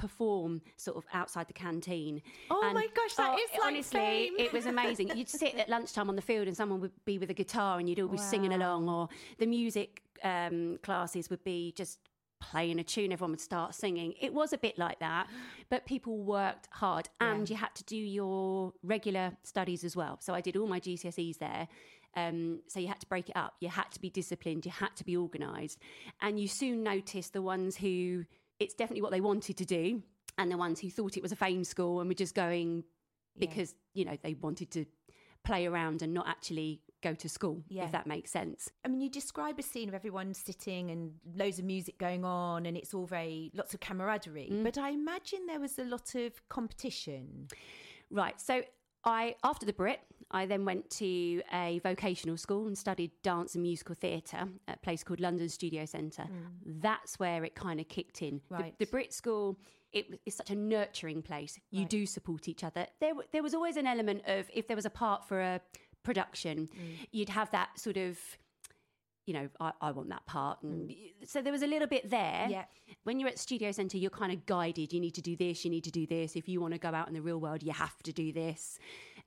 perform 0.00 0.62
sort 0.76 0.96
of 0.96 1.04
outside 1.12 1.46
the 1.46 1.52
canteen. 1.52 2.22
Oh 2.50 2.60
And- 2.64 2.74
my 2.74 2.86
gosh, 2.94 3.14
that 3.14 3.30
oh, 3.32 3.36
is 3.36 3.50
like 3.52 3.60
honestly, 3.66 4.00
fame. 4.00 4.32
it 4.38 4.52
was 4.52 4.66
amazing. 4.66 5.10
You'd 5.16 5.28
sit 5.28 5.54
at 5.56 5.68
lunchtime 5.68 6.08
on 6.08 6.16
the 6.16 6.22
field, 6.22 6.48
and 6.48 6.56
someone 6.56 6.80
would 6.80 6.92
be 7.04 7.18
with 7.18 7.30
a 7.30 7.34
guitar, 7.34 7.78
and 7.78 7.88
you'd 7.88 8.00
all 8.00 8.08
be 8.08 8.16
singing 8.18 8.52
along, 8.52 8.88
or 8.88 9.08
the 9.38 9.46
music 9.46 10.02
um, 10.24 10.78
classes 10.82 11.30
would 11.30 11.44
be 11.44 11.72
just 11.76 11.98
playing 12.40 12.78
a 12.80 12.82
tune. 12.84 13.12
Everyone 13.12 13.32
would 13.32 13.40
start 13.40 13.74
singing. 13.74 14.14
It 14.20 14.32
was 14.32 14.52
a 14.54 14.58
bit 14.58 14.78
like 14.78 14.98
that, 15.00 15.28
but 15.68 15.84
people 15.86 16.18
worked 16.18 16.68
hard, 16.72 17.08
and 17.20 17.48
you 17.50 17.56
had 17.56 17.74
to 17.74 17.84
do 17.84 17.96
your 17.96 18.72
regular 18.82 19.32
studies 19.42 19.84
as 19.84 19.94
well. 19.94 20.16
So 20.20 20.32
I 20.34 20.40
did 20.40 20.56
all 20.56 20.66
my 20.66 20.80
GCSEs 20.80 21.38
there. 21.38 21.68
Um, 22.16 22.60
so 22.66 22.80
you 22.80 22.88
had 22.88 22.98
to 23.00 23.06
break 23.06 23.28
it 23.28 23.36
up. 23.36 23.54
You 23.60 23.68
had 23.68 23.90
to 23.92 24.00
be 24.00 24.10
disciplined. 24.10 24.64
You 24.66 24.72
had 24.72 24.96
to 24.96 25.04
be 25.04 25.16
organised, 25.16 25.78
and 26.22 26.40
you 26.40 26.48
soon 26.48 26.82
noticed 26.82 27.32
the 27.34 27.42
ones 27.42 27.76
who 27.76 28.24
it's 28.60 28.74
definitely 28.74 29.02
what 29.02 29.10
they 29.10 29.20
wanted 29.20 29.56
to 29.56 29.64
do, 29.64 30.02
and 30.38 30.50
the 30.50 30.56
ones 30.56 30.78
who 30.80 30.90
thought 30.90 31.16
it 31.16 31.22
was 31.22 31.32
a 31.32 31.36
fame 31.36 31.64
school 31.64 32.00
and 32.00 32.08
were 32.08 32.14
just 32.14 32.34
going 32.34 32.84
because 33.38 33.74
you 33.94 34.04
know 34.04 34.16
they 34.22 34.34
wanted 34.34 34.70
to 34.70 34.84
play 35.44 35.66
around 35.66 36.02
and 36.02 36.12
not 36.12 36.28
actually 36.28 36.82
go 37.02 37.14
to 37.14 37.28
school. 37.28 37.62
Yeah. 37.68 37.84
If 37.84 37.92
that 37.92 38.06
makes 38.06 38.30
sense. 38.30 38.70
I 38.84 38.88
mean, 38.88 39.00
you 39.00 39.08
describe 39.08 39.58
a 39.58 39.62
scene 39.62 39.88
of 39.88 39.94
everyone 39.94 40.34
sitting 40.34 40.90
and 40.90 41.12
loads 41.34 41.58
of 41.58 41.64
music 41.64 41.98
going 41.98 42.24
on, 42.24 42.66
and 42.66 42.76
it's 42.76 42.94
all 42.94 43.06
very 43.06 43.50
lots 43.54 43.74
of 43.74 43.80
camaraderie. 43.80 44.50
Mm. 44.52 44.62
But 44.62 44.78
I 44.78 44.90
imagine 44.90 45.46
there 45.46 45.60
was 45.60 45.78
a 45.78 45.84
lot 45.84 46.14
of 46.14 46.48
competition. 46.48 47.48
Right. 48.10 48.40
So 48.40 48.62
I 49.04 49.36
after 49.42 49.64
the 49.64 49.72
Brit, 49.72 50.00
I 50.30 50.46
then 50.46 50.64
went 50.64 50.90
to 50.90 51.42
a 51.52 51.80
vocational 51.82 52.36
school 52.36 52.66
and 52.66 52.78
studied 52.78 53.10
dance 53.22 53.54
and 53.54 53.62
musical 53.62 53.94
theatre 53.94 54.48
at 54.68 54.76
a 54.76 54.78
place 54.78 55.02
called 55.02 55.20
London 55.20 55.48
Studio 55.48 55.84
Centre. 55.84 56.22
Mm. 56.22 56.80
That's 56.80 57.18
where 57.18 57.44
it 57.44 57.54
kind 57.54 57.80
of 57.80 57.88
kicked 57.88 58.22
in. 58.22 58.40
The- 58.48 58.56
Right. 58.56 58.78
The, 58.78 58.86
Brit 58.86 59.12
School 59.12 59.58
it 59.92 60.20
is 60.24 60.34
such 60.34 60.50
a 60.50 60.54
nurturing 60.54 61.22
place. 61.22 61.58
You 61.70 61.84
do 61.84 62.06
support 62.06 62.48
each 62.48 62.62
other. 62.62 62.86
There, 63.00 63.12
there 63.32 63.42
was 63.42 63.54
always 63.54 63.76
an 63.76 63.86
element 63.86 64.22
of 64.26 64.48
if 64.54 64.68
there 64.68 64.76
was 64.76 64.86
a 64.86 64.90
part 64.90 65.26
for 65.26 65.40
a 65.40 65.60
production, 66.02 66.68
mm. 66.68 67.06
you'd 67.10 67.28
have 67.28 67.50
that 67.50 67.78
sort 67.78 67.96
of, 67.96 68.18
you 69.26 69.34
know, 69.34 69.48
I, 69.60 69.72
I 69.80 69.90
want 69.90 70.08
that 70.10 70.26
part, 70.26 70.62
and 70.62 70.90
mm. 70.90 70.96
so 71.24 71.42
there 71.42 71.52
was 71.52 71.62
a 71.62 71.66
little 71.66 71.88
bit 71.88 72.08
there. 72.08 72.46
Yeah. 72.48 72.64
When 73.04 73.20
you're 73.20 73.28
at 73.28 73.38
Studio 73.38 73.72
Centre, 73.72 73.98
you're 73.98 74.10
kind 74.10 74.32
of 74.32 74.46
guided. 74.46 74.92
You 74.92 75.00
need 75.00 75.14
to 75.14 75.22
do 75.22 75.36
this. 75.36 75.64
You 75.64 75.70
need 75.70 75.84
to 75.84 75.90
do 75.90 76.06
this. 76.06 76.36
If 76.36 76.48
you 76.48 76.60
want 76.60 76.74
to 76.74 76.78
go 76.80 76.88
out 76.88 77.08
in 77.08 77.14
the 77.14 77.22
real 77.22 77.38
world, 77.38 77.62
you 77.62 77.72
have 77.72 78.02
to 78.04 78.12
do 78.12 78.32
this. 78.32 78.78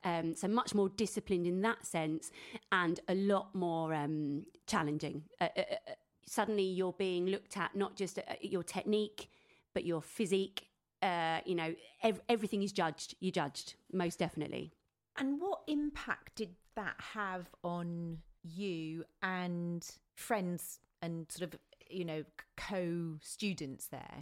Um, 0.03 0.35
so 0.35 0.47
much 0.47 0.75
more 0.75 0.89
disciplined 0.89 1.47
in 1.47 1.61
that 1.61 1.85
sense, 1.85 2.31
and 2.71 2.99
a 3.07 3.15
lot 3.15 3.53
more 3.55 3.93
um, 3.93 4.45
challenging. 4.67 5.23
Uh, 5.39 5.47
uh, 5.55 5.61
uh, 5.61 5.93
suddenly, 6.25 6.63
you're 6.63 6.93
being 6.93 7.27
looked 7.27 7.57
at 7.57 7.75
not 7.75 7.95
just 7.95 8.17
at 8.17 8.43
your 8.43 8.63
technique, 8.63 9.29
but 9.73 9.85
your 9.85 10.01
physique. 10.01 10.67
Uh, 11.01 11.39
you 11.45 11.55
know, 11.55 11.75
ev- 12.01 12.21
everything 12.29 12.63
is 12.63 12.71
judged. 12.71 13.15
You're 13.19 13.31
judged, 13.31 13.75
most 13.91 14.19
definitely. 14.19 14.73
And 15.17 15.39
what 15.39 15.61
impact 15.67 16.35
did 16.35 16.55
that 16.75 16.95
have 17.13 17.49
on 17.63 18.19
you 18.43 19.05
and 19.21 19.85
friends 20.15 20.79
and 21.01 21.31
sort 21.31 21.53
of, 21.53 21.59
you 21.89 22.05
know, 22.05 22.23
co 22.57 23.17
students 23.21 23.87
there? 23.87 24.19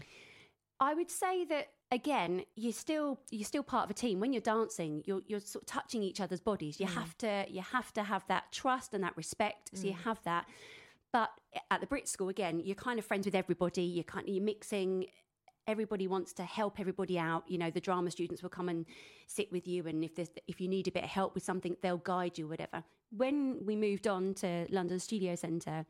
I 0.80 0.94
would 0.94 1.12
say 1.12 1.46
that 1.46 1.67
again, 1.91 2.43
you're 2.56 2.73
still 2.73 3.19
you're 3.30 3.45
still 3.45 3.63
part 3.63 3.86
of 3.86 3.91
a 3.91 3.93
team. 3.93 4.19
When 4.19 4.34
you're 4.34 4.41
dancing, 4.41 5.04
you're 5.06 5.21
you're 5.27 5.39
sort 5.39 5.63
of 5.63 5.67
touching 5.67 6.01
each 6.01 6.21
other's 6.21 6.39
bodies. 6.39 6.80
You 6.80 6.88
have 6.88 7.17
to 7.19 7.45
you 7.49 7.62
have 7.62 7.93
to 7.93 8.04
have 8.04 8.25
that 8.27 8.51
trust 8.51 8.93
and 8.93 9.04
that 9.04 9.15
respect. 9.17 9.71
So 9.73 9.88
you 9.88 9.95
have 10.04 10.21
that. 10.23 10.47
But 11.12 11.30
at 11.69 11.82
the 11.82 11.88
Brit 11.88 12.08
School 12.08 12.30
again, 12.30 12.62
you're 12.63 12.75
kind 12.75 12.97
of 12.97 13.06
friends 13.06 13.25
with 13.25 13.36
everybody. 13.36 13.84
You're 13.84 14.04
kind 14.06 14.27
of 14.27 14.34
you're 14.34 14.43
mixing. 14.43 15.08
Everybody 15.67 16.08
wants 16.08 16.34
to 16.34 16.43
help 16.43 16.80
everybody 16.80 17.19
out. 17.19 17.43
You 17.47 17.58
know, 17.58 17.69
the 17.69 17.82
drama 17.82 18.10
students 18.10 18.41
will 18.41 18.49
come 18.49 18.67
and 18.67 18.86
sit 19.27 19.51
with 19.51 19.67
you, 19.67 19.86
and 19.88 20.04
if 20.04 20.15
there's 20.15 20.30
if 20.47 20.60
you 20.60 20.67
need 20.67 20.88
a 20.88 20.91
bit 20.91 21.04
of 21.04 21.10
help 21.10 21.36
with 21.36 21.43
something, 21.43 21.75
they'll 21.82 21.97
guide 21.97 22.38
you, 22.38 22.47
whatever. 22.47 22.84
When 23.15 23.60
we 23.65 23.75
moved 23.75 24.08
on 24.08 24.34
to 24.36 24.65
London 24.69 24.99
Studio 24.99 25.36
Centre, 25.36 25.86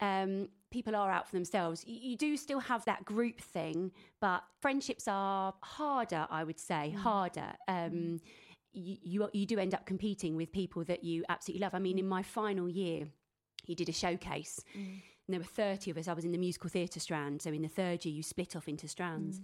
um, 0.00 0.48
people 0.72 0.96
are 0.96 1.10
out 1.10 1.28
for 1.28 1.36
themselves. 1.36 1.84
You, 1.86 2.10
you 2.10 2.16
do 2.16 2.36
still 2.36 2.60
have 2.60 2.84
that 2.86 3.04
group 3.04 3.40
thing, 3.40 3.92
but 4.20 4.42
friendships 4.60 5.06
are 5.06 5.54
harder, 5.60 6.26
I 6.30 6.44
would 6.44 6.58
say, 6.58 6.92
mm. 6.94 6.98
harder. 6.98 7.52
Um, 7.68 7.90
mm. 7.90 8.20
you, 8.72 8.96
you 9.02 9.28
you 9.32 9.46
do 9.46 9.58
end 9.58 9.74
up 9.74 9.86
competing 9.86 10.36
with 10.36 10.52
people 10.52 10.82
that 10.84 11.04
you 11.04 11.24
absolutely 11.28 11.62
love. 11.62 11.74
I 11.74 11.78
mean, 11.78 11.98
in 11.98 12.06
mm. 12.06 12.08
my 12.08 12.22
final 12.22 12.68
year, 12.68 13.06
he 13.64 13.74
did 13.74 13.88
a 13.88 13.92
showcase. 13.92 14.60
And 15.28 15.34
there 15.34 15.40
were 15.40 15.44
30 15.44 15.92
of 15.92 15.98
us. 15.98 16.08
I 16.08 16.14
was 16.14 16.24
in 16.24 16.32
the 16.32 16.38
musical 16.38 16.68
theatre 16.68 16.98
strand. 16.98 17.42
So 17.42 17.50
in 17.50 17.62
the 17.62 17.68
third 17.68 18.04
year, 18.04 18.12
you 18.12 18.22
split 18.22 18.56
off 18.56 18.66
into 18.66 18.88
strands. 18.88 19.40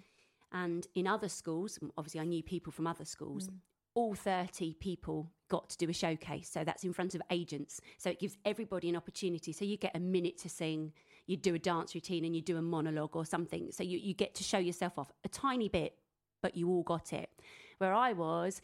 And 0.53 0.87
in 0.95 1.07
other 1.07 1.29
schools, 1.29 1.79
obviously, 1.97 2.21
I 2.21 2.25
knew 2.25 2.43
people 2.43 2.73
from 2.73 2.87
other 2.87 3.05
schools. 3.05 3.49
All 3.95 4.15
30 4.15 4.75
people 4.75 5.31
got 5.49 5.69
to 5.71 5.79
do 5.79 5.89
a 5.89 5.93
showcase. 5.93 6.49
So 6.49 6.65
that's 6.65 6.85
in 6.85 6.93
front 6.93 7.15
of 7.15 7.23
agents. 7.31 7.81
So 7.97 8.11
it 8.11 8.19
gives 8.19 8.37
everybody 8.45 8.89
an 8.89 8.97
opportunity. 8.97 9.53
So 9.53 9.65
you 9.65 9.77
get 9.77 9.95
a 9.95 10.01
minute 10.01 10.39
to 10.39 10.49
sing, 10.49 10.93
you 11.29 11.37
do 11.37 11.55
a 11.55 11.59
dance 11.59 11.95
routine, 11.95 12.25
and 12.25 12.35
you 12.35 12.43
do 12.43 12.57
a 12.57 12.63
monologue 12.63 13.15
or 13.15 13.25
something. 13.25 13.71
So 13.71 13.83
you, 13.85 13.99
you 13.99 14.15
get 14.15 14.35
to 14.37 14.43
show 14.43 14.59
yourself 14.59 14.99
off 14.99 15.13
a 15.25 15.29
tiny 15.29 15.69
bit, 15.69 15.95
but 16.43 16.57
you 16.57 16.69
all 16.71 16.83
got 16.83 17.13
it. 17.13 17.31
Where 17.77 17.93
I 17.93 18.15
was, 18.15 18.61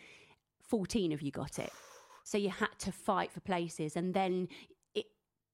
14 0.63 1.13
of 1.13 1.21
you 1.21 1.31
got 1.31 1.59
it. 1.59 1.71
So 2.25 2.39
you 2.39 2.49
had 2.49 2.77
to 2.79 2.91
fight 2.91 3.31
for 3.31 3.41
places. 3.41 3.97
And 3.97 4.15
then 4.15 4.49
it, 4.95 5.05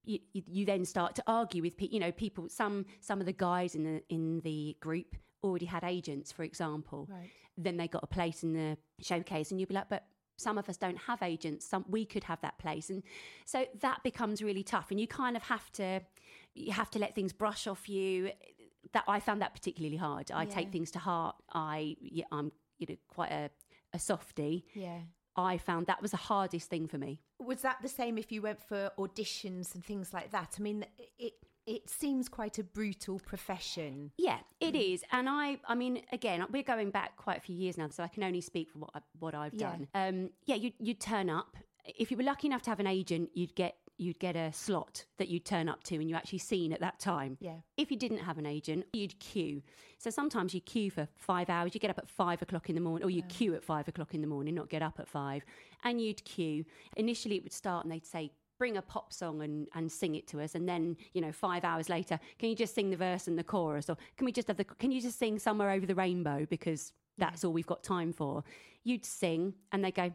you, 0.04 0.20
you 0.32 0.42
you 0.46 0.64
then 0.64 0.84
start 0.84 1.16
to 1.16 1.24
argue 1.26 1.62
with 1.62 1.76
people. 1.76 1.94
You 1.94 2.00
know, 2.00 2.12
people. 2.12 2.48
Some 2.48 2.86
some 3.00 3.18
of 3.18 3.26
the 3.26 3.32
guys 3.32 3.74
in 3.74 3.82
the 3.82 4.02
in 4.08 4.40
the 4.42 4.76
group 4.80 5.16
already 5.42 5.66
had 5.66 5.82
agents, 5.82 6.30
for 6.30 6.44
example. 6.44 7.08
Right. 7.10 7.28
Then 7.58 7.76
they 7.76 7.88
got 7.88 8.04
a 8.04 8.06
place 8.06 8.44
in 8.44 8.52
the 8.52 8.78
showcase, 9.00 9.50
and 9.50 9.58
you'd 9.58 9.68
be 9.68 9.74
like, 9.74 9.88
but 9.88 10.04
some 10.40 10.58
of 10.58 10.68
us 10.68 10.76
don't 10.76 10.98
have 10.98 11.22
agents. 11.22 11.66
Some 11.66 11.84
we 11.88 12.04
could 12.04 12.24
have 12.24 12.40
that 12.40 12.58
place, 12.58 12.90
and 12.90 13.02
so 13.44 13.66
that 13.80 14.02
becomes 14.02 14.42
really 14.42 14.62
tough. 14.62 14.90
And 14.90 15.00
you 15.00 15.06
kind 15.06 15.36
of 15.36 15.42
have 15.44 15.70
to 15.72 16.00
you 16.54 16.72
have 16.72 16.90
to 16.90 16.98
let 16.98 17.14
things 17.14 17.32
brush 17.32 17.66
off 17.66 17.88
you. 17.88 18.30
That 18.92 19.04
I 19.06 19.20
found 19.20 19.42
that 19.42 19.54
particularly 19.54 19.98
hard. 19.98 20.30
I 20.32 20.46
take 20.46 20.72
things 20.72 20.90
to 20.92 20.98
heart. 20.98 21.36
I 21.52 21.96
yeah, 22.00 22.24
I'm 22.32 22.52
you 22.78 22.86
know 22.88 22.96
quite 23.08 23.30
a 23.30 23.50
a 23.92 23.98
softie. 23.98 24.64
Yeah. 24.74 25.00
I 25.36 25.58
found 25.58 25.86
that 25.86 26.02
was 26.02 26.10
the 26.10 26.16
hardest 26.16 26.68
thing 26.68 26.88
for 26.88 26.98
me. 26.98 27.22
Was 27.38 27.62
that 27.62 27.78
the 27.82 27.88
same 27.88 28.18
if 28.18 28.32
you 28.32 28.42
went 28.42 28.60
for 28.60 28.90
auditions 28.98 29.74
and 29.74 29.84
things 29.84 30.12
like 30.12 30.32
that? 30.32 30.56
I 30.58 30.62
mean, 30.62 30.84
it 31.18 31.34
it 31.70 31.88
seems 31.88 32.28
quite 32.28 32.58
a 32.58 32.64
brutal 32.64 33.18
profession. 33.20 34.12
Yeah, 34.18 34.38
it 34.60 34.74
is, 34.74 35.02
and 35.12 35.28
I, 35.28 35.58
I 35.66 35.74
mean, 35.74 36.02
again, 36.12 36.44
we're 36.50 36.62
going 36.62 36.90
back 36.90 37.16
quite 37.16 37.38
a 37.38 37.40
few 37.40 37.56
years 37.56 37.78
now, 37.78 37.88
so 37.90 38.02
I 38.02 38.08
can 38.08 38.22
only 38.24 38.40
speak 38.40 38.70
for 38.70 38.78
what 38.80 38.90
I, 38.94 39.00
what 39.18 39.34
I've 39.34 39.54
Yeah. 39.54 39.70
done. 39.70 39.88
Um, 39.94 40.30
yeah, 40.46 40.56
you 40.56 40.72
you'd 40.78 41.00
turn 41.00 41.30
up 41.30 41.56
if 41.96 42.10
you 42.10 42.16
were 42.16 42.22
lucky 42.22 42.46
enough 42.46 42.62
to 42.62 42.70
have 42.70 42.80
an 42.80 42.86
agent, 42.86 43.30
you'd 43.34 43.54
get 43.54 43.76
you'd 43.96 44.18
get 44.18 44.34
a 44.34 44.50
slot 44.52 45.04
that 45.18 45.28
you'd 45.28 45.44
turn 45.44 45.68
up 45.68 45.82
to 45.82 45.94
and 45.96 46.08
you 46.08 46.16
actually 46.16 46.38
seen 46.38 46.72
at 46.72 46.80
that 46.80 46.98
time. 46.98 47.36
Yeah. 47.38 47.56
If 47.76 47.90
you 47.90 47.98
didn't 47.98 48.18
have 48.18 48.38
an 48.38 48.46
agent, 48.46 48.86
you'd 48.94 49.18
queue. 49.20 49.62
So 49.98 50.08
sometimes 50.08 50.54
you 50.54 50.62
queue 50.62 50.90
for 50.90 51.06
five 51.16 51.50
hours. 51.50 51.74
You 51.74 51.80
get 51.80 51.90
up 51.90 51.98
at 51.98 52.08
five 52.08 52.40
o'clock 52.40 52.70
in 52.70 52.74
the 52.76 52.80
morning, 52.80 53.04
or 53.06 53.10
you 53.10 53.22
queue 53.24 53.54
at 53.54 53.62
five 53.62 53.88
o'clock 53.88 54.14
in 54.14 54.22
the 54.22 54.26
morning, 54.26 54.54
not 54.54 54.70
get 54.70 54.80
up 54.80 54.98
at 55.00 55.06
five, 55.06 55.44
and 55.84 56.00
you'd 56.00 56.24
queue. 56.24 56.64
Initially, 56.96 57.36
it 57.36 57.42
would 57.42 57.52
start 57.52 57.84
and 57.84 57.92
they'd 57.92 58.06
say, 58.06 58.30
bring 58.60 58.76
a 58.76 58.82
pop 58.82 59.10
song 59.10 59.40
and, 59.40 59.66
and 59.74 59.90
sing 59.90 60.14
it 60.14 60.26
to 60.28 60.38
us 60.38 60.54
and 60.54 60.68
then 60.68 60.94
you 61.14 61.20
know 61.22 61.32
five 61.32 61.64
hours 61.64 61.88
later 61.88 62.20
can 62.38 62.50
you 62.50 62.54
just 62.54 62.74
sing 62.74 62.90
the 62.90 62.96
verse 62.96 63.26
and 63.26 63.38
the 63.38 63.42
chorus? 63.42 63.88
Or 63.88 63.96
can 64.18 64.26
we 64.26 64.32
just 64.32 64.48
have 64.48 64.58
the 64.58 64.64
can 64.64 64.92
you 64.92 65.00
just 65.00 65.18
sing 65.18 65.38
somewhere 65.38 65.70
over 65.70 65.86
the 65.86 65.94
rainbow? 65.94 66.46
Because 66.48 66.92
that's 67.16 67.42
all 67.42 67.54
we've 67.54 67.66
got 67.66 67.82
time 67.82 68.12
for. 68.12 68.44
You'd 68.84 69.06
sing 69.06 69.54
and 69.72 69.82
they 69.82 69.90
go 69.90 70.12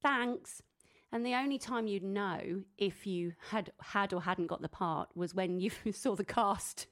thanks. 0.00 0.62
And 1.10 1.26
the 1.26 1.34
only 1.34 1.58
time 1.58 1.88
you'd 1.88 2.04
know 2.04 2.62
if 2.76 3.04
you 3.04 3.32
had 3.50 3.72
had 3.82 4.12
or 4.12 4.22
hadn't 4.22 4.46
got 4.46 4.62
the 4.62 4.68
part 4.68 5.08
was 5.16 5.34
when 5.34 5.58
you 5.58 5.70
saw 5.92 6.14
the 6.14 6.24
cast 6.24 6.86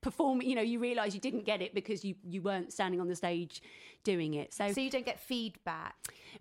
perform 0.00 0.42
you 0.42 0.54
know 0.54 0.62
you 0.62 0.78
realize 0.78 1.14
you 1.14 1.20
didn't 1.20 1.44
get 1.44 1.62
it 1.62 1.74
because 1.74 2.04
you 2.04 2.14
you 2.28 2.42
weren't 2.42 2.72
standing 2.72 3.00
on 3.00 3.08
the 3.08 3.16
stage 3.16 3.62
doing 4.06 4.34
it. 4.34 4.54
So 4.54 4.72
so 4.72 4.80
you 4.80 4.88
don't 4.88 5.04
get 5.04 5.18
feedback? 5.18 5.96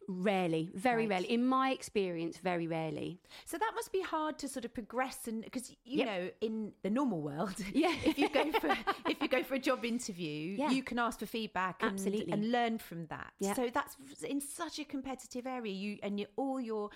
Rarely. 0.08 0.72
Very 0.76 1.04
right. 1.04 1.10
rarely. 1.10 1.32
In 1.32 1.46
my 1.46 1.72
experience 1.72 2.38
very 2.38 2.68
rarely. 2.68 3.20
So 3.46 3.58
that 3.58 3.72
must 3.74 3.92
be 3.92 4.02
hard 4.02 4.38
to 4.40 4.48
sort 4.48 4.66
of 4.66 4.74
progress 4.74 5.28
and 5.28 5.44
because 5.44 5.72
you 5.84 6.00
yep. 6.00 6.08
know 6.08 6.30
in 6.42 6.72
the 6.84 6.90
normal 6.92 7.22
world 7.22 7.56
yeah. 7.74 7.94
if 8.04 8.20
you 8.20 8.30
go 8.30 8.52
for 8.52 8.70
if 9.10 9.20
you 9.20 9.28
go 9.28 9.42
for 9.42 9.56
a 9.56 9.60
job 9.60 9.84
interview 9.84 10.56
yeah. 10.58 10.70
you 10.70 10.84
can 10.84 11.00
ask 11.00 11.20
for 11.20 11.26
feedback 11.26 11.82
and, 11.82 11.94
absolutely. 11.94 12.32
and 12.32 12.52
learn 12.52 12.78
from 12.78 13.08
that. 13.08 13.34
So 13.56 13.70
that's 13.74 13.98
in 14.28 14.42
such 14.42 14.78
a 14.80 14.86
competitive 14.86 15.48
area 15.48 15.74
you 15.74 15.98
and 16.04 16.20
you, 16.20 16.28
all 16.36 16.60
your 16.62 16.92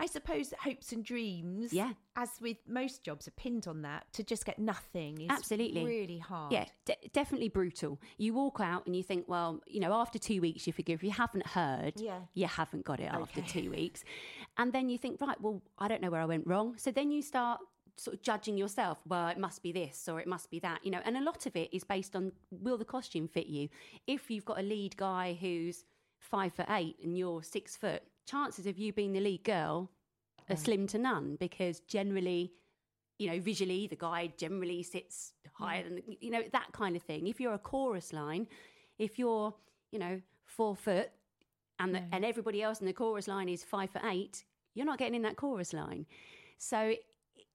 I 0.00 0.06
suppose 0.06 0.54
hopes 0.60 0.92
and 0.92 1.04
dreams, 1.04 1.72
yeah, 1.72 1.92
as 2.16 2.30
with 2.40 2.58
most 2.68 3.02
jobs, 3.02 3.26
are 3.26 3.32
pinned 3.32 3.66
on 3.66 3.82
that. 3.82 4.06
To 4.14 4.22
just 4.22 4.44
get 4.44 4.58
nothing 4.58 5.20
is 5.20 5.30
absolutely 5.30 5.84
really 5.84 6.18
hard. 6.18 6.52
Yeah, 6.52 6.66
d- 6.84 6.94
definitely 7.12 7.48
brutal. 7.48 8.00
You 8.16 8.34
walk 8.34 8.60
out 8.60 8.86
and 8.86 8.94
you 8.94 9.02
think, 9.02 9.24
well, 9.28 9.60
you 9.66 9.80
know, 9.80 9.92
after 9.92 10.18
two 10.18 10.40
weeks, 10.40 10.66
you 10.66 10.72
figure 10.72 10.94
if 10.94 11.02
you 11.02 11.10
haven't 11.10 11.46
heard, 11.46 11.94
yeah. 11.96 12.20
you 12.34 12.46
haven't 12.46 12.84
got 12.84 13.00
it 13.00 13.12
okay. 13.12 13.20
after 13.20 13.42
two 13.42 13.70
weeks, 13.70 14.04
and 14.56 14.72
then 14.72 14.88
you 14.88 14.98
think, 14.98 15.20
right, 15.20 15.40
well, 15.40 15.62
I 15.78 15.88
don't 15.88 16.00
know 16.00 16.10
where 16.10 16.20
I 16.22 16.26
went 16.26 16.46
wrong. 16.46 16.76
So 16.76 16.90
then 16.92 17.10
you 17.10 17.22
start 17.22 17.60
sort 17.96 18.14
of 18.14 18.22
judging 18.22 18.56
yourself 18.56 18.98
well 19.08 19.26
it 19.26 19.38
must 19.38 19.60
be 19.60 19.72
this 19.72 20.08
or 20.08 20.20
it 20.20 20.26
must 20.28 20.52
be 20.52 20.60
that 20.60 20.78
you 20.84 20.90
know 20.92 21.00
and 21.04 21.16
a 21.16 21.20
lot 21.20 21.46
of 21.46 21.56
it 21.56 21.68
is 21.72 21.82
based 21.82 22.14
on 22.14 22.30
will 22.50 22.78
the 22.78 22.84
costume 22.84 23.26
fit 23.26 23.48
you 23.48 23.68
if 24.06 24.30
you've 24.30 24.44
got 24.44 24.58
a 24.58 24.62
lead 24.62 24.96
guy 24.96 25.36
who's 25.40 25.84
five 26.20 26.52
foot 26.52 26.66
eight 26.70 26.96
and 27.02 27.18
you're 27.18 27.42
six 27.42 27.76
foot 27.76 28.04
chances 28.28 28.66
of 28.66 28.78
you 28.78 28.92
being 28.92 29.12
the 29.12 29.20
lead 29.20 29.42
girl 29.44 29.90
are 30.50 30.56
slim 30.56 30.86
to 30.88 30.98
none 30.98 31.36
because 31.38 31.80
generally, 31.80 32.52
you 33.18 33.30
know, 33.30 33.40
visually 33.40 33.86
the 33.86 33.96
guy 33.96 34.32
generally 34.36 34.82
sits 34.82 35.32
higher 35.52 35.82
than, 35.82 35.96
the, 35.96 36.18
you 36.20 36.30
know, 36.30 36.42
that 36.52 36.72
kind 36.72 36.96
of 36.96 37.02
thing. 37.02 37.26
If 37.26 37.40
you're 37.40 37.54
a 37.54 37.58
chorus 37.58 38.12
line, 38.12 38.46
if 38.98 39.18
you're, 39.18 39.54
you 39.90 39.98
know, 39.98 40.20
four 40.46 40.76
foot 40.76 41.10
and, 41.78 41.94
the, 41.94 42.02
and 42.12 42.24
everybody 42.24 42.62
else 42.62 42.80
in 42.80 42.86
the 42.86 42.92
chorus 42.92 43.28
line 43.28 43.48
is 43.48 43.64
five 43.64 43.90
foot 43.90 44.02
eight, 44.04 44.44
you're 44.74 44.86
not 44.86 44.98
getting 44.98 45.14
in 45.14 45.22
that 45.22 45.36
chorus 45.36 45.72
line. 45.72 46.06
So 46.58 46.78
it, 46.78 47.00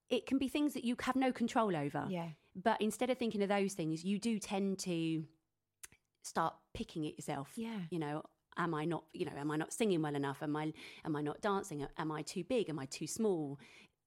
it 0.09 0.25
can 0.25 0.37
be 0.37 0.47
things 0.47 0.73
that 0.73 0.83
you 0.83 0.95
have 1.01 1.15
no 1.15 1.31
control 1.31 1.75
over. 1.75 2.05
Yeah. 2.09 2.29
But 2.55 2.81
instead 2.81 3.09
of 3.09 3.17
thinking 3.17 3.41
of 3.41 3.49
those 3.49 3.73
things, 3.73 4.03
you 4.03 4.19
do 4.19 4.37
tend 4.37 4.79
to 4.79 5.23
start 6.21 6.53
picking 6.73 7.07
at 7.07 7.15
yourself. 7.15 7.51
Yeah. 7.55 7.79
You 7.89 7.99
know, 7.99 8.23
am 8.57 8.73
I 8.73 8.85
not, 8.85 9.03
you 9.13 9.25
know, 9.25 9.31
am 9.37 9.51
I 9.51 9.57
not 9.57 9.73
singing 9.73 10.01
well 10.01 10.15
enough? 10.15 10.41
Am 10.41 10.55
I, 10.55 10.73
am 11.05 11.15
I 11.15 11.21
not 11.21 11.41
dancing? 11.41 11.85
Am 11.97 12.11
I 12.11 12.21
too 12.21 12.43
big? 12.43 12.69
Am 12.69 12.79
I 12.79 12.85
too 12.85 13.07
small? 13.07 13.59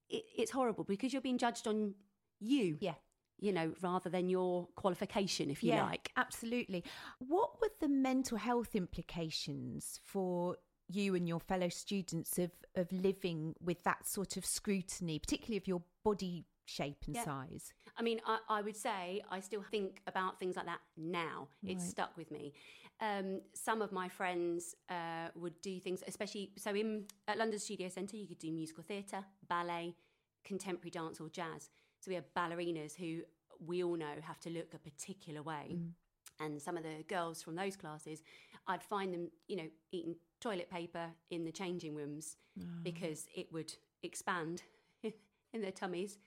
It, 0.09 0.23
it's 0.37 0.51
horrible 0.51 0.83
because 0.83 1.13
you're 1.13 1.21
being 1.21 1.37
judged 1.37 1.67
on 1.67 1.93
you. 2.39 2.77
Yeah. 2.79 2.95
You 3.39 3.51
know, 3.51 3.73
rather 3.81 4.09
than 4.09 4.29
your 4.29 4.67
qualification, 4.75 5.51
if 5.51 5.63
you 5.63 5.73
yeah, 5.73 5.83
like. 5.83 6.11
Absolutely. 6.17 6.83
What 7.19 7.61
were 7.61 7.69
the 7.79 7.87
mental 7.87 8.37
health 8.37 8.75
implications 8.75 9.99
for 10.03 10.57
you 10.87 11.13
and 11.13 11.27
your 11.27 11.39
fellow 11.39 11.69
students 11.69 12.39
of, 12.39 12.51
of 12.75 12.91
living 12.91 13.53
with 13.61 13.83
that 13.83 14.07
sort 14.07 14.37
of 14.37 14.45
scrutiny, 14.45 15.19
particularly 15.19 15.57
of 15.57 15.67
your 15.67 15.83
body 16.03 16.45
shape 16.65 17.03
and 17.05 17.15
yeah. 17.15 17.25
size? 17.25 17.73
I 17.97 18.01
mean, 18.01 18.21
I, 18.25 18.39
I, 18.49 18.61
would 18.61 18.75
say 18.75 19.21
I 19.29 19.39
still 19.39 19.63
think 19.69 20.01
about 20.07 20.39
things 20.39 20.55
like 20.55 20.65
that 20.65 20.79
now. 20.95 21.47
Right. 21.63 21.73
It's 21.73 21.87
stuck 21.87 22.15
with 22.17 22.31
me 22.31 22.53
um, 22.99 23.41
some 23.53 23.81
of 23.81 23.91
my 23.91 24.09
friends 24.09 24.75
uh, 24.89 25.29
would 25.35 25.61
do 25.61 25.79
things, 25.79 26.03
especially 26.07 26.51
so 26.57 26.73
in 26.73 27.05
at 27.27 27.37
London 27.37 27.59
Studio 27.59 27.89
Centre, 27.89 28.17
you 28.17 28.27
could 28.27 28.39
do 28.39 28.51
musical 28.51 28.83
theatre, 28.83 29.23
ballet, 29.47 29.95
contemporary 30.43 30.89
dance, 30.89 31.19
or 31.19 31.29
jazz. 31.29 31.69
So 31.99 32.09
we 32.09 32.15
have 32.15 32.25
ballerinas 32.35 32.95
who 32.95 33.21
we 33.65 33.83
all 33.83 33.95
know 33.95 34.13
have 34.21 34.39
to 34.41 34.49
look 34.49 34.73
a 34.73 34.79
particular 34.79 35.41
way. 35.41 35.75
Mm. 35.75 35.91
And 36.39 36.61
some 36.61 36.77
of 36.77 36.83
the 36.83 37.03
girls 37.07 37.41
from 37.41 37.55
those 37.55 37.75
classes, 37.75 38.21
I'd 38.67 38.83
find 38.83 39.13
them, 39.13 39.31
you 39.47 39.57
know, 39.57 39.69
eating 39.91 40.15
toilet 40.39 40.69
paper 40.69 41.07
in 41.31 41.45
the 41.45 41.51
changing 41.51 41.95
rooms 41.95 42.37
oh. 42.59 42.65
because 42.83 43.27
it 43.35 43.51
would 43.51 43.73
expand 44.03 44.61
in 45.03 45.61
their 45.61 45.71
tummies, 45.71 46.17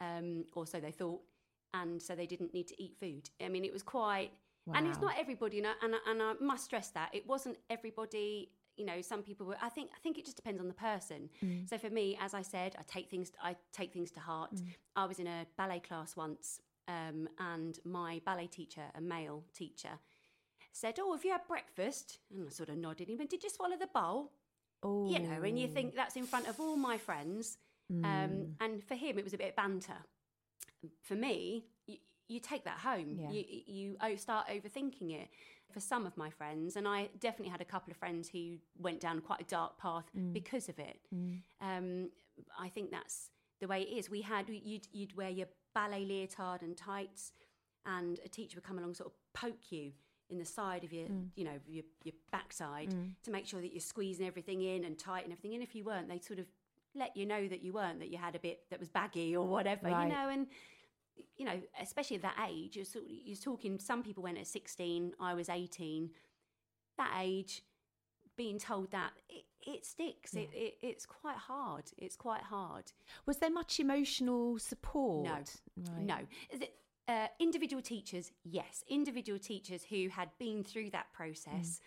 um, 0.00 0.44
or 0.54 0.66
so 0.66 0.80
they 0.80 0.90
thought, 0.90 1.20
and 1.74 2.02
so 2.02 2.14
they 2.14 2.26
didn't 2.26 2.52
need 2.52 2.68
to 2.68 2.82
eat 2.82 2.96
food. 2.98 3.30
I 3.44 3.48
mean, 3.48 3.64
it 3.64 3.72
was 3.72 3.82
quite 3.82 4.30
Wow. 4.66 4.74
And 4.76 4.86
it's 4.86 5.00
not 5.00 5.14
everybody, 5.18 5.56
you 5.56 5.62
know, 5.62 5.72
and, 5.82 5.94
and 6.06 6.22
I 6.22 6.34
must 6.40 6.64
stress 6.64 6.90
that 6.90 7.10
it 7.12 7.26
wasn't 7.26 7.58
everybody. 7.68 8.50
You 8.76 8.86
know, 8.86 9.02
some 9.02 9.22
people 9.22 9.46
were. 9.46 9.56
I 9.60 9.68
think. 9.68 9.90
I 9.94 9.98
think 10.02 10.18
it 10.18 10.24
just 10.24 10.36
depends 10.36 10.60
on 10.60 10.68
the 10.68 10.74
person. 10.74 11.28
Mm. 11.44 11.68
So 11.68 11.76
for 11.78 11.90
me, 11.90 12.16
as 12.20 12.32
I 12.32 12.42
said, 12.42 12.74
I 12.78 12.82
take 12.86 13.10
things. 13.10 13.32
I 13.42 13.56
take 13.72 13.92
things 13.92 14.10
to 14.12 14.20
heart. 14.20 14.54
Mm. 14.54 14.68
I 14.96 15.04
was 15.04 15.18
in 15.18 15.26
a 15.26 15.46
ballet 15.58 15.80
class 15.80 16.16
once, 16.16 16.60
um, 16.88 17.28
and 17.38 17.78
my 17.84 18.20
ballet 18.24 18.46
teacher, 18.46 18.82
a 18.94 19.00
male 19.00 19.44
teacher, 19.52 19.98
said, 20.72 20.98
"Oh, 21.00 21.12
have 21.12 21.24
you 21.24 21.32
had 21.32 21.46
breakfast?" 21.46 22.18
And 22.32 22.46
I 22.46 22.50
sort 22.50 22.70
of 22.70 22.78
nodded. 22.78 23.08
He 23.08 23.16
went, 23.16 23.30
"Did 23.30 23.42
you 23.42 23.50
swallow 23.50 23.76
the 23.76 23.88
bowl?" 23.88 24.32
Oh, 24.82 25.08
you 25.10 25.18
know, 25.18 25.42
and 25.42 25.58
you 25.58 25.68
think 25.68 25.94
that's 25.94 26.16
in 26.16 26.26
front 26.26 26.48
of 26.48 26.58
all 26.58 26.76
my 26.76 26.98
friends. 26.98 27.58
Mm. 27.92 28.04
Um, 28.04 28.46
and 28.60 28.82
for 28.82 28.94
him, 28.94 29.18
it 29.18 29.24
was 29.24 29.34
a 29.34 29.38
bit 29.38 29.50
of 29.50 29.56
banter. 29.56 29.98
For 31.02 31.14
me, 31.14 31.66
you 32.32 32.40
take 32.40 32.64
that 32.64 32.78
home. 32.78 33.18
Yeah. 33.20 33.30
You 33.30 33.96
you 34.10 34.16
start 34.16 34.48
overthinking 34.48 35.10
it. 35.22 35.28
For 35.72 35.80
some 35.80 36.04
of 36.04 36.14
my 36.18 36.28
friends, 36.28 36.76
and 36.76 36.86
I 36.86 37.08
definitely 37.18 37.50
had 37.50 37.62
a 37.62 37.70
couple 37.74 37.90
of 37.90 37.96
friends 37.96 38.28
who 38.28 38.58
went 38.78 39.00
down 39.00 39.22
quite 39.22 39.40
a 39.40 39.44
dark 39.44 39.78
path 39.78 40.04
mm. 40.14 40.30
because 40.30 40.68
of 40.68 40.78
it. 40.78 40.98
Mm. 41.14 41.38
Um, 41.62 42.10
I 42.66 42.68
think 42.68 42.90
that's 42.90 43.30
the 43.58 43.66
way 43.66 43.80
it 43.80 43.90
is. 43.98 44.10
We 44.10 44.20
had 44.20 44.50
you'd 44.50 44.86
you'd 44.92 45.16
wear 45.16 45.30
your 45.30 45.46
ballet 45.74 46.04
leotard 46.04 46.60
and 46.60 46.76
tights, 46.76 47.32
and 47.86 48.20
a 48.22 48.28
teacher 48.28 48.56
would 48.56 48.64
come 48.64 48.78
along, 48.78 48.92
sort 48.96 49.10
of 49.12 49.14
poke 49.32 49.72
you 49.72 49.92
in 50.28 50.38
the 50.38 50.44
side 50.44 50.84
of 50.84 50.92
your, 50.92 51.08
mm. 51.08 51.28
you 51.36 51.44
know, 51.44 51.58
your 51.66 51.84
your 52.04 52.14
backside 52.30 52.90
mm. 52.90 53.14
to 53.22 53.30
make 53.30 53.46
sure 53.46 53.62
that 53.62 53.72
you're 53.72 53.80
squeezing 53.80 54.26
everything 54.26 54.60
in 54.60 54.84
and 54.84 54.98
tight 54.98 55.24
and 55.24 55.32
everything. 55.32 55.54
And 55.54 55.62
if 55.62 55.74
you 55.74 55.84
weren't, 55.84 56.08
they 56.08 56.18
sort 56.18 56.38
of 56.38 56.46
let 56.94 57.16
you 57.16 57.24
know 57.24 57.48
that 57.48 57.62
you 57.62 57.72
weren't, 57.72 57.98
that 58.00 58.10
you 58.10 58.18
had 58.18 58.34
a 58.34 58.38
bit 58.38 58.60
that 58.70 58.78
was 58.78 58.90
baggy 58.90 59.34
or 59.34 59.46
whatever, 59.46 59.88
right. 59.88 60.02
you 60.02 60.12
know. 60.12 60.28
And 60.28 60.46
you 61.36 61.44
know, 61.44 61.60
especially 61.80 62.16
at 62.16 62.22
that 62.22 62.48
age, 62.48 62.76
you're, 62.76 63.02
you're 63.06 63.36
talking, 63.36 63.78
some 63.78 64.02
people 64.02 64.22
went 64.22 64.38
at 64.38 64.46
16, 64.46 65.12
I 65.20 65.34
was 65.34 65.48
18. 65.48 66.10
That 66.98 67.12
age, 67.20 67.62
being 68.36 68.58
told 68.58 68.90
that, 68.92 69.12
it, 69.28 69.44
it 69.66 69.84
sticks. 69.86 70.34
Yeah. 70.34 70.42
It, 70.42 70.50
it, 70.52 70.74
it's 70.82 71.06
quite 71.06 71.36
hard. 71.36 71.84
It's 71.98 72.16
quite 72.16 72.42
hard. 72.42 72.84
Was 73.26 73.38
there 73.38 73.50
much 73.50 73.80
emotional 73.80 74.58
support? 74.58 75.24
No. 75.24 75.84
Right. 75.94 76.06
No. 76.06 76.16
Uh, 77.08 77.26
individual 77.40 77.82
teachers, 77.82 78.30
yes. 78.44 78.84
Individual 78.88 79.38
teachers 79.38 79.82
who 79.88 80.08
had 80.08 80.30
been 80.38 80.62
through 80.62 80.90
that 80.90 81.12
process. 81.12 81.80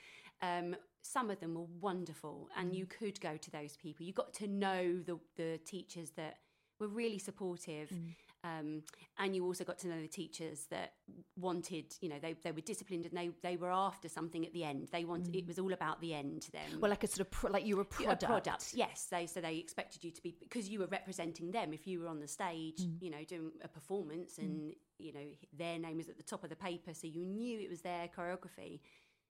Mm. 0.44 0.74
Um, 0.74 0.76
some 1.02 1.30
of 1.30 1.40
them 1.40 1.56
were 1.56 1.68
wonderful, 1.80 2.50
and 2.58 2.72
mm. 2.72 2.76
you 2.76 2.86
could 2.86 3.22
go 3.22 3.38
to 3.38 3.52
those 3.52 3.78
people. 3.78 4.06
You 4.06 4.14
got 4.14 4.34
to 4.36 4.48
know 4.48 5.00
the 5.06 5.18
the 5.38 5.60
teachers 5.66 6.12
that 6.12 6.40
were 6.80 6.88
really 6.88 7.20
supportive. 7.20 7.90
Mm. 7.90 8.16
Um, 8.46 8.84
and 9.18 9.36
you 9.36 9.44
also 9.44 9.64
got 9.64 9.80
to 9.80 9.88
know 9.88 10.00
the 10.00 10.08
teachers 10.08 10.68
that 10.70 10.94
wanted, 11.36 11.86
you 12.00 12.10
know, 12.10 12.18
they, 12.22 12.36
they 12.44 12.52
were 12.52 12.62
disciplined 12.62 13.06
and 13.06 13.18
they, 13.18 13.32
they 13.42 13.56
were 13.56 13.72
after 13.72 14.08
something 14.08 14.46
at 14.46 14.54
the 14.54 14.64
end. 14.64 14.90
They 14.92 15.04
wanted, 15.04 15.34
mm. 15.34 15.40
it 15.40 15.48
was 15.48 15.58
all 15.58 15.74
about 15.74 16.00
the 16.00 16.14
end 16.14 16.44
to 16.44 16.52
them. 16.52 16.80
Well, 16.80 16.92
like 16.92 17.04
a 17.04 17.08
sort 17.08 17.22
of, 17.22 17.32
pro, 17.32 17.50
like 17.50 17.66
you 17.66 17.76
were 17.76 17.82
a 17.82 17.86
product. 17.86 18.24
A 18.24 18.28
product, 18.28 18.74
yes. 18.76 19.08
They, 19.10 19.26
so 19.26 19.42
they 19.42 19.56
expected 19.56 20.04
you 20.04 20.12
to 20.12 20.22
be, 20.22 20.36
because 20.40 20.70
you 20.70 20.80
were 20.80 20.88
representing 20.88 21.52
them. 21.52 21.74
If 21.74 21.88
you 21.88 22.02
were 22.02 22.08
on 22.08 22.20
the 22.20 22.28
stage, 22.28 22.82
mm. 22.82 23.02
you 23.02 23.10
know, 23.10 23.24
doing 23.28 23.52
a 23.64 23.68
performance 23.68 24.38
and, 24.38 24.70
mm. 24.70 24.76
you 25.00 25.14
know, 25.14 25.26
their 25.58 25.80
name 25.80 25.98
was 25.98 26.10
at 26.10 26.18
the 26.18 26.24
top 26.24 26.44
of 26.44 26.52
the 26.52 26.56
paper, 26.56 26.94
so 26.94 27.08
you 27.08 27.26
knew 27.26 27.60
it 27.60 27.70
was 27.70 27.82
their 27.82 28.08
choreography. 28.16 28.82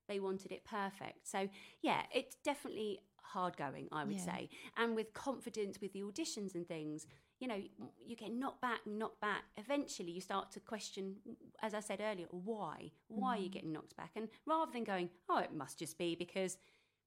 They 0.10 0.20
wanted 0.20 0.52
it 0.52 0.66
perfect. 0.66 1.28
So, 1.28 1.48
yeah, 1.82 2.02
it's 2.14 2.36
definitely 2.44 3.00
hard 3.22 3.58
going, 3.58 3.88
I 3.92 4.04
would 4.04 4.18
yeah. 4.18 4.26
say. 4.26 4.50
And 4.78 4.96
with 4.96 5.14
confidence 5.14 5.80
with 5.82 5.94
the 5.94 6.02
auditions 6.02 6.54
and 6.54 6.68
things, 6.68 7.08
you 7.40 7.48
know, 7.48 7.60
you 8.06 8.16
get 8.16 8.32
knocked 8.32 8.62
back, 8.62 8.80
knocked 8.86 9.20
back. 9.22 9.44
Eventually, 9.58 10.12
you 10.12 10.22
start 10.22 10.52
to 10.52 10.60
question, 10.60 11.16
as 11.62 11.74
I 11.74 11.80
said 11.82 12.02
earlier, 12.02 12.28
why? 12.32 12.92
Why 13.08 13.36
mm. 13.36 13.40
are 13.40 13.44
you 13.44 13.50
mm. 13.50 13.54
getting 13.54 13.74
knocked 13.74 13.96
back? 13.98 14.12
And 14.16 14.30
rather 14.46 14.72
than 14.72 14.84
going, 14.84 15.10
oh, 15.30 15.40
it 15.40 15.54
must 15.54 15.80
just 15.80 15.98
be 15.98 16.16
because, 16.16 16.58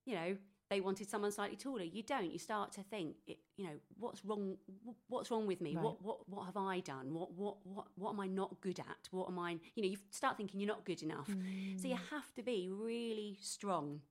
you 0.05 0.15
know, 0.15 0.37
they 0.71 0.81
wanted 0.81 1.09
someone 1.09 1.33
slightly 1.33 1.57
taller. 1.57 1.83
You 1.83 2.03
don't. 2.03 2.31
You 2.31 2.39
start 2.39 2.73
to 2.73 2.83
think, 2.83 3.17
you 3.27 3.65
know, 3.65 3.73
what's 3.99 4.23
wrong? 4.23 4.59
What's 5.09 5.31
wrong 5.31 5.47
with 5.47 5.63
me? 5.63 5.75
Right. 5.75 5.83
What 5.83 6.03
what 6.03 6.29
what 6.29 6.45
have 6.45 6.59
I 6.59 6.81
done? 6.81 7.15
What 7.15 7.33
what 7.33 7.57
what 7.65 7.87
what 7.97 8.11
am 8.11 8.21
I 8.21 8.27
not 8.27 8.61
good 8.61 8.79
at? 8.79 9.09
What 9.11 9.29
am 9.31 9.39
I? 9.39 9.53
You 9.75 9.83
know, 9.83 9.89
you 9.89 9.97
start 10.11 10.37
thinking 10.37 10.61
you're 10.61 10.69
not 10.69 10.85
good 10.85 11.03
enough. 11.03 11.29
So 11.79 11.89
you 11.89 11.95
Mm. 11.95 12.11
have 12.11 12.35
to 12.35 12.43
be 12.43 12.69
really 12.71 13.39
strong. 13.41 14.03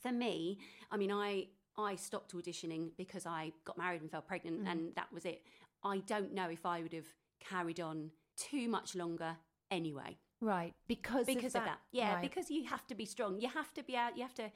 For 0.00 0.12
me, 0.12 0.58
I 0.90 0.96
mean, 0.96 1.12
I 1.12 1.48
I 1.78 1.94
stopped 1.96 2.34
auditioning 2.34 2.90
because 2.96 3.24
I 3.24 3.52
got 3.64 3.78
married 3.78 4.02
and 4.02 4.10
fell 4.10 4.20
pregnant, 4.22 4.64
Mm. 4.64 4.68
and 4.70 4.94
that 4.96 5.12
was 5.12 5.24
it. 5.24 5.44
I 5.82 5.98
don't 6.00 6.32
know 6.34 6.48
if 6.50 6.66
I 6.66 6.82
would 6.82 6.92
have 6.92 7.06
carried 7.40 7.80
on 7.80 8.10
too 8.36 8.68
much 8.68 8.94
longer 8.96 9.36
anyway 9.70 10.18
Right, 10.40 10.74
because 10.88 11.26
because 11.26 11.54
of 11.54 11.64
that. 11.64 11.80
Yeah, 11.92 12.14
Right. 12.14 12.22
because 12.22 12.50
you 12.50 12.64
have 12.64 12.86
to 12.88 12.94
be 12.94 13.04
strong. 13.04 13.40
You 13.40 13.48
have 13.48 13.72
to 13.74 13.82
be 13.82 13.96
out. 13.96 14.16
You 14.16 14.22
have 14.22 14.34
to 14.34 14.50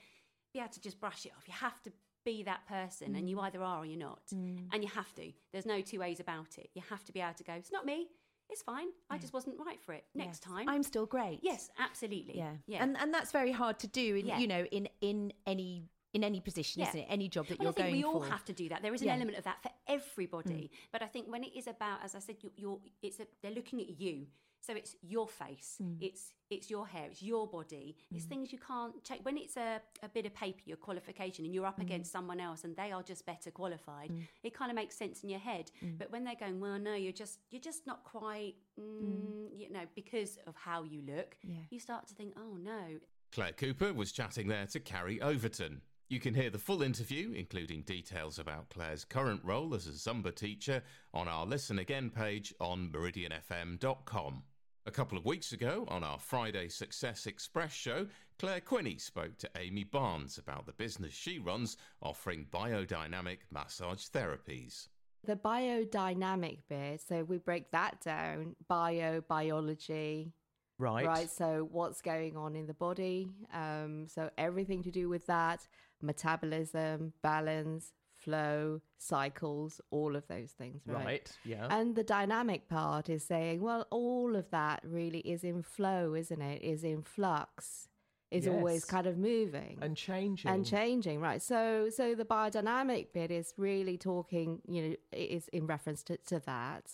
be 0.53 0.59
able 0.61 0.71
to 0.71 0.81
just 0.81 0.99
brush 1.01 1.25
it 1.27 1.33
off. 1.37 1.47
You 1.47 1.55
have 1.55 1.81
to 1.85 1.93
be 2.25 2.43
that 2.45 2.67
person, 2.67 3.15
and 3.17 3.29
you 3.29 3.37
Mm. 3.37 3.43
either 3.45 3.63
are 3.63 3.79
or 3.83 3.87
you're 3.87 3.99
not. 3.99 4.23
And 4.33 4.83
you 4.83 4.89
have 4.89 5.13
to. 5.15 5.33
There's 5.53 5.67
no 5.67 5.81
two 5.81 5.99
ways 6.01 6.21
about 6.21 6.59
it. 6.59 6.71
You 6.75 6.83
have 6.83 7.05
to 7.05 7.13
be 7.13 7.21
able 7.21 7.35
to 7.35 7.45
go. 7.45 7.55
It's 7.55 7.73
not 7.73 7.85
me. 7.87 8.09
It's 8.49 8.63
fine. 8.63 8.89
I 9.11 9.17
just 9.19 9.33
wasn't 9.33 9.59
right 9.59 9.81
for 9.81 9.93
it. 9.95 10.05
Next 10.15 10.29
Yes. 10.29 10.41
time, 10.41 10.69
I'm 10.69 10.83
still 10.83 11.07
great. 11.07 11.41
Yes, 11.43 11.71
absolutely. 11.79 12.37
Yeah. 12.37 12.57
yeah. 12.67 12.83
And 12.83 12.97
and 12.99 13.13
that's 13.15 13.33
very 13.33 13.53
hard 13.53 13.79
to 13.81 13.87
do 13.89 14.17
in 14.17 14.27
Yeah. 14.27 14.39
you 14.39 14.47
know 14.47 14.65
in 14.67 14.89
in 15.01 15.33
any 15.47 15.89
in 16.15 16.23
any 16.25 16.41
position, 16.41 16.81
Yeah. 16.81 16.89
isn't 16.89 17.01
it? 17.01 17.07
Any 17.09 17.29
job 17.29 17.47
that 17.47 17.59
Well, 17.59 17.65
you're 17.67 17.71
I 17.71 17.75
think 17.75 17.87
going 17.89 17.97
we 17.97 18.05
all 18.05 18.21
for. 18.21 18.29
have 18.31 18.45
to 18.45 18.53
do 18.53 18.69
that. 18.69 18.83
There 18.83 18.93
is 18.95 19.01
an 19.01 19.07
Yeah. 19.09 19.15
Mm. 19.15 19.17
element 19.17 19.39
of 19.39 19.45
that 19.45 19.63
for 19.63 19.71
everybody. 19.87 20.71
But 20.91 21.03
I 21.03 21.07
think 21.07 21.29
when 21.29 21.43
it 21.45 21.55
is 21.57 21.67
about, 21.67 22.03
as 22.05 22.15
I 22.15 22.19
said, 22.19 22.37
you're, 22.43 22.53
you're 22.57 22.81
it's 23.03 23.19
a, 23.21 23.27
they're 23.41 23.51
looking 23.53 23.81
at 23.81 23.99
you. 24.01 24.27
So 24.61 24.75
it's 24.77 24.95
your 25.03 25.27
face, 25.27 25.79
Mm. 25.83 25.97
it's 26.01 26.35
it's 26.49 26.71
your 26.71 26.87
hair, 26.87 27.09
it's 27.11 27.21
your 27.23 27.49
body. 27.49 27.97
It's 28.15 28.27
things 28.27 28.53
you 28.53 28.59
can't 28.59 29.03
check. 29.03 29.19
When 29.25 29.37
it's 29.39 29.57
a, 29.57 29.81
a 30.03 30.09
bit 30.09 30.25
of 30.27 30.35
paper, 30.35 30.61
your 30.67 30.77
qualification, 30.77 31.45
and 31.47 31.53
you're 31.55 31.65
Mm. 31.65 31.69
up 31.71 31.81
against 31.81 32.13
someone 32.13 32.39
else, 32.39 32.63
and 32.63 32.77
they 32.77 32.93
are 32.93 33.03
just 33.03 33.25
better 33.27 33.51
qualified, 33.51 34.13
it 34.45 34.53
kind 34.55 34.71
of 34.71 34.77
makes 34.77 34.95
sense 34.97 35.25
in 35.25 35.31
your 35.31 35.41
head. 35.41 35.73
But 35.99 36.13
when 36.13 36.23
they're 36.25 36.37
going, 36.37 36.61
well, 36.61 36.79
no, 36.79 36.95
you're 36.95 37.11
just 37.25 37.41
you're 37.51 37.61
just 37.63 37.87
not 37.89 38.05
quite, 38.05 38.55
mm, 38.79 39.49
you 39.59 39.69
know, 39.71 39.87
because 39.97 40.37
of 40.47 40.55
how 40.55 40.85
you 40.85 41.01
look, 41.03 41.37
Yeah. 41.43 41.57
you 41.71 41.81
start 41.81 42.07
to 42.09 42.15
think, 42.15 42.35
oh 42.37 42.57
no, 42.59 43.01
Claire 43.33 43.55
Cooper 43.55 43.93
was 43.95 44.13
chatting 44.13 44.47
there 44.47 44.67
to 44.67 44.79
Carrie 44.79 45.21
Overton. 45.23 45.81
You 46.13 46.21
can 46.21 46.35
hear 46.35 46.51
the 46.51 46.59
full 46.59 46.83
interview, 46.83 47.33
including 47.33 47.85
details 47.85 48.39
about 48.39 48.69
Claire's 48.69 49.03
current 49.03 49.41
role 49.43 49.75
as 49.75 49.87
a 49.87 49.93
Zumba 49.93 50.35
teacher, 50.37 50.83
on 51.15 51.27
our 51.27 51.47
Listen 51.47 51.79
Again 51.79 52.11
page 52.11 52.53
on 52.61 52.91
meridianfm.com. 52.91 54.43
A 54.85 54.91
couple 54.91 55.17
of 55.17 55.25
weeks 55.25 55.53
ago, 55.55 55.87
on 55.89 56.05
our 56.05 56.19
Friday 56.19 56.69
Success 56.69 57.25
Express 57.25 57.73
show, 57.73 58.07
Clare 58.39 58.61
Quiney 58.61 59.01
spoke 59.01 59.39
to 59.39 59.49
Amy 59.57 59.85
Barnes 59.85 60.37
about 60.37 60.67
the 60.67 60.75
business 60.75 61.15
she 61.15 61.39
runs 61.39 61.79
offering 62.03 62.45
biodynamic 62.53 63.39
massage 63.51 64.05
therapies. 64.09 64.89
The 65.25 65.37
biodynamic 65.37 66.59
bit, 66.69 67.01
so 67.01 67.25
we 67.25 67.39
break 67.39 67.71
that 67.71 68.03
down 68.03 68.55
bio, 68.69 69.23
biology, 69.23 70.35
Right. 70.79 71.07
right? 71.07 71.31
So, 71.31 71.69
what's 71.71 72.03
going 72.03 72.37
on 72.37 72.55
in 72.55 72.67
the 72.67 72.75
body? 72.75 73.29
Um, 73.55 74.09
so, 74.09 74.29
everything 74.37 74.83
to 74.83 74.91
do 74.91 75.09
with 75.09 75.25
that 75.27 75.67
metabolism, 76.03 77.13
balance, 77.23 77.93
flow, 78.15 78.81
cycles, 78.99 79.81
all 79.91 80.15
of 80.17 80.27
those 80.29 80.53
things, 80.53 80.83
right? 80.87 81.05
Right. 81.05 81.33
Yeah. 81.45 81.67
And 81.71 81.97
the 81.97 82.05
dynamic 82.05 82.69
part 82.69 83.09
is 83.09 83.25
saying, 83.25 83.61
well, 83.61 83.87
all 83.91 84.37
of 84.37 84.51
that 84.51 84.81
really 84.85 85.21
is 85.21 85.45
in 85.45 85.63
flow, 85.63 86.15
isn't 86.15 86.41
it? 86.41 86.63
Is 86.63 86.85
in 86.85 87.03
flux, 87.03 87.89
is 88.33 88.49
always 88.49 88.85
kind 88.85 89.07
of 89.07 89.19
moving 89.19 89.79
and 89.83 89.97
changing. 89.97 90.51
and 90.51 90.65
changing 90.65 91.21
right 91.21 91.43
so 91.43 91.91
so 91.95 92.15
the 92.15 92.25
biodynamic 92.25 93.13
bit 93.13 93.31
is 93.31 93.53
really 93.59 93.99
talking 93.99 94.61
you 94.67 94.83
know 94.83 94.95
is 95.13 95.49
in 95.49 95.67
reference 95.67 96.03
to, 96.03 96.17
to 96.25 96.41
that 96.41 96.93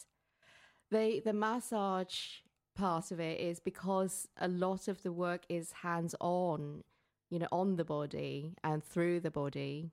the 0.90 1.22
the 1.24 1.32
massage 1.32 2.40
part 2.74 3.11
of 3.11 3.20
it 3.20 3.40
is 3.40 3.61
because 3.61 4.28
a 4.38 4.48
lot 4.48 4.88
of 4.88 5.02
the 5.02 5.12
work 5.12 5.42
is 5.48 5.72
hands 5.72 6.14
on 6.20 6.82
you 7.31 7.39
know 7.39 7.49
on 7.53 7.76
the 7.76 7.85
body 7.85 8.55
and 8.64 8.83
through 8.83 9.20
the 9.20 9.31
body 9.31 9.91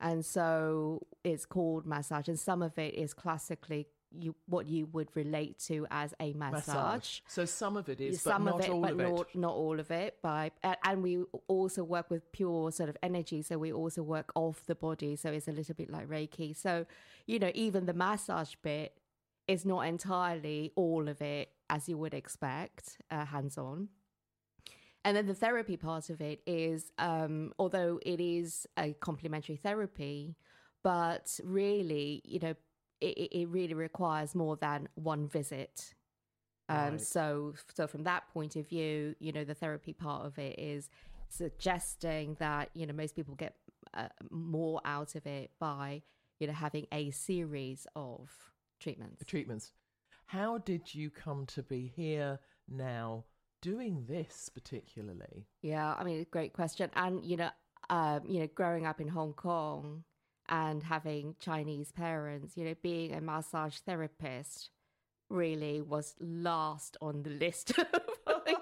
and 0.00 0.24
so 0.24 1.00
it's 1.22 1.46
called 1.46 1.86
massage 1.86 2.28
and 2.28 2.38
some 2.38 2.62
of 2.62 2.78
it 2.78 2.94
is 2.94 3.14
classically 3.14 3.86
you 4.16 4.34
what 4.46 4.66
you 4.68 4.86
would 4.92 5.08
relate 5.14 5.58
to 5.58 5.86
as 5.90 6.14
a 6.20 6.32
massage 6.34 7.20
So 7.26 7.44
some 7.44 7.76
of 7.76 7.88
it 7.88 8.00
is, 8.00 8.22
some 8.22 8.44
but 8.44 8.50
not 8.52 8.60
of 8.60 8.66
it, 8.66 8.72
all 8.72 8.80
but 8.80 8.92
of 8.92 9.00
it. 9.00 9.08
not 9.08 9.34
not 9.34 9.54
all 9.54 9.80
of 9.80 9.90
it. 9.90 10.18
By 10.22 10.52
and, 10.62 10.76
and 10.84 11.02
we 11.02 11.24
also 11.48 11.82
work 11.82 12.10
with 12.10 12.30
pure 12.32 12.70
sort 12.70 12.88
of 12.88 12.96
energy, 13.02 13.42
so 13.42 13.58
we 13.58 13.72
also 13.72 14.02
work 14.02 14.30
off 14.34 14.64
the 14.66 14.74
body, 14.74 15.16
so 15.16 15.32
it's 15.32 15.48
a 15.48 15.52
little 15.52 15.74
bit 15.74 15.90
like 15.90 16.08
Reiki. 16.08 16.56
So 16.56 16.86
you 17.26 17.38
know, 17.38 17.50
even 17.54 17.86
the 17.86 17.94
massage 17.94 18.54
bit 18.62 18.96
is 19.48 19.66
not 19.66 19.80
entirely 19.80 20.72
all 20.76 21.08
of 21.08 21.20
it 21.20 21.50
as 21.68 21.88
you 21.88 21.98
would 21.98 22.14
expect, 22.14 22.98
uh, 23.10 23.24
hands 23.24 23.58
on. 23.58 23.88
And 25.04 25.16
then 25.16 25.26
the 25.26 25.34
therapy 25.34 25.76
part 25.76 26.08
of 26.08 26.20
it 26.20 26.40
is, 26.46 26.90
um, 26.98 27.52
although 27.58 28.00
it 28.04 28.20
is 28.20 28.66
a 28.78 28.94
complementary 28.94 29.56
therapy, 29.56 30.36
but 30.82 31.38
really, 31.44 32.22
you 32.24 32.40
know, 32.40 32.54
it, 33.00 33.28
it 33.32 33.48
really 33.48 33.74
requires 33.74 34.34
more 34.34 34.56
than 34.56 34.88
one 34.94 35.28
visit. 35.28 35.94
Um, 36.70 36.92
Right. 36.92 37.00
So, 37.00 37.54
so 37.74 37.86
from 37.86 38.04
that 38.04 38.28
point 38.32 38.56
of 38.56 38.66
view, 38.66 39.14
you 39.18 39.32
know, 39.32 39.44
the 39.44 39.54
therapy 39.54 39.92
part 39.92 40.24
of 40.24 40.38
it 40.38 40.58
is 40.58 40.88
suggesting 41.28 42.36
that 42.38 42.70
you 42.74 42.86
know 42.86 42.92
most 42.92 43.16
people 43.16 43.34
get 43.34 43.56
uh, 43.94 44.08
more 44.30 44.80
out 44.84 45.14
of 45.14 45.26
it 45.26 45.50
by 45.58 46.02
you 46.38 46.46
know 46.46 46.52
having 46.52 46.86
a 46.92 47.10
series 47.10 47.86
of 47.96 48.30
treatments. 48.80 49.24
treatments. 49.26 49.72
How 50.26 50.58
did 50.58 50.94
you 50.94 51.10
come 51.10 51.46
to 51.46 51.62
be 51.62 51.92
here 51.94 52.38
now 52.68 53.24
doing 53.64 54.04
this 54.06 54.50
particularly? 54.52 55.46
Yeah, 55.62 55.94
I 55.98 56.04
mean, 56.04 56.26
great 56.30 56.52
question. 56.52 56.90
And 56.94 57.24
you 57.24 57.38
know, 57.38 57.50
um, 57.88 58.20
you 58.28 58.40
know, 58.40 58.48
growing 58.54 58.86
up 58.86 59.00
in 59.00 59.08
Hong 59.08 59.32
Kong 59.32 60.04
and 60.50 60.82
having 60.82 61.34
Chinese 61.40 61.90
parents, 61.90 62.58
you 62.58 62.64
know, 62.66 62.74
being 62.82 63.14
a 63.14 63.22
massage 63.22 63.76
therapist 63.78 64.68
really 65.30 65.80
was 65.80 66.14
last 66.20 66.98
on 67.00 67.22
the 67.22 67.30
list 67.30 67.72
of, 67.78 67.86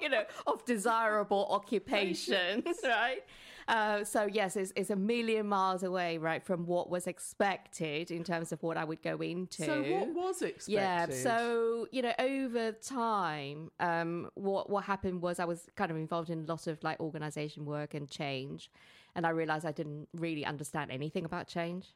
you 0.00 0.08
know 0.08 0.22
of 0.46 0.64
desirable 0.64 1.46
occupations 1.50 2.64
right 2.84 3.24
uh, 3.68 4.04
so 4.04 4.26
yes 4.26 4.56
it's, 4.56 4.72
it's 4.76 4.90
a 4.90 4.96
million 4.96 5.46
miles 5.46 5.82
away 5.82 6.18
right 6.18 6.42
from 6.42 6.66
what 6.66 6.90
was 6.90 7.06
expected 7.06 8.10
in 8.10 8.24
terms 8.24 8.52
of 8.52 8.62
what 8.62 8.76
i 8.76 8.84
would 8.84 9.02
go 9.02 9.16
into 9.20 9.64
So 9.64 9.82
what 9.82 10.08
was 10.14 10.42
expected? 10.42 10.72
yeah. 10.72 11.06
So 11.10 11.86
you 11.90 12.02
know, 12.02 12.12
over 12.18 12.72
time, 12.72 13.70
um, 13.80 14.30
what 14.34 14.68
what 14.70 14.84
happened 14.84 15.20
was 15.22 15.38
I 15.38 15.44
was 15.44 15.60
kind 15.76 15.90
of 15.90 15.96
involved 15.96 16.30
in 16.30 16.44
a 16.44 16.46
lot 16.52 16.66
of 16.66 16.82
like 16.82 17.00
organization 17.00 17.64
work 17.64 17.94
and 17.94 18.08
change, 18.08 18.70
and 19.14 19.26
I 19.26 19.30
realized 19.30 19.64
I 19.66 19.72
didn't 19.72 20.08
really 20.14 20.44
understand 20.44 20.90
anything 20.90 21.24
about 21.24 21.46
change, 21.48 21.94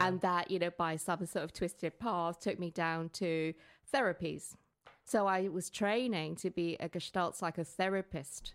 and 0.00 0.20
that 0.20 0.50
you 0.50 0.58
know, 0.58 0.70
by 0.76 0.96
some 0.96 1.24
sort 1.26 1.44
of 1.44 1.52
twisted 1.52 1.98
path, 1.98 2.40
took 2.40 2.58
me 2.58 2.70
down 2.70 3.08
to 3.20 3.54
therapies. 3.92 4.56
So 5.04 5.26
I 5.26 5.48
was 5.48 5.70
training 5.70 6.36
to 6.36 6.50
be 6.50 6.76
a 6.80 6.88
Gestalt 6.88 7.34
psychotherapist, 7.36 8.52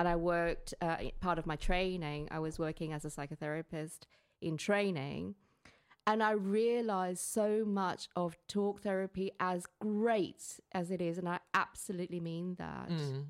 and 0.00 0.08
I 0.08 0.16
worked 0.16 0.72
uh, 0.80 0.96
part 1.20 1.38
of 1.38 1.46
my 1.46 1.56
training. 1.56 2.28
I 2.30 2.38
was 2.38 2.58
working 2.58 2.94
as 2.94 3.04
a 3.04 3.08
psychotherapist 3.08 4.04
in 4.40 4.56
training. 4.56 5.34
And 6.06 6.22
I 6.22 6.30
realized 6.30 7.20
so 7.20 7.66
much 7.66 8.08
of 8.16 8.34
talk 8.48 8.80
therapy, 8.80 9.30
as 9.38 9.66
great 9.78 10.58
as 10.72 10.90
it 10.90 11.02
is, 11.02 11.18
and 11.18 11.28
I 11.28 11.40
absolutely 11.52 12.18
mean 12.18 12.54
that. 12.54 12.88
Mm. 12.88 13.26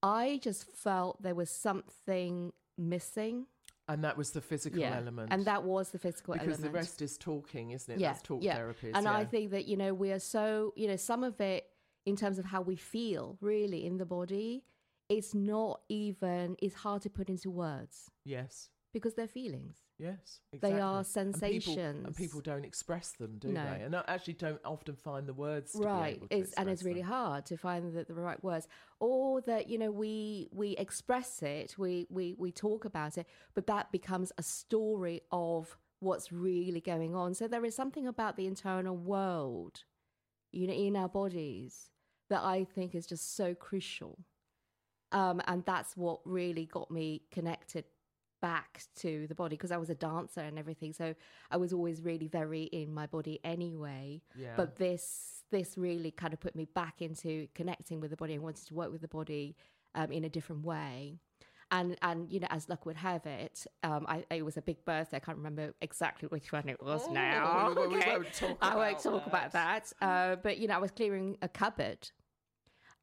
I 0.00 0.38
just 0.40 0.70
felt 0.70 1.20
there 1.20 1.34
was 1.34 1.50
something 1.50 2.52
missing. 2.78 3.46
And 3.88 4.04
that 4.04 4.16
was 4.16 4.30
the 4.30 4.40
physical 4.40 4.78
yeah. 4.78 4.98
element. 4.98 5.32
And 5.32 5.44
that 5.46 5.64
was 5.64 5.90
the 5.90 5.98
physical 5.98 6.34
because 6.34 6.46
element. 6.46 6.72
the 6.72 6.78
rest 6.78 7.02
is 7.02 7.18
talking, 7.18 7.72
isn't 7.72 7.92
it? 7.92 7.98
yeah, 7.98 8.12
That's 8.12 8.22
talk 8.22 8.40
yeah. 8.40 8.54
therapy. 8.54 8.92
And 8.94 9.08
I 9.08 9.24
think 9.24 9.50
that, 9.50 9.66
you 9.66 9.76
know, 9.76 9.92
we 9.92 10.12
are 10.12 10.20
so, 10.20 10.72
you 10.76 10.86
know, 10.86 10.96
some 10.96 11.24
of 11.24 11.40
it 11.40 11.66
in 12.06 12.14
terms 12.14 12.38
of 12.38 12.44
how 12.44 12.60
we 12.60 12.76
feel 12.76 13.36
really 13.40 13.84
in 13.84 13.98
the 13.98 14.06
body, 14.06 14.62
it's 15.08 15.34
not 15.34 15.80
even, 15.88 16.56
it's 16.60 16.74
hard 16.74 17.02
to 17.02 17.10
put 17.10 17.28
into 17.28 17.50
words 17.50 18.10
yes, 18.24 18.68
because 18.92 19.14
they're 19.14 19.26
feelings. 19.28 19.76
yes, 19.98 20.40
They 20.60 20.80
are 20.80 21.00
exactly. 21.00 21.20
And 21.22 21.34
people- 21.34 21.40
sensations. 21.74 22.06
and 22.06 22.16
people, 22.16 22.40
don't 22.40 22.64
express 22.64 23.12
them, 23.12 23.38
do 23.38 23.48
No. 23.48 23.64
they? 23.64 23.82
And 23.82 23.94
I 23.96 24.04
actually 24.08 24.34
don't 24.34 24.60
often 24.64 24.96
find 24.96 25.26
the 25.26 25.34
words 25.34 25.72
to 25.72 25.78
be 25.78 25.84
right 25.84 26.22
it's, 26.30 26.52
and 26.54 26.68
it's 26.68 26.82
really 26.82 27.00
them. 27.02 27.10
hard 27.10 27.46
to 27.46 27.56
find 27.56 27.92
the, 27.94 28.04
the 28.04 28.14
right 28.14 28.42
words 28.42 28.66
or 29.00 29.40
that 29.42 29.68
you 29.68 29.78
know 29.78 29.90
we 29.90 30.48
we 30.52 30.72
express 30.76 31.42
it 31.42 31.76
we 31.78 32.06
we 32.10 32.34
we 32.38 32.50
talk 32.50 32.84
about 32.84 33.16
it 33.18 33.26
but 33.54 33.66
that 33.66 33.90
becomes 33.92 34.32
a 34.38 34.42
story 34.42 35.20
of 35.32 35.76
what's 36.00 36.30
really 36.32 36.80
going 36.80 37.14
on 37.14 37.34
so 37.34 37.46
there 37.48 37.64
is 37.64 37.74
something 37.74 38.06
about 38.06 38.36
the 38.36 38.46
internal 38.46 38.96
world 38.96 39.84
you 40.52 40.66
know 40.66 40.72
in 40.72 40.96
our 40.96 41.08
bodies 41.08 41.90
that 42.30 42.42
i 42.42 42.64
think 42.64 42.94
is 42.94 43.06
just 43.06 43.36
so 43.36 43.54
crucial 43.54 44.18
um 45.12 45.40
and 45.46 45.64
that's 45.64 45.96
what 45.96 46.20
really 46.24 46.66
got 46.66 46.90
me 46.90 47.22
connected 47.30 47.84
back 48.40 48.82
to 48.96 49.26
the 49.26 49.34
body 49.34 49.56
because 49.56 49.72
I 49.72 49.76
was 49.76 49.90
a 49.90 49.94
dancer 49.94 50.40
and 50.40 50.58
everything. 50.58 50.92
So 50.92 51.14
I 51.50 51.56
was 51.56 51.72
always 51.72 52.02
really 52.02 52.28
very 52.28 52.64
in 52.64 52.94
my 52.94 53.06
body 53.06 53.40
anyway. 53.44 54.22
Yeah. 54.36 54.54
But 54.56 54.76
this 54.76 55.42
this 55.50 55.78
really 55.78 56.10
kind 56.10 56.32
of 56.32 56.40
put 56.40 56.54
me 56.54 56.66
back 56.74 57.00
into 57.00 57.48
connecting 57.54 58.00
with 58.00 58.10
the 58.10 58.16
body 58.16 58.34
and 58.34 58.42
wanting 58.42 58.64
to 58.66 58.74
work 58.74 58.92
with 58.92 59.00
the 59.00 59.08
body 59.08 59.56
um, 59.94 60.12
in 60.12 60.24
a 60.24 60.28
different 60.28 60.64
way. 60.64 61.18
And 61.70 61.96
and 62.00 62.30
you 62.30 62.40
know, 62.40 62.46
as 62.50 62.68
luck 62.68 62.86
would 62.86 62.96
have 62.96 63.26
it, 63.26 63.66
um, 63.82 64.06
I 64.08 64.24
it 64.30 64.44
was 64.44 64.56
a 64.56 64.62
big 64.62 64.84
birthday. 64.84 65.18
I 65.18 65.20
can't 65.20 65.36
remember 65.36 65.74
exactly 65.82 66.28
which 66.28 66.50
one 66.52 66.68
it 66.68 66.82
was 66.82 67.02
Oh, 67.08 67.12
now. 67.12 67.68
Okay. 67.76 68.18
I 68.62 68.76
won't 68.76 68.98
talk 69.00 69.26
about 69.26 69.52
that. 69.52 69.92
Uh, 70.00 70.36
but 70.36 70.58
you 70.58 70.68
know, 70.68 70.74
I 70.74 70.78
was 70.78 70.90
clearing 70.90 71.36
a 71.42 71.48
cupboard, 71.48 72.10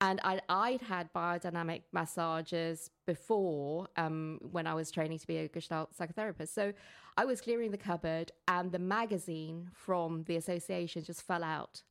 and 0.05 0.19
I 0.23 0.39
I'd 0.49 0.81
had 0.81 1.11
biodynamic 1.13 1.81
massages 1.91 2.91
before 3.07 3.87
um, 3.97 4.39
when 4.51 4.67
I 4.67 4.73
was 4.73 4.91
training 4.91 5.19
to 5.19 5.27
be 5.27 5.37
a 5.37 5.47
Gestalt 5.47 5.97
psychotherapist. 5.97 6.49
So 6.49 6.73
I 7.17 7.25
was 7.25 7.41
clearing 7.41 7.71
the 7.71 7.77
cupboard, 7.77 8.31
and 8.47 8.71
the 8.71 8.79
magazine 8.79 9.69
from 9.73 10.23
the 10.23 10.35
association 10.35 11.03
just 11.03 11.23
fell 11.23 11.43
out. 11.43 11.81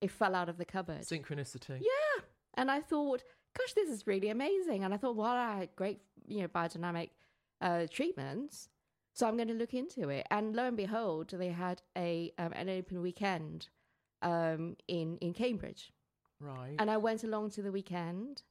It 0.00 0.10
fell 0.10 0.34
out 0.34 0.48
of 0.48 0.56
the 0.56 0.64
cupboard. 0.64 1.02
Synchronicity. 1.02 1.80
Yeah. 1.80 2.22
And 2.54 2.70
I 2.70 2.80
thought, 2.80 3.22
gosh, 3.58 3.72
this 3.74 3.88
is 3.88 4.06
really 4.06 4.28
amazing. 4.28 4.84
And 4.84 4.92
I 4.94 4.96
thought, 4.96 5.16
well, 5.16 5.26
I 5.28 5.56
had 5.58 5.76
great, 5.76 6.00
you 6.26 6.42
know, 6.42 6.48
biodynamic 6.48 7.10
uh, 7.60 7.86
treatments. 7.90 8.68
So 9.14 9.26
I'm 9.26 9.36
going 9.36 9.48
to 9.48 9.54
look 9.54 9.74
into 9.74 10.08
it. 10.08 10.26
And 10.30 10.54
lo 10.54 10.66
and 10.66 10.76
behold, 10.76 11.30
they 11.30 11.48
had 11.48 11.82
a 11.96 12.32
um, 12.38 12.52
an 12.52 12.68
open 12.68 13.02
weekend 13.02 13.68
um, 14.22 14.76
in 14.86 15.18
in 15.18 15.32
Cambridge. 15.32 15.92
Right. 16.42 16.74
And 16.78 16.90
I 16.90 16.96
went 16.96 17.24
along 17.24 17.50
to 17.52 17.62
the 17.62 17.72
weekend. 17.72 18.42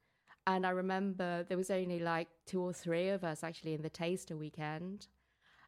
And 0.48 0.66
I 0.66 0.72
remember 0.72 1.44
there 1.48 1.58
was 1.58 1.70
only 1.70 2.00
like 2.00 2.28
two 2.48 2.62
or 2.62 2.74
three 2.74 3.10
of 3.10 3.24
us 3.24 3.44
actually 3.44 3.74
in 3.76 3.82
the 3.84 3.90
taster 3.90 4.36
weekend. 4.36 5.08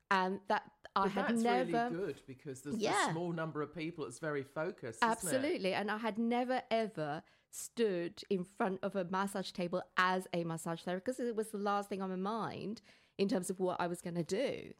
And 0.10 0.40
that 0.48 0.64
I 0.96 1.04
But 1.04 1.12
had 1.12 1.38
never. 1.38 1.72
that's 1.72 1.92
really 1.94 2.06
good 2.06 2.22
because 2.28 2.62
there's 2.62 2.78
Yeah. 2.78 3.10
a 3.10 3.12
small 3.12 3.32
number 3.32 3.62
of 3.62 3.74
people. 3.76 4.06
It's 4.06 4.20
very 4.20 4.44
focused. 4.44 5.00
isn't 5.04 5.10
it? 5.10 5.12
Absolutely. 5.12 5.74
And 5.74 5.92
I 5.92 5.98
had 5.98 6.18
never 6.18 6.62
ever 6.72 7.24
stood 7.50 8.24
in 8.32 8.44
front 8.44 8.80
of 8.84 8.96
a 8.96 9.06
massage 9.06 9.52
table 9.52 9.82
as 9.98 10.28
a 10.34 10.44
massage 10.44 10.82
therapist 10.82 11.18
because 11.20 11.30
it 11.30 11.36
was 11.36 11.50
the 11.52 11.58
last 11.60 11.88
thing 11.90 12.02
on 12.02 12.10
my 12.10 12.16
mind 12.16 12.82
in 13.20 13.28
terms 13.28 13.50
of 13.52 13.60
what 13.60 13.80
I 13.80 13.86
was 13.88 14.02
going 14.02 14.16
to 14.16 14.24
do. 14.24 14.74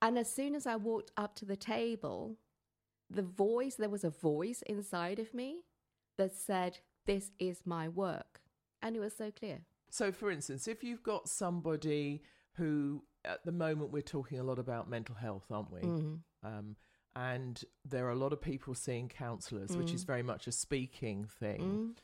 And 0.00 0.16
as 0.18 0.32
soon 0.32 0.54
as 0.54 0.64
I 0.66 0.76
walked 0.76 1.10
up 1.16 1.34
to 1.36 1.44
the 1.44 1.56
table, 1.56 2.36
the 3.10 3.22
voice, 3.22 3.74
there 3.76 3.88
was 3.88 4.04
a 4.04 4.10
voice 4.10 4.62
inside 4.62 5.18
of 5.18 5.34
me 5.34 5.64
that 6.16 6.34
said, 6.34 6.78
This 7.06 7.30
is 7.38 7.60
my 7.66 7.88
work. 7.88 8.40
And 8.80 8.96
it 8.96 9.00
was 9.00 9.14
so 9.16 9.30
clear. 9.30 9.60
So, 9.90 10.10
for 10.10 10.30
instance, 10.30 10.66
if 10.66 10.82
you've 10.82 11.02
got 11.02 11.28
somebody 11.28 12.22
who, 12.54 13.04
at 13.24 13.44
the 13.44 13.52
moment, 13.52 13.90
we're 13.92 14.02
talking 14.02 14.38
a 14.38 14.44
lot 14.44 14.58
about 14.58 14.88
mental 14.88 15.14
health, 15.14 15.44
aren't 15.50 15.70
we? 15.70 15.80
Mhm. 15.82 16.20
Um, 16.42 16.76
and 17.16 17.62
there 17.84 18.06
are 18.06 18.10
a 18.10 18.16
lot 18.16 18.32
of 18.32 18.40
people 18.40 18.74
seeing 18.74 19.08
counsellors, 19.08 19.76
which 19.76 19.92
is 19.92 20.02
Mm. 20.04 20.06
very 20.06 20.22
much 20.22 20.46
a 20.46 20.52
speaking 20.52 21.26
thing. 21.26 21.60
Mm. 21.60 21.96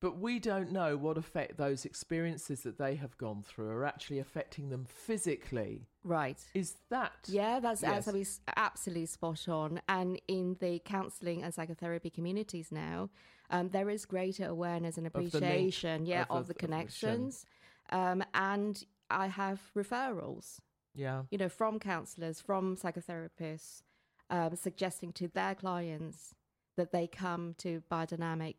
But 0.00 0.18
we 0.18 0.38
don't 0.38 0.72
know 0.72 0.96
what 0.96 1.16
effect 1.16 1.56
those 1.56 1.86
experiences 1.86 2.60
that 2.64 2.76
they 2.76 2.96
have 2.96 3.16
gone 3.16 3.42
through 3.42 3.70
are 3.70 3.84
actually 3.86 4.18
affecting 4.18 4.68
them 4.68 4.84
physically. 4.84 5.86
Right. 6.04 6.38
Is 6.54 6.74
that? 6.90 7.12
Yeah, 7.28 7.60
that's 7.60 7.80
Yes. 7.82 7.96
absolutely, 8.06 8.26
absolutely 8.56 9.06
spot 9.06 9.48
on. 9.48 9.80
And 9.88 10.20
in 10.28 10.56
the 10.60 10.80
counselling 10.80 11.42
and 11.42 11.52
psychotherapy 11.54 12.10
communities 12.10 12.70
now, 12.70 13.08
um, 13.48 13.70
there 13.70 13.88
is 13.88 14.04
greater 14.04 14.44
awareness 14.46 14.98
and 14.98 15.06
appreciation, 15.06 16.04
yeah, 16.04 16.22
of- 16.24 16.30
of, 16.30 16.36
of- 16.36 16.36
the 16.36 16.40
of 16.40 16.46
the 16.48 16.54
connections. 16.54 17.46
Um, 17.90 18.22
and 18.34 18.84
I 19.08 19.28
have 19.28 19.60
referrals, 19.74 20.58
Yeah. 20.94 21.22
you 21.30 21.38
know, 21.38 21.48
from 21.48 21.78
counsellors, 21.78 22.40
from 22.40 22.76
psychotherapists, 22.76 23.82
um, 24.28 24.56
suggesting 24.56 25.12
to 25.14 25.28
their 25.28 25.54
clients 25.54 26.34
that 26.76 26.90
they 26.92 27.06
come 27.06 27.54
to 27.58 27.82
biodynamic 27.90 28.56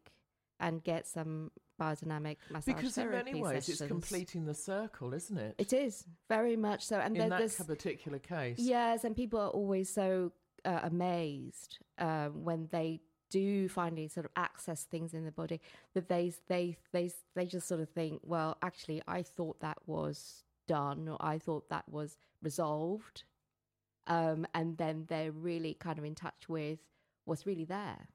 and 0.59 0.83
get 0.83 1.07
some 1.07 1.51
biodynamic 1.79 2.37
massage 2.49 2.75
Because 2.75 2.97
in 2.97 3.11
many 3.11 3.35
ways, 3.35 3.69
it's 3.69 3.81
completing 3.81 4.45
the 4.45 4.53
circle, 4.53 5.13
isn't 5.13 5.37
it? 5.37 5.55
It 5.57 5.73
is 5.73 6.05
very 6.27 6.55
much 6.55 6.85
so, 6.85 6.99
and 6.99 7.15
in 7.15 7.29
that 7.29 7.57
particular 7.67 8.19
case. 8.19 8.59
Yes, 8.59 9.03
and 9.03 9.15
people 9.15 9.39
are 9.39 9.49
always 9.49 9.93
so 9.93 10.31
uh, 10.65 10.79
amazed 10.83 11.79
um, 11.97 12.43
when 12.43 12.67
they 12.71 13.01
do 13.29 13.67
finally 13.67 14.07
sort 14.07 14.25
of 14.25 14.31
access 14.35 14.83
things 14.83 15.13
in 15.13 15.25
the 15.25 15.31
body 15.31 15.59
that 15.93 16.07
they 16.07 16.31
they 16.47 16.77
they 16.93 17.11
they 17.35 17.45
just 17.45 17.67
sort 17.67 17.81
of 17.81 17.89
think, 17.89 18.21
well, 18.23 18.57
actually, 18.61 19.01
I 19.07 19.21
thought 19.21 19.59
that 19.61 19.77
was 19.85 20.43
done, 20.67 21.07
or 21.07 21.17
I 21.19 21.37
thought 21.37 21.69
that 21.69 21.87
was 21.89 22.17
resolved, 22.41 23.23
um, 24.07 24.47
and 24.53 24.77
then 24.77 25.05
they're 25.07 25.31
really 25.31 25.73
kind 25.73 25.97
of 25.99 26.05
in 26.05 26.15
touch 26.15 26.47
with 26.47 26.79
what's 27.25 27.45
really 27.45 27.65
there, 27.65 28.07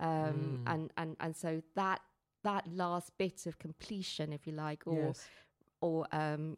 um, 0.00 0.60
Mm. 0.66 0.72
and 0.72 0.92
and 0.96 1.16
and 1.20 1.36
so 1.36 1.62
that 1.74 2.00
that 2.42 2.66
last 2.72 3.16
bit 3.18 3.46
of 3.46 3.58
completion, 3.58 4.32
if 4.32 4.46
you 4.46 4.52
like, 4.54 4.86
or 4.86 5.08
Yes. 5.08 5.28
or 5.82 6.06
um, 6.12 6.56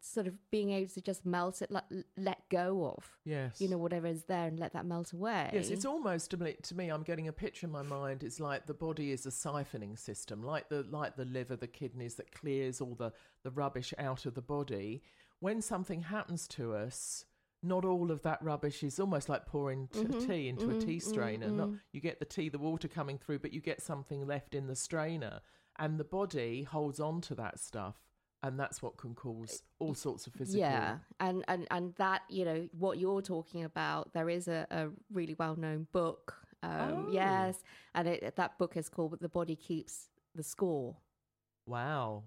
sort 0.00 0.26
of 0.26 0.34
being 0.50 0.70
able 0.70 0.88
to 0.90 1.00
just 1.00 1.24
melt 1.24 1.62
it, 1.62 1.70
let, 1.70 1.84
let 2.18 2.46
go 2.50 2.86
of, 2.94 3.16
Yes. 3.24 3.58
you 3.60 3.68
know, 3.68 3.78
whatever 3.78 4.06
is 4.06 4.24
there 4.24 4.46
and 4.48 4.58
let 4.58 4.72
that 4.74 4.84
melt 4.84 5.12
away. 5.14 5.48
Yes, 5.54 5.70
it's 5.70 5.86
almost 5.86 6.30
to 6.32 6.36
me, 6.36 6.56
to 6.62 6.74
me. 6.74 6.88
I'm 6.90 7.02
getting 7.02 7.28
a 7.28 7.32
picture 7.32 7.66
in 7.66 7.72
my 7.72 7.80
mind. 7.82 8.22
It's 8.22 8.38
like 8.40 8.66
the 8.66 8.74
body 8.74 9.12
is 9.12 9.24
a 9.24 9.30
siphoning 9.30 9.98
system, 9.98 10.42
like 10.42 10.68
the 10.68 10.82
like 10.90 11.16
the 11.16 11.24
liver, 11.24 11.56
the 11.56 11.66
kidneys 11.68 12.16
that 12.16 12.32
clears 12.32 12.80
all 12.82 12.94
the 12.94 13.12
the 13.44 13.50
rubbish 13.50 13.94
out 13.98 14.26
of 14.26 14.34
the 14.34 14.42
body. 14.42 15.02
When 15.40 15.62
something 15.62 16.02
happens 16.02 16.46
to 16.48 16.74
us, 16.74 17.24
not 17.62 17.84
all 17.84 18.10
of 18.10 18.22
that 18.22 18.42
rubbish 18.42 18.82
is 18.82 18.98
almost 18.98 19.28
like 19.28 19.46
pouring 19.46 19.88
t- 19.88 20.00
Mhm, 20.00 20.26
tea 20.26 20.48
into 20.48 20.70
a 20.70 20.74
mhm, 20.74 20.84
tea 20.84 20.98
strainer. 20.98 21.50
Not 21.50 21.68
mhm. 21.68 21.80
you 21.92 22.00
get 22.00 22.18
the 22.18 22.24
tea, 22.24 22.48
the 22.48 22.58
water 22.58 22.88
coming 22.88 23.18
through, 23.18 23.40
but 23.40 23.52
you 23.52 23.60
get 23.60 23.80
something 23.82 24.26
left 24.26 24.54
in 24.54 24.66
the 24.66 24.74
strainer, 24.76 25.40
and 25.78 25.98
the 25.98 26.04
body 26.04 26.62
holds 26.62 27.00
on 27.00 27.20
to 27.22 27.34
that 27.36 27.58
stuff, 27.58 27.96
and 28.42 28.58
that's 28.58 28.80
what 28.82 28.96
can 28.96 29.14
cause 29.14 29.62
all 29.78 29.94
sorts 29.94 30.26
of 30.26 30.32
physical. 30.32 30.60
Yeah, 30.60 30.98
and, 31.20 31.44
and 31.48 31.66
and 31.70 31.94
that 31.96 32.22
you 32.30 32.44
know 32.44 32.68
what 32.78 32.98
you're 32.98 33.22
talking 33.22 33.64
about. 33.64 34.12
There 34.14 34.30
is 34.30 34.48
a, 34.48 34.66
a 34.70 34.88
really 35.12 35.34
well 35.38 35.56
known 35.56 35.86
book. 35.92 36.36
Um, 36.62 37.06
Oh. 37.08 37.08
Yes, 37.12 37.62
and 37.94 38.06
it, 38.08 38.36
that 38.36 38.58
book 38.58 38.76
is 38.76 38.88
called 38.88 39.18
"The 39.20 39.28
Body 39.28 39.56
Keeps 39.56 40.08
the 40.34 40.42
Score." 40.42 40.96
Wow. 41.66 42.24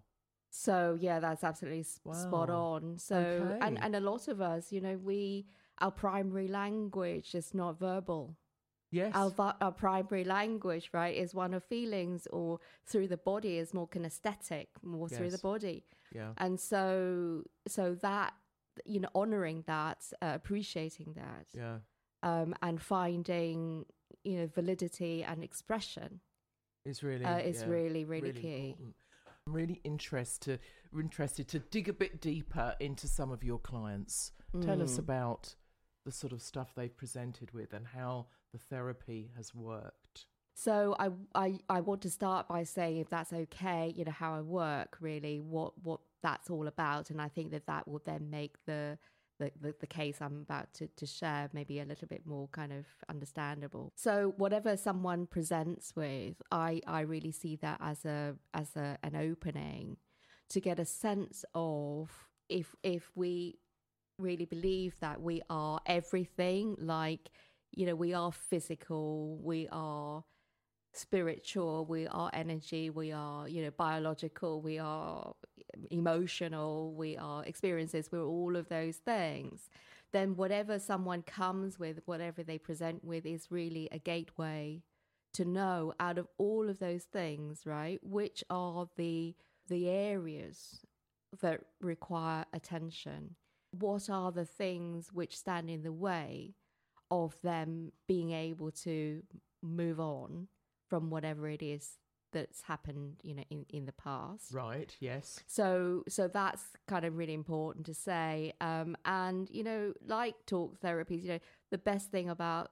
So 0.56 0.95
yeah, 0.99 1.20
that's 1.20 1.43
absolutely 1.43 1.80
s- 1.80 1.99
spot 2.12 2.49
on. 2.51 2.99
So 2.99 3.18
and 3.60 3.76
Okay. 3.78 3.86
and 3.86 3.95
a 3.95 3.99
lot 3.99 4.28
of 4.28 4.39
us, 4.39 4.72
you 4.72 4.82
know, 4.82 4.97
we 4.97 5.47
our 5.80 5.89
primary 5.91 6.47
language 6.47 7.34
is 7.34 7.54
not 7.56 7.80
verbal. 7.80 8.38
Yes. 8.91 9.16
Our, 9.16 9.56
our 9.60 9.72
primary 9.72 10.24
language, 10.24 10.91
right, 10.93 11.16
is 11.18 11.34
one 11.34 11.56
of 11.56 11.64
feelings, 11.64 12.28
or 12.28 12.60
through 12.86 13.08
the 13.08 13.18
body 13.18 13.58
is 13.58 13.74
more 13.74 13.88
kinesthetic, 13.88 14.68
more 14.84 15.10
through 15.10 15.32
the 15.32 15.39
body. 15.39 15.84
Yeah. 16.14 16.34
And 16.38 16.60
so, 16.60 17.43
so 17.68 17.95
that 17.95 18.34
you 18.86 18.99
know, 18.99 19.10
honoring 19.16 19.64
that, 19.66 20.04
uh, 20.22 20.34
appreciating 20.36 21.14
that, 21.16 21.47
Yeah. 21.56 21.80
um, 22.22 22.54
and 22.62 22.80
finding 22.80 23.86
you 24.24 24.38
know 24.38 24.47
validity 24.47 25.24
and 25.24 25.43
expression 25.43 26.22
is 26.86 27.01
really 27.01 27.26
uh, 27.26 27.39
is 27.39 27.62
yeah, 27.62 27.70
really 27.70 28.06
really, 28.06 28.32
key. 28.32 28.68
important. 28.70 28.95
I'm 29.47 29.53
really 29.53 29.81
interested 29.83 30.59
interested 30.97 31.47
to 31.49 31.59
dig 31.59 31.89
a 31.89 31.93
bit 31.93 32.21
deeper 32.21 32.75
into 32.79 33.07
some 33.07 33.31
of 33.31 33.43
your 33.43 33.59
clients. 33.59 34.31
Tell 34.61 34.81
us 34.81 34.95
Mm. 34.95 34.99
about 34.99 35.55
the 36.05 36.11
sort 36.11 36.33
of 36.33 36.41
stuff 36.41 36.73
they've 36.75 36.95
presented 36.95 37.51
with 37.51 37.73
and 37.73 37.87
how 37.87 38.27
the 38.51 38.59
therapy 38.59 39.31
has 39.35 39.55
worked. 39.55 40.27
So 40.53 40.95
I, 40.99 41.09
I 41.33 41.59
I 41.67 41.81
want 41.81 42.01
to 42.03 42.11
start 42.11 42.47
by 42.47 42.63
saying 42.63 42.97
if 42.97 43.09
that's 43.09 43.33
okay, 43.33 43.91
you 43.95 44.05
know 44.05 44.11
how 44.11 44.35
I 44.35 44.41
work 44.41 44.97
really, 45.01 45.39
what 45.39 45.73
what 45.83 46.01
that's 46.21 46.49
all 46.49 46.67
about, 46.67 47.09
and 47.09 47.19
I 47.19 47.27
think 47.27 47.51
that 47.51 47.65
that 47.65 47.87
will 47.87 48.01
then 48.05 48.29
make 48.29 48.63
the 48.65 48.99
the, 49.61 49.73
the, 49.79 49.87
case 49.87 50.17
I'm 50.21 50.41
about 50.41 50.73
to, 50.75 50.87
to 50.87 51.05
share 51.05 51.49
maybe 51.53 51.79
a 51.79 51.85
little 51.85 52.07
bit 52.07 52.25
more 52.25 52.47
kind 52.49 52.71
of 52.71 52.85
understandable. 53.09 53.91
So 53.95 54.33
whatever 54.37 54.77
someone 54.77 55.27
presents 55.27 55.95
with, 55.95 56.41
I, 56.51 56.81
I 56.87 57.01
really 57.01 57.31
see 57.31 57.55
that 57.57 57.79
as 57.81 58.05
a 58.05 58.35
as 58.53 58.75
a, 58.75 58.97
an 59.03 59.15
opening 59.15 59.97
to 60.49 60.59
get 60.59 60.79
a 60.79 60.85
sense 60.85 61.45
of 61.53 62.09
if 62.49 62.75
if 62.83 63.11
we 63.15 63.59
really 64.19 64.45
believe 64.45 64.95
that 64.99 65.21
we 65.21 65.41
are 65.49 65.79
everything, 65.85 66.75
like 66.79 67.31
you 67.75 67.85
know, 67.85 67.95
we 67.95 68.13
are 68.13 68.31
physical, 68.31 69.37
we 69.41 69.67
are 69.71 70.23
spiritual, 70.93 71.85
we 71.85 72.07
are 72.07 72.29
energy, 72.33 72.89
we 72.89 73.11
are, 73.11 73.47
you 73.47 73.63
know, 73.63 73.71
biological, 73.71 74.61
we 74.61 74.79
are 74.79 75.33
emotional, 75.91 76.93
we 76.93 77.17
are 77.17 77.43
experiences, 77.45 78.09
we're 78.11 78.23
all 78.25 78.55
of 78.55 78.69
those 78.69 78.97
things. 78.97 79.69
Then 80.11 80.35
whatever 80.35 80.79
someone 80.79 81.23
comes 81.23 81.79
with, 81.79 82.01
whatever 82.05 82.43
they 82.43 82.57
present 82.57 83.03
with, 83.03 83.25
is 83.25 83.47
really 83.49 83.89
a 83.91 83.99
gateway 83.99 84.83
to 85.33 85.45
know 85.45 85.93
out 85.99 86.19
of 86.19 86.27
all 86.37 86.69
of 86.69 86.79
those 86.79 87.03
things, 87.03 87.65
right, 87.65 87.99
which 88.03 88.43
are 88.49 88.87
the 88.95 89.35
the 89.69 89.87
areas 89.89 90.85
that 91.41 91.61
require 91.79 92.45
attention 92.53 93.35
what 93.79 94.09
are 94.09 94.31
the 94.31 94.45
things 94.45 95.11
which 95.11 95.37
stand 95.37 95.69
in 95.69 95.81
the 95.81 95.91
way 95.91 96.53
of 97.09 97.35
them 97.41 97.91
being 98.07 98.31
able 98.31 98.71
to 98.71 99.21
move 99.61 99.99
on 99.99 100.47
from 100.93 101.09
whatever 101.09 101.47
it 101.49 101.63
is 101.63 101.97
that's 102.33 102.61
happened 102.61 103.15
you 103.23 103.33
know 103.33 103.43
in, 103.49 103.65
in 103.69 103.85
the 103.87 103.91
past. 103.93 104.53
Right 104.53 104.95
yes. 104.99 105.39
So 105.47 106.03
so 106.07 106.27
that's 106.27 106.61
kind 106.87 107.03
of 107.03 107.17
really 107.17 107.33
important 107.33 107.87
to 107.87 107.95
say. 107.95 108.53
Um 108.61 108.95
and 109.05 109.49
you 109.49 109.63
know 109.63 109.93
like 110.05 110.35
talk 110.45 110.79
therapies 110.81 111.23
you 111.23 111.29
know 111.29 111.39
the 111.71 111.79
best 111.79 112.11
thing 112.11 112.29
about 112.29 112.69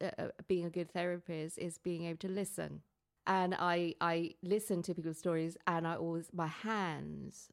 uh, 0.00 0.10
uh, 0.18 0.28
being 0.46 0.64
a 0.66 0.70
good 0.70 0.88
therapist 0.92 1.58
is 1.58 1.78
being 1.78 2.04
able 2.04 2.18
to 2.18 2.28
listen. 2.28 2.82
And 3.26 3.56
i 3.58 3.94
i 4.00 4.34
listen 4.54 4.82
to 4.82 4.94
people's 4.94 5.18
stories 5.18 5.56
and 5.66 5.84
i 5.92 5.96
always 5.96 6.28
my 6.32 6.46
hands 6.46 7.50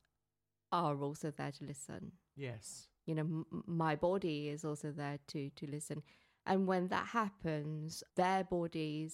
are 0.72 1.02
also 1.02 1.32
there 1.32 1.52
to 1.52 1.66
listen. 1.66 2.12
Yes. 2.36 2.88
You 3.08 3.16
know 3.16 3.22
m- 3.22 3.64
my 3.66 3.96
body 3.96 4.50
is 4.50 4.64
also 4.64 4.92
there 4.92 5.18
to 5.30 5.50
to 5.50 5.66
listen. 5.66 6.04
And 6.46 6.68
when 6.68 6.90
that 6.90 7.08
happens 7.08 8.04
their 8.16 8.44
bodies 8.44 9.14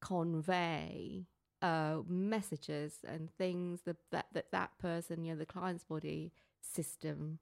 convey 0.00 1.26
uh, 1.62 1.98
messages 2.08 2.98
and 3.06 3.30
things 3.30 3.82
that, 3.82 3.96
that 4.10 4.26
that 4.32 4.50
that 4.52 4.78
person, 4.78 5.24
you 5.24 5.32
know, 5.32 5.38
the 5.38 5.46
client's 5.46 5.84
body 5.84 6.32
system 6.60 7.38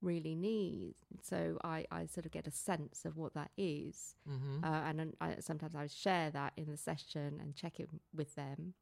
really 0.00 0.34
needs. 0.34 1.00
So 1.22 1.58
I, 1.64 1.84
I 1.90 2.06
sort 2.06 2.24
of 2.24 2.32
get 2.32 2.46
a 2.46 2.52
sense 2.52 3.04
of 3.04 3.16
what 3.16 3.34
that 3.34 3.50
is. 3.56 4.14
Mm-hmm. 4.28 4.64
Uh, 4.64 4.80
and 4.88 5.16
I, 5.20 5.36
sometimes 5.40 5.74
I 5.74 5.88
share 5.88 6.30
that 6.30 6.52
in 6.56 6.70
the 6.70 6.76
session 6.76 7.38
and 7.40 7.54
check 7.54 7.80
it 7.80 7.88
with 8.14 8.34
them. 8.36 8.74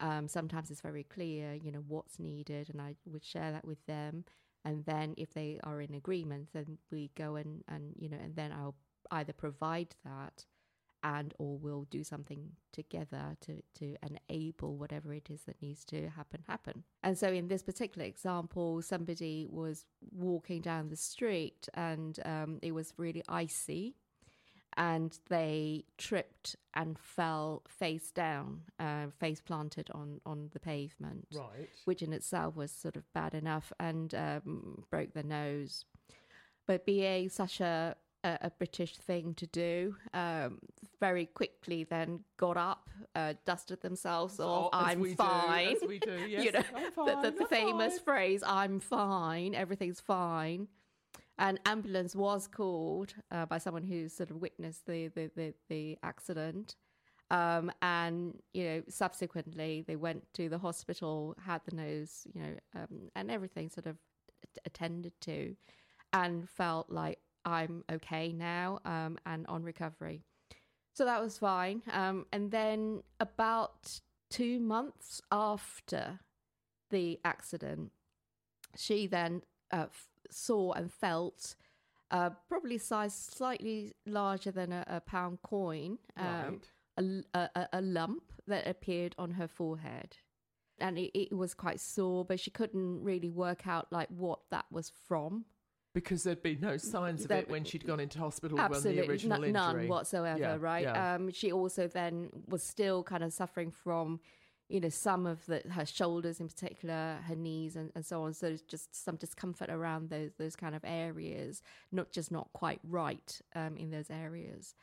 Um, 0.00 0.28
sometimes 0.28 0.70
it's 0.70 0.80
very 0.80 1.04
clear, 1.04 1.54
you 1.54 1.72
know, 1.72 1.82
what's 1.86 2.18
needed, 2.18 2.70
and 2.70 2.80
I 2.80 2.94
would 3.04 3.24
share 3.24 3.52
that 3.52 3.66
with 3.66 3.84
them. 3.86 4.24
And 4.64 4.84
then 4.84 5.14
if 5.16 5.34
they 5.34 5.60
are 5.64 5.80
in 5.80 5.94
agreement, 5.94 6.48
then 6.52 6.78
we 6.90 7.10
go 7.16 7.36
and, 7.36 7.62
and 7.68 7.94
you 7.98 8.08
know, 8.08 8.18
and 8.22 8.34
then 8.36 8.52
I'll 8.52 8.76
either 9.10 9.32
provide 9.32 9.94
that 10.04 10.44
and 11.02 11.34
or 11.38 11.56
we'll 11.58 11.86
do 11.90 12.02
something 12.02 12.50
together 12.72 13.36
to 13.40 13.62
to 13.74 13.96
enable 14.02 14.76
whatever 14.76 15.12
it 15.12 15.30
is 15.30 15.42
that 15.42 15.60
needs 15.62 15.84
to 15.84 16.08
happen 16.08 16.42
happen. 16.46 16.84
And 17.02 17.16
so 17.16 17.28
in 17.28 17.48
this 17.48 17.62
particular 17.62 18.06
example 18.06 18.82
somebody 18.82 19.46
was 19.48 19.86
walking 20.12 20.60
down 20.60 20.88
the 20.88 20.96
street 20.96 21.68
and 21.74 22.18
um, 22.24 22.58
it 22.62 22.72
was 22.72 22.94
really 22.96 23.22
icy 23.28 23.94
and 24.76 25.18
they 25.28 25.84
tripped 25.98 26.56
and 26.74 26.98
fell 26.98 27.62
face 27.68 28.10
down 28.12 28.62
uh, 28.78 29.06
face 29.18 29.40
planted 29.40 29.90
on 29.92 30.20
on 30.24 30.50
the 30.52 30.60
pavement 30.60 31.26
right. 31.34 31.68
which 31.84 32.02
in 32.02 32.12
itself 32.12 32.54
was 32.54 32.70
sort 32.70 32.96
of 32.96 33.12
bad 33.12 33.34
enough 33.34 33.72
and 33.80 34.14
um, 34.14 34.84
broke 34.90 35.12
their 35.12 35.22
nose. 35.22 35.84
But 36.66 36.84
being 36.84 37.30
such 37.30 37.60
a 38.24 38.38
a, 38.42 38.50
British 38.50 38.96
thing 38.96 39.34
to 39.34 39.46
do. 39.46 39.96
Um, 40.14 40.58
very 41.00 41.26
quickly, 41.26 41.84
then 41.84 42.20
got 42.36 42.56
up, 42.56 42.88
uh, 43.14 43.34
dusted 43.46 43.80
themselves 43.80 44.40
off. 44.40 44.70
I'm 44.72 45.14
fine. 45.14 45.76
Do, 45.80 45.86
we 45.86 45.98
do. 45.98 46.10
Yes, 46.28 46.44
you 46.44 46.52
know, 46.52 46.62
fine, 46.94 47.22
the, 47.22 47.30
the, 47.30 47.38
the 47.38 47.46
famous 47.46 47.94
fine. 47.94 48.04
phrase, 48.04 48.42
"I'm 48.46 48.80
fine. 48.80 49.54
Everything's 49.54 50.00
fine." 50.00 50.68
An 51.38 51.58
ambulance 51.66 52.16
was 52.16 52.48
called 52.48 53.14
uh, 53.30 53.46
by 53.46 53.58
someone 53.58 53.84
who 53.84 54.08
sort 54.08 54.30
of 54.30 54.36
witnessed 54.36 54.86
the 54.86 55.08
the 55.08 55.30
the, 55.36 55.54
the 55.68 55.98
accident. 56.02 56.76
Um, 57.30 57.70
and 57.82 58.34
you 58.54 58.64
know, 58.64 58.82
subsequently 58.88 59.84
they 59.86 59.96
went 59.96 60.24
to 60.34 60.48
the 60.48 60.58
hospital, 60.58 61.36
had 61.44 61.60
the 61.68 61.76
nose, 61.76 62.26
you 62.32 62.40
know, 62.40 62.54
um, 62.74 63.10
and 63.14 63.30
everything 63.30 63.68
sort 63.68 63.86
of 63.86 63.96
attended 64.64 65.12
to, 65.22 65.54
and 66.12 66.48
felt 66.48 66.90
like 66.90 67.18
I'm 67.48 67.82
okay 67.90 68.32
now 68.32 68.80
um, 68.84 69.18
and 69.24 69.46
on 69.46 69.62
recovery. 69.62 70.22
So 70.94 71.04
that 71.04 71.22
was 71.22 71.38
fine. 71.38 71.82
Um, 71.92 72.26
and 72.32 72.50
then 72.50 73.02
about 73.20 74.00
two 74.30 74.60
months 74.60 75.22
after 75.32 76.20
the 76.90 77.18
accident, 77.24 77.92
she 78.76 79.06
then 79.06 79.42
uh, 79.72 79.86
f- 79.88 80.08
saw 80.30 80.72
and 80.72 80.92
felt 80.92 81.54
uh, 82.10 82.30
probably 82.48 82.78
size 82.78 83.14
slightly 83.14 83.94
larger 84.06 84.50
than 84.50 84.72
a, 84.72 84.84
a 84.86 85.00
pound 85.00 85.38
coin, 85.42 85.98
um, 86.16 86.60
right. 86.98 87.24
a, 87.34 87.50
a, 87.54 87.68
a, 87.74 87.80
lump 87.82 88.32
that 88.46 88.66
appeared 88.66 89.14
on 89.18 89.32
her 89.32 89.48
forehead. 89.48 90.16
And 90.80 90.98
it, 90.98 91.18
it 91.18 91.32
was 91.32 91.54
quite 91.54 91.80
sore, 91.80 92.24
but 92.24 92.40
she 92.40 92.50
couldn't 92.50 93.02
really 93.02 93.30
work 93.30 93.66
out 93.66 93.86
like 93.90 94.08
what 94.08 94.40
that 94.50 94.64
was 94.70 94.92
from 95.06 95.44
because 96.00 96.22
there'd 96.22 96.42
been 96.42 96.60
no 96.60 96.76
signs 96.76 97.22
of 97.22 97.28
There- 97.28 97.38
it 97.40 97.48
when 97.50 97.64
she'd 97.64 97.84
gone 97.86 97.98
into 98.00 98.18
hospital 98.20 98.60
absolutely 98.60 98.96
when 99.00 99.06
the 99.06 99.10
original 99.12 99.44
n- 99.44 99.52
none 99.52 99.70
injury. 99.76 99.88
whatsoever 99.88 100.38
Yeah, 100.38 100.56
right 100.60 100.82
yeah. 100.84 101.14
um 101.14 101.30
she 101.32 101.50
also 101.50 101.88
then 101.88 102.30
was 102.48 102.62
still 102.62 103.02
kind 103.02 103.24
of 103.24 103.32
suffering 103.32 103.70
from 103.72 104.20
you 104.68 104.80
know 104.80 104.90
some 104.90 105.26
of 105.26 105.44
the 105.46 105.60
her 105.70 105.84
shoulders 105.86 106.38
in 106.40 106.46
particular 106.46 107.18
her 107.26 107.34
knees 107.34 107.74
and, 107.74 107.90
and 107.96 108.04
so 108.06 108.22
on 108.22 108.32
so 108.32 108.56
just 108.68 108.94
some 108.94 109.16
discomfort 109.16 109.70
around 109.70 110.08
those 110.10 110.30
those 110.38 110.54
kind 110.54 110.74
of 110.76 110.82
areas 110.84 111.62
not 111.90 112.12
just 112.12 112.30
not 112.30 112.46
quite 112.52 112.80
right 112.84 113.40
um 113.56 113.76
in 113.76 113.90
those 113.90 114.10
areas 114.10 114.74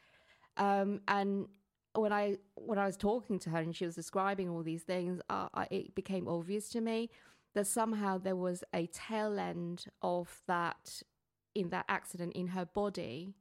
um 0.58 1.00
and 1.08 1.48
when 1.94 2.12
I 2.12 2.38
when 2.56 2.78
I 2.78 2.86
was 2.88 2.98
talking 2.98 3.40
to 3.40 3.50
her 3.52 3.60
and 3.60 3.74
she 3.74 3.86
was 3.86 3.96
describing 3.96 4.50
all 4.50 4.64
these 4.64 4.84
things, 4.84 5.22
uh, 5.30 5.48
I, 5.54 5.66
it 5.72 5.96
became 5.96 6.28
obvious 6.28 6.68
to 6.72 6.82
me 6.82 7.10
that 7.56 7.66
somehow 7.68 8.18
there 8.18 8.36
was 8.36 8.64
a 8.74 8.86
tail 8.88 9.40
end 9.40 9.86
of 10.02 10.42
that 10.48 11.02
in 11.56 11.70
that 11.70 11.86
accident 11.90 12.34
in 12.34 12.48
her 12.48 12.66
body 12.66 13.34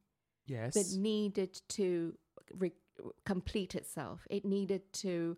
yes. 0.46 0.74
that 0.74 0.98
needed 0.98 1.60
to 1.68 2.16
re- 2.56 2.72
complete 3.26 3.74
itself. 3.74 4.26
It 4.30 4.44
needed 4.44 4.92
to 4.94 5.36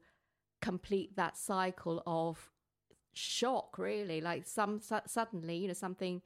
complete 0.63 1.17
that 1.17 1.37
cycle 1.37 2.03
of 2.07 2.51
shock, 3.15 3.79
really. 3.79 4.21
Like 4.21 4.47
some 4.47 4.81
su- 4.81 5.01
suddenly, 5.07 5.57
you 5.57 5.69
know, 5.69 5.75
something 5.75 6.23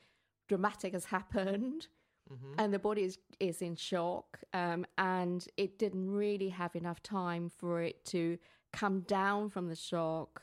dramatic 0.48 0.92
has 0.92 1.04
happened, 1.16 1.88
Mhm. 2.30 2.54
and 2.58 2.72
the 2.74 2.78
body 2.78 3.02
is 3.02 3.18
is 3.40 3.60
in 3.62 3.74
shock, 3.76 4.40
um, 4.52 4.84
and 4.98 5.46
it 5.56 5.78
didn't 5.78 6.10
really 6.10 6.48
have 6.50 6.76
enough 6.76 7.02
time 7.02 7.48
for 7.48 7.82
it 7.82 8.04
to 8.06 8.38
come 8.72 9.00
down 9.00 9.48
from 9.48 9.68
the 9.68 9.74
shock 9.74 10.42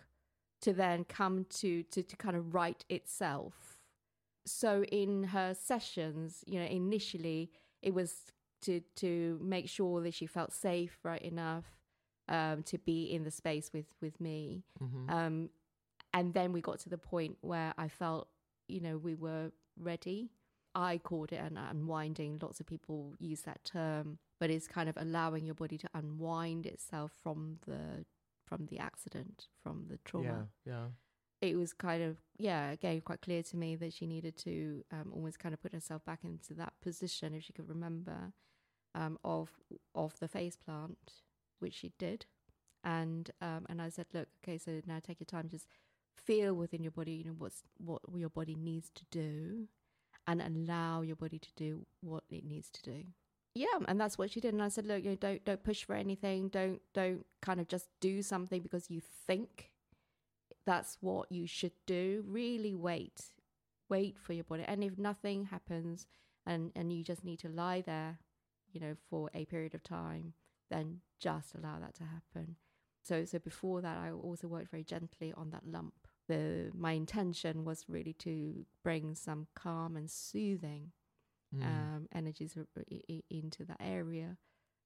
to 0.61 0.73
then 0.73 1.03
come 1.03 1.45
to 1.49 1.83
to, 1.83 2.03
to 2.03 2.15
kind 2.15 2.35
of 2.35 2.53
right 2.53 2.83
itself. 2.89 3.79
So 4.45 4.83
in 4.83 5.23
her 5.25 5.53
sessions, 5.53 6.43
you 6.47 6.59
know, 6.59 6.65
initially 6.65 7.51
it 7.81 7.93
was 7.93 8.25
to 8.61 8.81
to 8.95 9.39
make 9.41 9.69
sure 9.69 10.01
that 10.01 10.13
she 10.13 10.25
felt 10.25 10.51
safe, 10.53 10.99
right 11.03 11.21
enough, 11.21 11.65
um, 12.27 12.63
to 12.63 12.77
be 12.77 13.05
in 13.05 13.23
the 13.23 13.31
space 13.31 13.71
with 13.73 13.93
with 14.01 14.19
me. 14.19 14.63
Mhm. 14.81 15.09
Um, 15.11 15.49
and 16.13 16.33
then 16.33 16.51
we 16.53 16.61
got 16.61 16.79
to 16.79 16.89
the 16.89 16.97
point 16.97 17.37
where 17.41 17.73
I 17.77 17.89
felt, 17.89 18.29
you 18.67 18.79
know, 18.79 18.97
we 18.97 19.13
were 19.13 19.51
ready. 19.77 20.31
I 20.73 20.97
called 20.99 21.31
it 21.31 21.37
an 21.37 21.57
unwinding. 21.57 22.39
Lots 22.41 22.59
of 22.59 22.65
people 22.65 23.15
use 23.19 23.41
that 23.41 23.63
term, 23.63 24.19
but 24.39 24.49
it's 24.49 24.67
kind 24.67 24.89
of 24.89 24.95
allowing 24.97 25.45
your 25.45 25.55
body 25.55 25.77
to 25.79 25.89
unwind 25.93 26.65
itself 26.65 27.11
from 27.23 27.57
the 27.67 28.05
from 28.47 28.67
the 28.67 28.79
accident, 28.79 29.47
from 29.63 29.85
the 29.89 29.99
trauma. 30.05 30.47
Yeah, 30.65 30.73
yeah. 30.73 30.85
it 31.49 31.57
was 31.57 31.73
kind 31.73 32.01
of 32.03 32.17
yeah 32.37 32.71
again 32.71 33.01
quite 33.01 33.21
clear 33.21 33.43
to 33.43 33.57
me 33.57 33.75
that 33.75 33.93
she 33.93 34.07
needed 34.07 34.35
to 34.37 34.83
um, 34.91 35.11
almost 35.13 35.39
kind 35.39 35.53
of 35.53 35.61
put 35.61 35.73
herself 35.73 36.03
back 36.05 36.19
into 36.23 36.53
that 36.53 36.73
position 36.81 37.33
if 37.33 37.43
she 37.43 37.53
could 37.53 37.69
remember 37.69 38.33
um, 38.95 39.17
of 39.23 39.51
of 39.93 40.17
the 40.19 40.27
face 40.27 40.55
plant 40.55 41.13
which 41.59 41.73
she 41.73 41.91
did. 41.97 42.25
And 42.83 43.29
um, 43.41 43.65
and 43.69 43.81
I 43.81 43.89
said 43.89 44.05
look 44.13 44.29
okay 44.43 44.57
so 44.57 44.81
now 44.85 44.99
take 45.01 45.19
your 45.19 45.25
time. 45.25 45.49
Just 45.49 45.67
feel 46.15 46.53
within 46.53 46.83
your 46.83 46.91
body 46.91 47.11
you 47.11 47.25
know 47.25 47.35
what's 47.37 47.63
what 47.77 48.01
your 48.15 48.29
body 48.29 48.55
needs 48.55 48.89
to 48.95 49.03
do 49.11 49.67
and 50.25 50.41
allow 50.41 51.01
your 51.01 51.15
body 51.15 51.39
to 51.39 51.49
do 51.55 51.85
what 52.01 52.23
it 52.29 52.43
needs 52.43 52.69
to 52.69 52.81
do 52.81 53.03
yeah 53.57 53.85
and 53.87 53.99
that's 53.99 54.17
what 54.17 54.31
she 54.31 54.39
did 54.39 54.53
and 54.53 54.63
i 54.63 54.67
said 54.67 54.85
look 54.85 55.03
you 55.03 55.11
know, 55.11 55.15
don't 55.15 55.43
don't 55.45 55.63
push 55.63 55.83
for 55.83 55.95
anything 55.95 56.47
don't 56.49 56.81
don't 56.93 57.25
kind 57.41 57.59
of 57.59 57.67
just 57.67 57.87
do 57.99 58.21
something 58.21 58.61
because 58.61 58.89
you 58.89 59.01
think 59.25 59.71
that's 60.67 60.97
what 60.99 61.31
you 61.31 61.47
should 61.47 61.71
do. 61.87 62.23
Really 62.27 62.75
wait 62.75 63.31
wait 63.89 64.19
for 64.19 64.33
your 64.33 64.43
body 64.43 64.65
and 64.67 64.83
if 64.83 64.97
nothing 64.97 65.45
happens 65.45 66.05
and 66.45 66.71
and 66.75 66.91
you 66.91 67.03
just 67.03 67.23
need 67.23 67.39
to 67.39 67.47
lie 67.47 67.79
there 67.79 68.19
you 68.73 68.81
know 68.81 68.93
for 69.09 69.29
a 69.33 69.45
period 69.45 69.73
of 69.73 69.81
time 69.81 70.33
then 70.69 70.99
just 71.19 71.55
allow 71.55 71.79
that 71.79 71.95
to 71.95 72.03
happen. 72.03 72.57
So 73.01 73.23
so 73.23 73.39
before 73.39 73.81
that 73.81 73.97
i 73.97 74.11
also 74.11 74.47
worked 74.47 74.69
very 74.69 74.83
gently 74.83 75.33
on 75.35 75.49
that 75.51 75.65
lump. 75.65 75.93
The 76.27 76.69
my 76.77 76.91
intention 76.91 77.63
was 77.63 77.85
really 77.87 78.13
to 78.19 78.65
bring 78.83 79.15
some 79.15 79.47
calm 79.55 79.95
and 79.95 80.11
soothing 80.11 80.91
Mm. 81.55 81.63
um, 81.63 82.07
energies 82.13 82.57
r- 82.57 82.65
i- 82.91 83.03
i- 83.09 83.23
into 83.29 83.63
that 83.65 83.77
area 83.79 84.37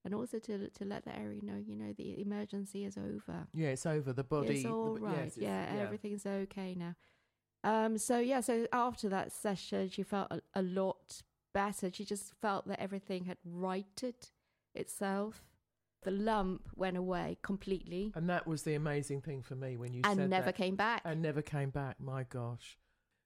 and 0.05 0.14
also 0.14 0.38
to 0.39 0.70
to 0.70 0.86
let 0.86 1.05
the 1.05 1.16
area 1.18 1.41
know 1.43 1.55
you 1.57 1.76
know 1.76 1.91
the 1.97 2.22
emergency 2.22 2.86
is 2.86 2.97
over 2.97 3.47
yeah, 3.53 3.70
it's 3.70 3.86
over. 3.86 4.14
The 4.14 4.24
body. 4.24 4.57
it's 4.57 4.66
all 4.66 4.93
the, 4.95 5.01
right 5.01 5.18
yes, 5.26 5.38
it's- 5.38 5.41
yeah, 5.41 5.82
everything's 5.82 6.26
okay 6.26 6.76
now 6.76 6.95
Um, 7.64 7.97
so 7.97 8.18
yeah, 8.20 8.41
so 8.41 8.68
after 8.74 9.07
that 9.09 9.32
session, 9.32 9.89
she 9.89 10.03
felt 10.03 10.28
a, 10.32 10.41
a 10.55 10.64
lot 10.64 11.22
better. 11.53 11.91
She 11.91 12.05
just 12.05 12.34
felt 12.41 12.68
that 12.68 12.80
everything 12.80 13.26
had 13.26 13.38
righted 13.45 14.16
itself. 14.74 15.43
The 16.03 16.09
lump 16.12 16.70
went 16.76 16.97
away 16.97 17.38
completely 17.43 18.12
And 18.16 18.28
that 18.30 18.47
was 18.47 18.64
the 18.64 18.74
amazing 18.74 19.22
thing 19.22 19.43
for 19.43 19.55
me 19.55 19.78
when 19.78 19.93
you 19.93 20.01
and 20.03 20.28
never 20.30 20.45
that. 20.47 20.55
came 20.55 20.76
back. 20.76 21.01
And 21.05 21.22
never 21.22 21.43
came 21.43 21.70
back. 21.70 21.99
My 21.99 22.24
gosh. 22.24 22.80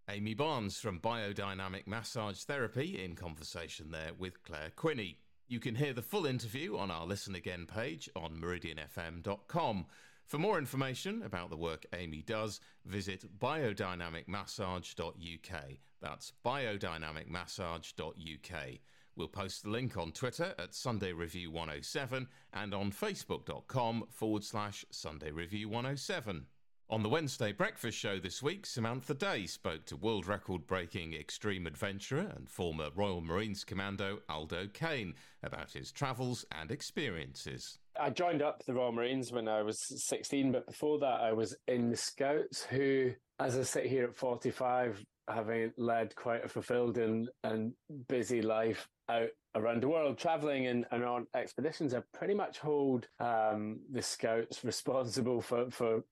Amy 0.07 0.35
Barnes 0.35 0.79
from 0.79 0.99
Biodynamic 0.99 1.87
Massage 1.87 2.43
Therapy 2.43 3.03
in 3.03 3.15
conversation 3.15 3.89
there 3.89 4.11
with 4.17 4.43
Clare 4.43 4.71
Quiney. 4.75 5.15
You 5.47 5.59
can 5.59 5.73
hear 5.73 5.93
the 5.93 6.03
full 6.03 6.27
interview 6.27 6.77
on 6.77 6.91
our 6.91 7.07
Listen 7.07 7.33
Again 7.33 7.65
page 7.65 8.07
on 8.15 8.39
meridianfm.com. 8.39 9.87
For 10.25 10.37
more 10.37 10.59
information 10.59 11.23
about 11.23 11.49
the 11.49 11.57
work 11.57 11.87
Amy 11.93 12.21
does, 12.21 12.59
visit 12.85 13.39
biodynamicmassage.uk. 13.39 15.63
That's 16.01 16.33
biodynamicmassage.uk. 16.45 18.79
We'll 19.15 19.27
post 19.27 19.63
the 19.63 19.69
link 19.69 19.97
on 19.97 20.11
Twitter 20.11 20.53
at 20.59 20.75
Sunday 20.75 21.13
Review 21.13 21.49
107 21.49 22.27
and 22.53 22.75
on 22.75 22.91
facebook.com 22.91 24.03
forward 24.11 24.43
slash 24.43 24.85
Sunday 24.91 25.31
Review 25.31 25.67
107. 25.69 26.45
On 26.87 27.01
the 27.01 27.09
Wednesday 27.09 27.51
breakfast 27.51 27.97
show 27.97 28.19
this 28.19 28.43
week, 28.43 28.63
Samantha 28.67 29.15
Day 29.15 29.47
spoke 29.47 29.85
to 29.85 29.95
world 29.95 30.27
record 30.27 30.67
breaking 30.67 31.15
extreme 31.15 31.65
adventurer 31.65 32.31
and 32.35 32.47
former 32.47 32.89
Royal 32.93 33.21
Marines 33.21 33.63
Commando 33.63 34.19
Aldo 34.29 34.67
Kane 34.67 35.15
about 35.41 35.71
his 35.71 35.91
travels 35.91 36.45
and 36.51 36.69
experiences. 36.69 37.79
I 37.99 38.11
joined 38.11 38.43
up 38.43 38.63
the 38.65 38.75
Royal 38.75 38.91
Marines 38.91 39.31
when 39.31 39.47
I 39.47 39.63
was 39.63 39.79
16, 39.79 40.51
but 40.51 40.67
before 40.67 40.99
that, 40.99 41.21
I 41.21 41.33
was 41.33 41.55
in 41.67 41.89
the 41.89 41.97
Scouts, 41.97 42.63
who, 42.65 43.13
as 43.39 43.57
I 43.57 43.63
sit 43.63 43.87
here 43.87 44.03
at 44.03 44.15
45, 44.15 45.03
having 45.27 45.71
led 45.77 46.15
quite 46.15 46.45
a 46.45 46.49
fulfilled 46.49 46.97
and, 46.97 47.29
and 47.43 47.73
busy 48.07 48.41
life 48.41 48.87
out 49.09 49.29
around 49.55 49.81
the 49.81 49.87
world, 49.87 50.17
traveling 50.17 50.67
and, 50.67 50.85
and 50.91 51.03
on 51.03 51.25
expeditions, 51.33 51.93
I 51.93 52.01
pretty 52.13 52.33
much 52.33 52.59
hold 52.59 53.07
um, 53.19 53.79
the 53.91 54.01
Scouts 54.01 54.63
responsible 54.63 55.41
for, 55.41 55.71
for 55.71 56.03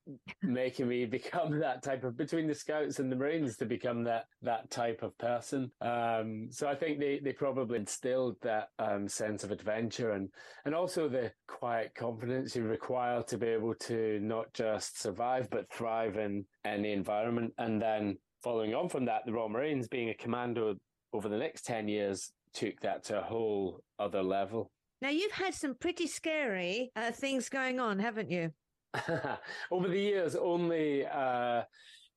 making 0.42 0.88
me 0.88 1.04
become 1.04 1.58
that 1.60 1.82
type 1.82 2.04
of 2.04 2.16
between 2.16 2.46
the 2.46 2.54
Scouts 2.54 2.98
and 2.98 3.12
the 3.12 3.16
Marines 3.16 3.56
to 3.58 3.66
become 3.66 4.02
that 4.04 4.24
that 4.42 4.70
type 4.70 5.02
of 5.02 5.16
person. 5.18 5.70
Um, 5.80 6.48
so 6.50 6.68
I 6.68 6.74
think 6.74 6.98
they, 6.98 7.20
they 7.22 7.32
probably 7.32 7.78
instilled 7.78 8.36
that 8.42 8.68
um, 8.78 9.08
sense 9.08 9.44
of 9.44 9.50
adventure 9.50 10.12
and 10.12 10.30
and 10.64 10.74
also 10.74 11.08
the 11.08 11.32
quiet 11.46 11.94
confidence 11.94 12.56
you 12.56 12.62
require 12.62 13.22
to 13.24 13.36
be 13.36 13.48
able 13.48 13.74
to 13.74 14.18
not 14.20 14.52
just 14.54 15.00
survive 15.00 15.50
but 15.50 15.70
thrive 15.70 16.16
in 16.16 16.46
any 16.64 16.92
environment. 16.92 17.52
And 17.58 17.80
then 17.80 18.16
following 18.44 18.74
on 18.74 18.90
from 18.90 19.06
that, 19.06 19.24
the 19.24 19.32
Royal 19.32 19.48
Marines 19.48 19.88
being 19.88 20.10
a 20.10 20.14
commando 20.14 20.76
over 21.14 21.28
the 21.28 21.38
next 21.38 21.64
ten 21.64 21.88
years 21.88 22.30
took 22.52 22.78
that 22.80 23.02
to 23.04 23.18
a 23.18 23.22
whole 23.22 23.80
other 23.98 24.22
level. 24.22 24.70
Now, 25.00 25.08
you've 25.08 25.32
had 25.32 25.54
some 25.54 25.74
pretty 25.74 26.06
scary 26.06 26.92
uh, 26.94 27.10
things 27.10 27.48
going 27.48 27.80
on, 27.80 27.98
haven't 27.98 28.30
you? 28.30 28.52
Over 29.70 29.88
the 29.88 29.98
years, 29.98 30.36
only, 30.36 31.04
uh, 31.04 31.62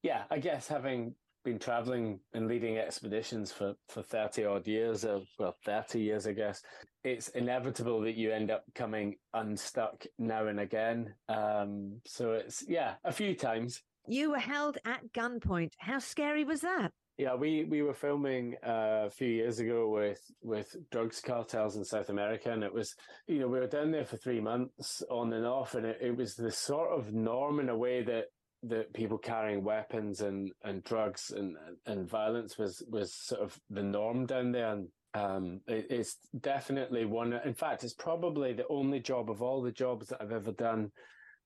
yeah, 0.04 0.24
I 0.30 0.38
guess 0.40 0.68
having 0.68 1.16
been 1.44 1.60
traveling 1.60 2.20
and 2.34 2.48
leading 2.48 2.78
expeditions 2.78 3.52
for, 3.52 3.74
for 3.90 4.04
30 4.04 4.46
odd 4.46 4.68
years, 4.68 5.06
uh, 5.06 5.20
well, 5.40 5.56
30 5.66 6.00
years, 6.00 6.28
I 6.28 6.34
guess, 6.34 6.62
it's 7.04 7.30
inevitable 7.30 8.00
that 8.02 8.16
you 8.16 8.32
end 8.32 8.52
up 8.52 8.64
coming 8.76 9.16
unstuck 9.34 10.06
now 10.20 10.48
and 10.48 10.60
again. 10.60 11.14
Um, 11.30 12.00
so 12.06 12.34
it's, 12.34 12.64
yeah, 12.68 12.96
a 13.04 13.12
few 13.12 13.34
times. 13.34 13.82
You 14.08 14.32
were 14.32 14.40
held 14.40 14.78
at 14.86 15.12
gunpoint. 15.14 15.74
How 15.78 16.00
scary 16.00 16.44
was 16.44 16.62
that? 16.62 16.92
Yeah, 17.18 17.34
we, 17.34 17.66
we 17.66 17.82
were 17.82 17.96
filming 17.96 18.56
uh, 18.66 19.06
a 19.06 19.10
few 19.10 19.28
years 19.28 19.60
ago 19.60 19.90
with 19.90 20.22
with 20.44 20.76
drugs 20.92 21.20
cartels 21.20 21.76
in 21.76 21.84
South 21.84 22.10
America, 22.10 22.52
and 22.52 22.64
it 22.64 22.72
was 22.72 22.94
you 23.28 23.40
know 23.40 23.48
we 23.48 23.60
were 23.60 23.68
down 23.68 23.92
there 23.92 24.06
for 24.06 24.18
three 24.18 24.40
months 24.40 25.02
on 25.10 25.34
and 25.34 25.46
off, 25.46 25.74
and 25.74 25.86
it, 25.86 25.98
it 26.00 26.16
was 26.16 26.36
the 26.36 26.52
sort 26.52 26.92
of 26.92 27.14
norm 27.14 27.60
in 27.60 27.70
a 27.70 27.78
way 27.78 28.04
that 28.04 28.26
that 28.64 28.94
people 28.94 29.18
carrying 29.18 29.64
weapons 29.64 30.22
and, 30.22 30.52
and 30.64 30.84
drugs 30.84 31.32
and 31.36 31.56
and 31.88 32.08
violence 32.08 32.58
was 32.58 32.84
was 32.88 33.14
sort 33.14 33.42
of 33.42 33.60
the 33.72 33.84
norm 33.84 34.28
down 34.28 34.52
there, 34.52 34.74
and 34.74 34.88
um, 35.16 35.60
it, 35.66 35.88
it's 35.90 36.18
definitely 36.40 37.06
one. 37.06 37.34
In 37.34 37.56
fact, 37.56 37.84
it's 37.84 37.96
probably 37.96 38.54
the 38.54 38.68
only 38.70 39.00
job 39.00 39.32
of 39.32 39.42
all 39.42 39.64
the 39.64 39.72
jobs 39.72 40.10
that 40.10 40.22
I've 40.22 40.32
ever 40.32 40.52
done 40.52 40.92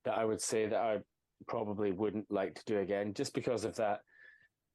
that 0.04 0.18
I 0.18 0.24
would 0.24 0.40
say 0.40 0.66
that 0.66 0.78
I 0.78 0.98
probably 1.46 1.92
wouldn't 1.92 2.30
like 2.30 2.54
to 2.54 2.62
do 2.66 2.78
again, 2.78 3.14
just 3.14 3.34
because 3.34 3.64
of 3.64 3.76
that 3.76 4.00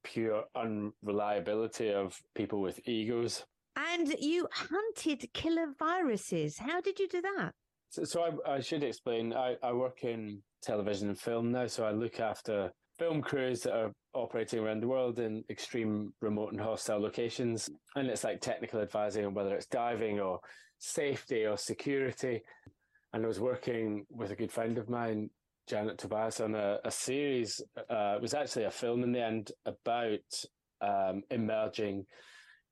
pure 0.04 0.44
unreliability 0.56 1.92
of 1.92 2.18
people 2.36 2.62
with 2.62 2.80
egos. 2.88 3.46
And 3.76 4.16
you 4.20 4.48
hunted 4.52 5.28
killer 5.34 5.74
viruses. 5.78 6.58
How 6.58 6.82
did 6.82 7.00
you 7.00 7.08
do 7.08 7.22
that? 7.22 7.54
So, 7.90 8.04
so 8.04 8.40
I, 8.46 8.56
I, 8.56 8.60
should 8.60 8.84
explain. 8.84 9.34
I, 9.34 9.56
I 9.64 9.72
work 9.72 10.04
in 10.04 10.42
television 10.62 11.10
and 11.10 11.20
film 11.20 11.52
now, 11.52 11.68
so 11.68 11.86
I 11.86 11.92
look 11.92 12.20
after 12.20 12.72
film 12.98 13.22
crews 13.22 13.62
that 13.62 13.76
are 13.76 13.92
operating 14.14 14.60
around 14.60 14.82
the 14.82 14.88
world 14.88 15.20
in 15.20 15.44
extreme 15.50 16.12
remote 16.22 16.52
and 16.52 16.60
hostile 16.60 17.00
locations. 17.00 17.70
And 17.96 18.08
it's 18.08 18.24
like 18.24 18.42
technical 18.42 18.82
advising 18.82 19.26
on 19.26 19.34
whether 19.34 19.54
it's 19.56 19.68
diving 19.68 20.20
or 20.20 20.40
safety 20.80 21.46
or 21.46 21.58
security. 21.58 22.42
And 23.14 23.24
I 23.24 23.28
was 23.28 23.40
working 23.40 24.06
with 24.10 24.32
a 24.32 24.36
good 24.36 24.52
friend 24.52 24.78
of 24.78 24.90
mine 24.90 25.30
Janet 25.68 25.98
Tobias 25.98 26.40
on 26.40 26.56
a, 26.56 26.80
a 26.84 26.92
series. 26.92 27.62
Uh, 27.78 28.16
it 28.16 28.22
was 28.22 28.34
actually 28.34 28.66
a 28.66 28.72
film 28.72 29.04
in 29.04 29.12
the 29.12 29.22
end 29.22 29.52
about 29.66 30.20
um, 30.82 31.24
emerging 31.30 32.06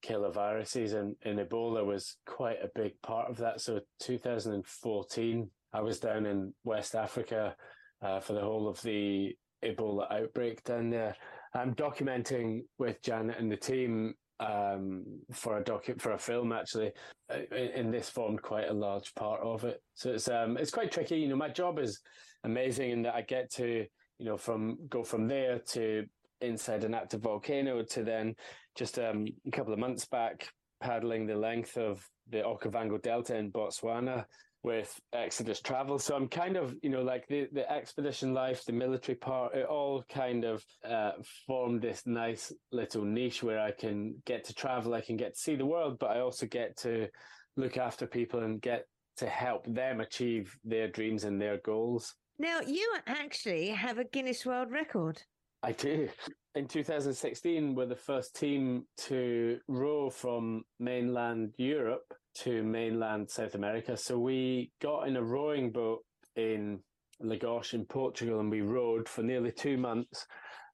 killer 0.01 0.31
viruses, 0.31 0.93
and, 0.93 1.15
and 1.23 1.39
Ebola 1.39 1.85
was 1.85 2.17
quite 2.25 2.57
a 2.63 2.71
big 2.73 2.93
part 3.01 3.29
of 3.29 3.37
that. 3.37 3.61
So, 3.61 3.81
2014, 3.99 5.49
I 5.73 5.81
was 5.81 5.99
down 5.99 6.25
in 6.25 6.53
West 6.63 6.95
Africa 6.95 7.55
uh, 8.01 8.19
for 8.19 8.33
the 8.33 8.41
whole 8.41 8.67
of 8.67 8.81
the 8.81 9.35
Ebola 9.63 10.11
outbreak 10.11 10.63
down 10.63 10.89
there. 10.89 11.15
I'm 11.53 11.73
documenting 11.73 12.61
with 12.77 13.01
Janet 13.01 13.39
and 13.39 13.51
the 13.51 13.57
team 13.57 14.13
um, 14.39 15.03
for 15.31 15.57
a 15.57 15.63
docu- 15.63 16.01
for 16.01 16.11
a 16.11 16.17
film 16.17 16.51
actually, 16.51 16.91
and 17.29 17.93
this 17.93 18.09
formed 18.09 18.41
quite 18.41 18.69
a 18.69 18.73
large 18.73 19.13
part 19.15 19.41
of 19.41 19.63
it. 19.63 19.81
So 19.93 20.11
it's 20.11 20.27
um, 20.27 20.57
it's 20.57 20.71
quite 20.71 20.91
tricky. 20.91 21.17
You 21.17 21.29
know, 21.29 21.35
my 21.35 21.49
job 21.49 21.79
is 21.79 22.01
amazing 22.43 22.91
in 22.91 23.01
that 23.03 23.15
I 23.15 23.21
get 23.21 23.51
to 23.53 23.85
you 24.19 24.25
know 24.25 24.37
from 24.37 24.77
go 24.89 25.03
from 25.03 25.27
there 25.27 25.59
to 25.59 26.05
inside 26.41 26.83
an 26.83 26.93
active 26.93 27.21
volcano 27.21 27.81
to 27.81 28.03
then 28.03 28.35
just 28.75 28.99
um, 28.99 29.25
a 29.47 29.51
couple 29.51 29.73
of 29.73 29.79
months 29.79 30.05
back 30.05 30.47
paddling 30.81 31.25
the 31.25 31.35
length 31.35 31.77
of 31.77 32.05
the 32.29 32.39
Okavango 32.39 33.01
Delta 33.01 33.35
in 33.35 33.51
Botswana 33.51 34.25
with 34.65 34.99
Exodus 35.13 35.61
travel. 35.61 35.99
So 35.99 36.15
I'm 36.15 36.27
kind 36.27 36.57
of, 36.57 36.75
you 36.81 36.89
know, 36.89 37.03
like 37.03 37.27
the, 37.27 37.47
the 37.53 37.71
expedition 37.71 38.33
life, 38.33 38.65
the 38.65 38.73
military 38.73 39.15
part, 39.15 39.53
it 39.53 39.67
all 39.67 40.03
kind 40.09 40.43
of 40.43 40.65
uh, 40.83 41.11
formed 41.45 41.83
this 41.83 42.01
nice 42.07 42.51
little 42.71 43.05
niche 43.05 43.43
where 43.43 43.59
I 43.59 43.71
can 43.71 44.15
get 44.25 44.43
to 44.45 44.55
travel, 44.55 44.95
I 44.95 45.01
can 45.01 45.17
get 45.17 45.35
to 45.35 45.39
see 45.39 45.55
the 45.55 45.67
world, 45.67 45.97
but 45.99 46.09
I 46.09 46.19
also 46.19 46.47
get 46.47 46.75
to 46.77 47.07
look 47.55 47.77
after 47.77 48.07
people 48.07 48.41
and 48.41 48.59
get 48.59 48.87
to 49.17 49.27
help 49.27 49.65
them 49.67 50.01
achieve 50.01 50.57
their 50.63 50.87
dreams 50.87 51.25
and 51.25 51.39
their 51.39 51.59
goals. 51.63 52.15
Now, 52.39 52.59
you 52.61 52.91
actually 53.05 53.67
have 53.67 53.99
a 53.99 54.03
Guinness 54.03 54.47
World 54.47 54.71
Record. 54.71 55.21
I 55.61 55.73
do. 55.73 56.09
In 56.55 56.67
2016, 56.67 57.75
we're 57.75 57.85
the 57.85 57.95
first 57.95 58.35
team 58.35 58.85
to 59.09 59.59
row 59.67 60.09
from 60.09 60.63
mainland 60.79 61.53
Europe 61.57 62.13
to 62.35 62.63
mainland 62.63 63.29
South 63.29 63.55
America. 63.55 63.95
So 63.97 64.19
we 64.19 64.71
got 64.81 65.07
in 65.07 65.17
a 65.17 65.23
rowing 65.23 65.71
boat 65.71 66.03
in 66.35 66.79
Lagos 67.19 67.73
in 67.73 67.85
Portugal 67.85 68.39
and 68.39 68.51
we 68.51 68.61
rowed 68.61 69.07
for 69.07 69.23
nearly 69.23 69.51
two 69.51 69.77
months 69.77 70.25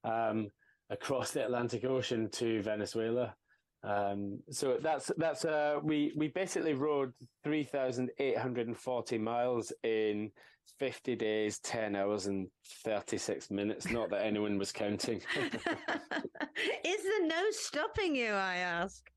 um, 0.03 0.47
across 0.89 1.31
the 1.31 1.45
Atlantic 1.45 1.85
Ocean 1.85 2.29
to 2.31 2.61
Venezuela. 2.61 3.35
Um, 3.83 4.39
so 4.51 4.77
that's 4.81 5.11
that's 5.17 5.43
uh, 5.43 5.79
we 5.81 6.13
we 6.15 6.27
basically 6.27 6.73
rowed 6.73 7.13
three 7.43 7.63
thousand 7.63 8.11
eight 8.19 8.37
hundred 8.37 8.67
and 8.67 8.77
forty 8.77 9.17
miles 9.17 9.73
in 9.83 10.29
fifty 10.77 11.15
days, 11.15 11.57
ten 11.59 11.95
hours, 11.95 12.27
and 12.27 12.47
thirty 12.83 13.17
six 13.17 13.49
minutes. 13.49 13.89
Not 13.89 14.11
that 14.11 14.23
anyone 14.23 14.59
was 14.59 14.71
counting. 14.71 15.17
Is 16.85 17.03
there 17.03 17.25
no 17.25 17.43
stopping 17.49 18.15
you? 18.15 18.31
I 18.31 18.57
ask. 18.57 19.10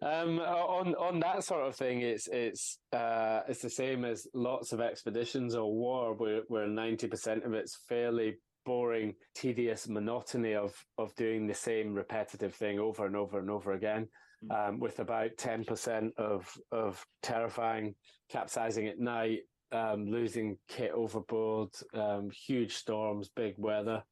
Um, 0.00 0.40
on 0.40 0.94
on 0.94 1.20
that 1.20 1.44
sort 1.44 1.66
of 1.66 1.76
thing, 1.76 2.00
it's 2.00 2.28
it's 2.28 2.78
uh, 2.92 3.40
it's 3.48 3.62
the 3.62 3.70
same 3.70 4.04
as 4.04 4.26
lots 4.34 4.72
of 4.72 4.80
expeditions 4.80 5.54
or 5.54 5.72
war, 5.72 6.14
where 6.14 6.42
where 6.48 6.66
ninety 6.66 7.06
percent 7.06 7.44
of 7.44 7.54
it's 7.54 7.78
fairly 7.88 8.36
boring, 8.64 9.14
tedious 9.34 9.88
monotony 9.88 10.54
of 10.54 10.74
of 10.98 11.14
doing 11.16 11.46
the 11.46 11.54
same 11.54 11.94
repetitive 11.94 12.54
thing 12.54 12.78
over 12.78 13.06
and 13.06 13.16
over 13.16 13.38
and 13.38 13.50
over 13.50 13.72
again. 13.72 14.08
Um, 14.50 14.80
with 14.80 14.98
about 14.98 15.36
ten 15.36 15.64
percent 15.64 16.12
of 16.18 16.52
of 16.72 17.04
terrifying 17.22 17.94
capsizing 18.28 18.88
at 18.88 18.98
night, 18.98 19.40
um, 19.70 20.06
losing 20.06 20.58
kit 20.68 20.90
overboard, 20.92 21.68
um, 21.94 22.28
huge 22.30 22.74
storms, 22.74 23.28
big 23.28 23.54
weather. 23.56 24.02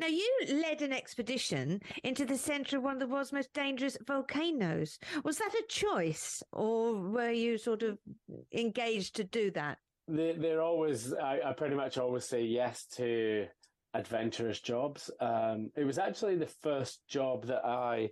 Now, 0.00 0.06
you 0.06 0.38
led 0.48 0.82
an 0.82 0.92
expedition 0.92 1.80
into 2.02 2.24
the 2.24 2.36
centre 2.36 2.78
of 2.78 2.82
one 2.82 2.94
of 2.94 3.00
the 3.00 3.06
world's 3.06 3.32
most 3.32 3.52
dangerous 3.52 3.96
volcanoes. 4.06 4.98
Was 5.24 5.38
that 5.38 5.54
a 5.54 5.64
choice, 5.68 6.42
or 6.52 6.94
were 6.94 7.30
you 7.30 7.58
sort 7.58 7.82
of 7.82 7.98
engaged 8.52 9.16
to 9.16 9.24
do 9.24 9.50
that? 9.52 9.78
They, 10.08 10.32
they're 10.32 10.62
always, 10.62 11.12
I, 11.14 11.40
I 11.44 11.52
pretty 11.52 11.76
much 11.76 11.98
always 11.98 12.24
say 12.24 12.42
yes 12.42 12.86
to 12.96 13.46
adventurous 13.94 14.60
jobs. 14.60 15.10
Um, 15.20 15.70
it 15.76 15.84
was 15.84 15.98
actually 15.98 16.36
the 16.36 16.52
first 16.62 17.00
job 17.08 17.46
that 17.46 17.64
I 17.64 18.10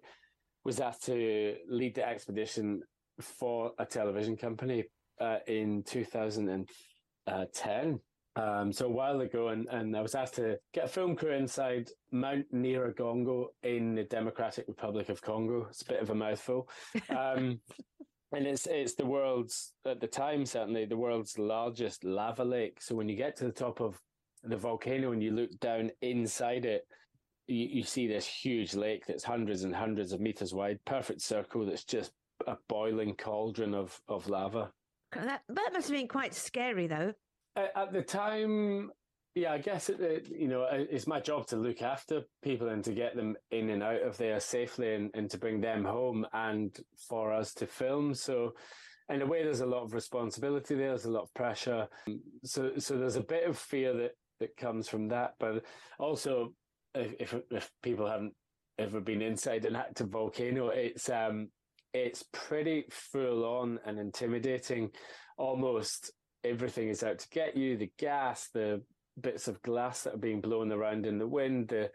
was 0.64 0.80
asked 0.80 1.04
to 1.06 1.56
lead 1.68 1.94
the 1.94 2.06
expedition 2.06 2.82
for 3.20 3.72
a 3.78 3.86
television 3.86 4.36
company 4.36 4.84
uh, 5.20 5.38
in 5.46 5.82
2010. 5.84 8.00
Um, 8.36 8.70
so 8.70 8.86
a 8.86 8.90
while 8.90 9.20
ago, 9.22 9.48
and, 9.48 9.66
and 9.70 9.96
I 9.96 10.02
was 10.02 10.14
asked 10.14 10.34
to 10.34 10.58
get 10.74 10.84
a 10.84 10.88
film 10.88 11.16
crew 11.16 11.32
inside 11.32 11.88
Mount 12.12 12.44
Nyiragongo 12.52 13.46
in 13.62 13.94
the 13.94 14.04
Democratic 14.04 14.68
Republic 14.68 15.08
of 15.08 15.22
Congo. 15.22 15.66
It's 15.70 15.82
a 15.82 15.86
bit 15.86 16.02
of 16.02 16.10
a 16.10 16.14
mouthful. 16.14 16.68
Um, 17.08 17.60
and 18.32 18.46
it's 18.46 18.66
it's 18.66 18.94
the 18.94 19.06
world's 19.06 19.72
at 19.86 20.00
the 20.00 20.06
time 20.06 20.44
certainly 20.44 20.84
the 20.84 20.96
world's 20.96 21.38
largest 21.38 22.04
lava 22.04 22.44
lake. 22.44 22.82
So 22.82 22.94
when 22.94 23.08
you 23.08 23.16
get 23.16 23.36
to 23.36 23.44
the 23.44 23.52
top 23.52 23.80
of 23.80 23.98
the 24.42 24.56
volcano 24.56 25.12
and 25.12 25.22
you 25.22 25.30
look 25.30 25.58
down 25.60 25.90
inside 26.02 26.66
it, 26.66 26.86
you, 27.46 27.66
you 27.66 27.82
see 27.84 28.06
this 28.06 28.26
huge 28.26 28.74
lake 28.74 29.06
that's 29.06 29.24
hundreds 29.24 29.64
and 29.64 29.74
hundreds 29.74 30.12
of 30.12 30.20
meters 30.20 30.52
wide, 30.52 30.78
perfect 30.84 31.22
circle 31.22 31.64
that's 31.64 31.84
just 31.84 32.12
a 32.46 32.56
boiling 32.68 33.14
cauldron 33.14 33.72
of 33.72 33.98
of 34.08 34.28
lava. 34.28 34.70
That 35.12 35.42
that 35.48 35.70
must 35.72 35.88
have 35.88 35.96
been 35.96 36.08
quite 36.08 36.34
scary, 36.34 36.86
though. 36.86 37.14
At 37.56 37.92
the 37.92 38.02
time, 38.02 38.90
yeah, 39.34 39.52
I 39.52 39.58
guess 39.58 39.88
it, 39.88 40.28
you 40.30 40.48
know 40.48 40.66
it's 40.70 41.06
my 41.06 41.20
job 41.20 41.46
to 41.48 41.56
look 41.56 41.82
after 41.82 42.22
people 42.42 42.68
and 42.68 42.84
to 42.84 42.92
get 42.92 43.16
them 43.16 43.34
in 43.50 43.70
and 43.70 43.82
out 43.82 44.02
of 44.02 44.16
there 44.18 44.40
safely 44.40 44.94
and, 44.94 45.10
and 45.14 45.30
to 45.30 45.38
bring 45.38 45.60
them 45.60 45.84
home 45.84 46.26
and 46.32 46.78
for 47.08 47.32
us 47.32 47.54
to 47.54 47.66
film. 47.66 48.14
So, 48.14 48.52
in 49.08 49.22
a 49.22 49.26
way, 49.26 49.42
there's 49.42 49.60
a 49.60 49.66
lot 49.66 49.84
of 49.84 49.94
responsibility 49.94 50.74
there. 50.74 50.88
There's 50.88 51.06
a 51.06 51.10
lot 51.10 51.24
of 51.24 51.34
pressure. 51.34 51.86
So, 52.44 52.72
so 52.78 52.98
there's 52.98 53.16
a 53.16 53.22
bit 53.22 53.48
of 53.48 53.58
fear 53.58 53.94
that 53.94 54.12
that 54.40 54.56
comes 54.56 54.88
from 54.88 55.08
that, 55.08 55.34
but 55.40 55.64
also 55.98 56.52
if 56.94 57.34
if 57.50 57.70
people 57.82 58.06
haven't 58.06 58.34
ever 58.78 59.00
been 59.00 59.22
inside 59.22 59.64
an 59.64 59.76
active 59.76 60.08
volcano, 60.08 60.68
it's 60.68 61.08
um 61.08 61.48
it's 61.94 62.24
pretty 62.32 62.84
full 62.90 63.44
on 63.44 63.78
and 63.86 63.98
intimidating. 63.98 64.90
Almost 65.38 66.12
everything 66.50 66.88
is 66.88 67.02
out 67.02 67.18
to 67.20 67.28
get 67.30 67.56
you. 67.56 67.76
The 67.76 67.90
gas, 67.98 68.48
the 68.52 68.82
bits 69.20 69.48
of 69.48 69.62
glass 69.62 70.02
that 70.02 70.14
are 70.14 70.18
being 70.18 70.40
blown 70.40 70.72
around 70.72 71.06
in 71.06 71.18
the 71.18 71.26
wind, 71.26 71.68
the 71.68 71.90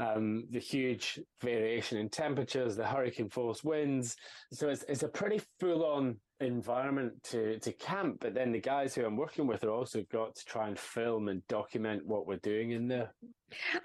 um, 0.00 0.44
the 0.50 0.58
huge 0.58 1.20
variation 1.42 1.98
in 1.98 2.08
temperatures, 2.08 2.74
the 2.74 2.86
hurricane 2.86 3.28
force 3.28 3.62
winds. 3.62 4.16
So 4.50 4.68
it's, 4.70 4.82
it's 4.88 5.02
a 5.02 5.08
pretty 5.08 5.42
full 5.58 5.84
on 5.84 6.16
environment 6.40 7.12
to, 7.24 7.58
to 7.58 7.72
camp. 7.72 8.16
But 8.20 8.34
then 8.34 8.50
the 8.50 8.60
guys 8.60 8.94
who 8.94 9.04
I'm 9.04 9.16
working 9.16 9.46
with 9.46 9.62
are 9.62 9.70
also 9.70 10.02
got 10.10 10.34
to 10.36 10.44
try 10.46 10.68
and 10.68 10.78
film 10.78 11.28
and 11.28 11.46
document 11.48 12.06
what 12.06 12.26
we're 12.26 12.38
doing 12.38 12.70
in 12.70 12.88
there. 12.88 13.12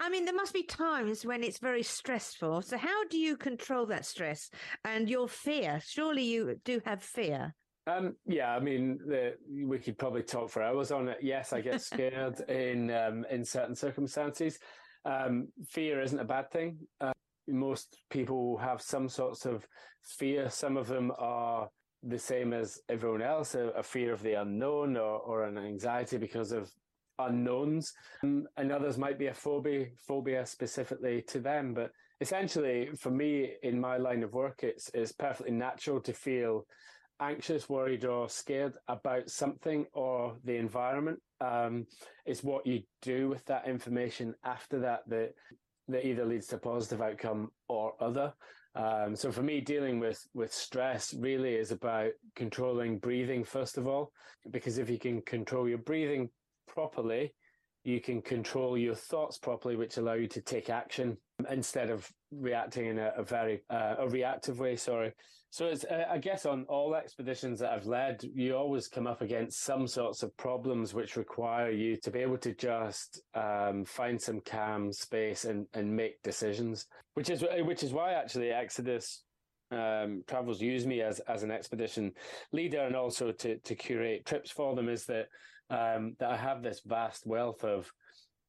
I 0.00 0.08
mean, 0.08 0.24
there 0.24 0.34
must 0.34 0.54
be 0.54 0.62
times 0.62 1.26
when 1.26 1.42
it's 1.42 1.58
very 1.58 1.82
stressful. 1.82 2.62
So, 2.62 2.78
how 2.78 3.04
do 3.08 3.18
you 3.18 3.36
control 3.36 3.84
that 3.86 4.06
stress 4.06 4.48
and 4.84 5.10
your 5.10 5.28
fear? 5.28 5.80
Surely 5.84 6.22
you 6.22 6.58
do 6.64 6.80
have 6.86 7.02
fear. 7.02 7.54
Um, 7.86 8.16
yeah, 8.26 8.54
I 8.54 8.60
mean, 8.60 8.98
the, 9.06 9.34
we 9.64 9.78
could 9.78 9.96
probably 9.96 10.22
talk 10.22 10.50
for 10.50 10.62
hours 10.62 10.90
on 10.90 11.08
it. 11.08 11.18
Yes, 11.22 11.52
I 11.52 11.60
get 11.60 11.80
scared 11.92 12.40
in 12.48 12.90
um, 12.90 13.24
in 13.30 13.44
certain 13.44 13.76
circumstances. 13.76 14.58
Um, 15.04 15.48
fear 15.68 16.02
isn't 16.02 16.18
a 16.18 16.24
bad 16.24 16.50
thing. 16.50 16.78
Uh, 17.00 17.12
most 17.48 17.98
people 18.10 18.56
have 18.58 18.82
some 18.82 19.08
sorts 19.08 19.46
of 19.46 19.66
fear. 20.02 20.50
Some 20.50 20.76
of 20.76 20.88
them 20.88 21.12
are 21.18 21.68
the 22.02 22.18
same 22.18 22.52
as 22.52 22.80
everyone 22.88 23.22
else, 23.22 23.54
a, 23.54 23.68
a 23.68 23.82
fear 23.82 24.12
of 24.12 24.22
the 24.22 24.34
unknown 24.34 24.96
or, 24.96 25.20
or 25.20 25.44
an 25.44 25.56
anxiety 25.56 26.18
because 26.18 26.50
of 26.50 26.70
unknowns. 27.20 27.92
Um, 28.24 28.46
and 28.56 28.72
others 28.72 28.98
might 28.98 29.18
be 29.18 29.28
a 29.28 29.34
phobia, 29.34 29.86
phobia 30.08 30.44
specifically 30.44 31.22
to 31.28 31.38
them. 31.38 31.72
But 31.72 31.92
essentially, 32.20 32.90
for 32.98 33.10
me, 33.10 33.52
in 33.62 33.80
my 33.80 33.96
line 33.96 34.24
of 34.24 34.32
work, 34.32 34.60
it's, 34.64 34.90
it's 34.92 35.12
perfectly 35.12 35.52
natural 35.52 36.00
to 36.00 36.12
feel 36.12 36.66
anxious, 37.20 37.68
worried, 37.68 38.04
or 38.04 38.28
scared 38.28 38.76
about 38.88 39.30
something 39.30 39.86
or 39.92 40.36
the 40.44 40.56
environment. 40.56 41.18
Um, 41.40 41.86
it's 42.24 42.42
what 42.42 42.66
you 42.66 42.82
do 43.02 43.28
with 43.28 43.44
that 43.46 43.68
information 43.68 44.34
after 44.44 44.78
that 44.80 45.00
that 45.08 45.32
that 45.88 46.06
either 46.06 46.24
leads 46.24 46.48
to 46.48 46.58
positive 46.58 47.00
outcome 47.00 47.50
or 47.68 47.92
other. 48.00 48.32
Um, 48.74 49.14
so 49.14 49.30
for 49.30 49.42
me, 49.42 49.60
dealing 49.60 50.00
with 50.00 50.20
with 50.34 50.52
stress 50.52 51.14
really 51.14 51.54
is 51.54 51.70
about 51.70 52.10
controlling 52.34 52.98
breathing 52.98 53.44
first 53.44 53.78
of 53.78 53.86
all, 53.86 54.12
because 54.50 54.78
if 54.78 54.90
you 54.90 54.98
can 54.98 55.22
control 55.22 55.68
your 55.68 55.78
breathing 55.78 56.28
properly, 56.68 57.32
you 57.86 58.00
can 58.00 58.20
control 58.20 58.76
your 58.76 58.96
thoughts 58.96 59.38
properly, 59.38 59.76
which 59.76 59.96
allow 59.96 60.14
you 60.14 60.26
to 60.26 60.40
take 60.40 60.70
action 60.70 61.16
instead 61.48 61.88
of 61.88 62.10
reacting 62.32 62.86
in 62.86 62.98
a, 62.98 63.12
a 63.16 63.22
very 63.22 63.62
uh, 63.70 63.94
a 64.00 64.08
reactive 64.08 64.58
way. 64.58 64.74
Sorry. 64.74 65.12
So 65.50 65.66
it's 65.66 65.84
uh, 65.84 66.04
I 66.10 66.18
guess 66.18 66.46
on 66.46 66.64
all 66.68 66.96
expeditions 66.96 67.60
that 67.60 67.70
I've 67.70 67.86
led, 67.86 68.24
you 68.34 68.56
always 68.56 68.88
come 68.88 69.06
up 69.06 69.22
against 69.22 69.62
some 69.62 69.86
sorts 69.86 70.24
of 70.24 70.36
problems 70.36 70.94
which 70.94 71.16
require 71.16 71.70
you 71.70 71.96
to 72.02 72.10
be 72.10 72.18
able 72.18 72.38
to 72.38 72.54
just 72.54 73.22
um, 73.34 73.84
find 73.84 74.20
some 74.20 74.40
calm 74.40 74.92
space 74.92 75.44
and 75.44 75.66
and 75.72 75.94
make 75.94 76.20
decisions. 76.22 76.86
Which 77.14 77.30
is 77.30 77.44
which 77.60 77.84
is 77.84 77.92
why 77.92 78.14
actually 78.14 78.50
Exodus 78.50 79.22
um, 79.70 80.24
travels 80.26 80.60
use 80.60 80.86
me 80.88 81.02
as 81.02 81.20
as 81.20 81.44
an 81.44 81.52
expedition 81.52 82.12
leader 82.50 82.80
and 82.80 82.96
also 82.96 83.30
to 83.30 83.58
to 83.58 83.74
curate 83.76 84.26
trips 84.26 84.50
for 84.50 84.74
them 84.74 84.88
is 84.88 85.06
that 85.06 85.28
um, 85.70 86.16
that 86.18 86.30
I 86.30 86.36
have 86.36 86.62
this 86.62 86.80
vast 86.84 87.26
wealth 87.26 87.64
of 87.64 87.90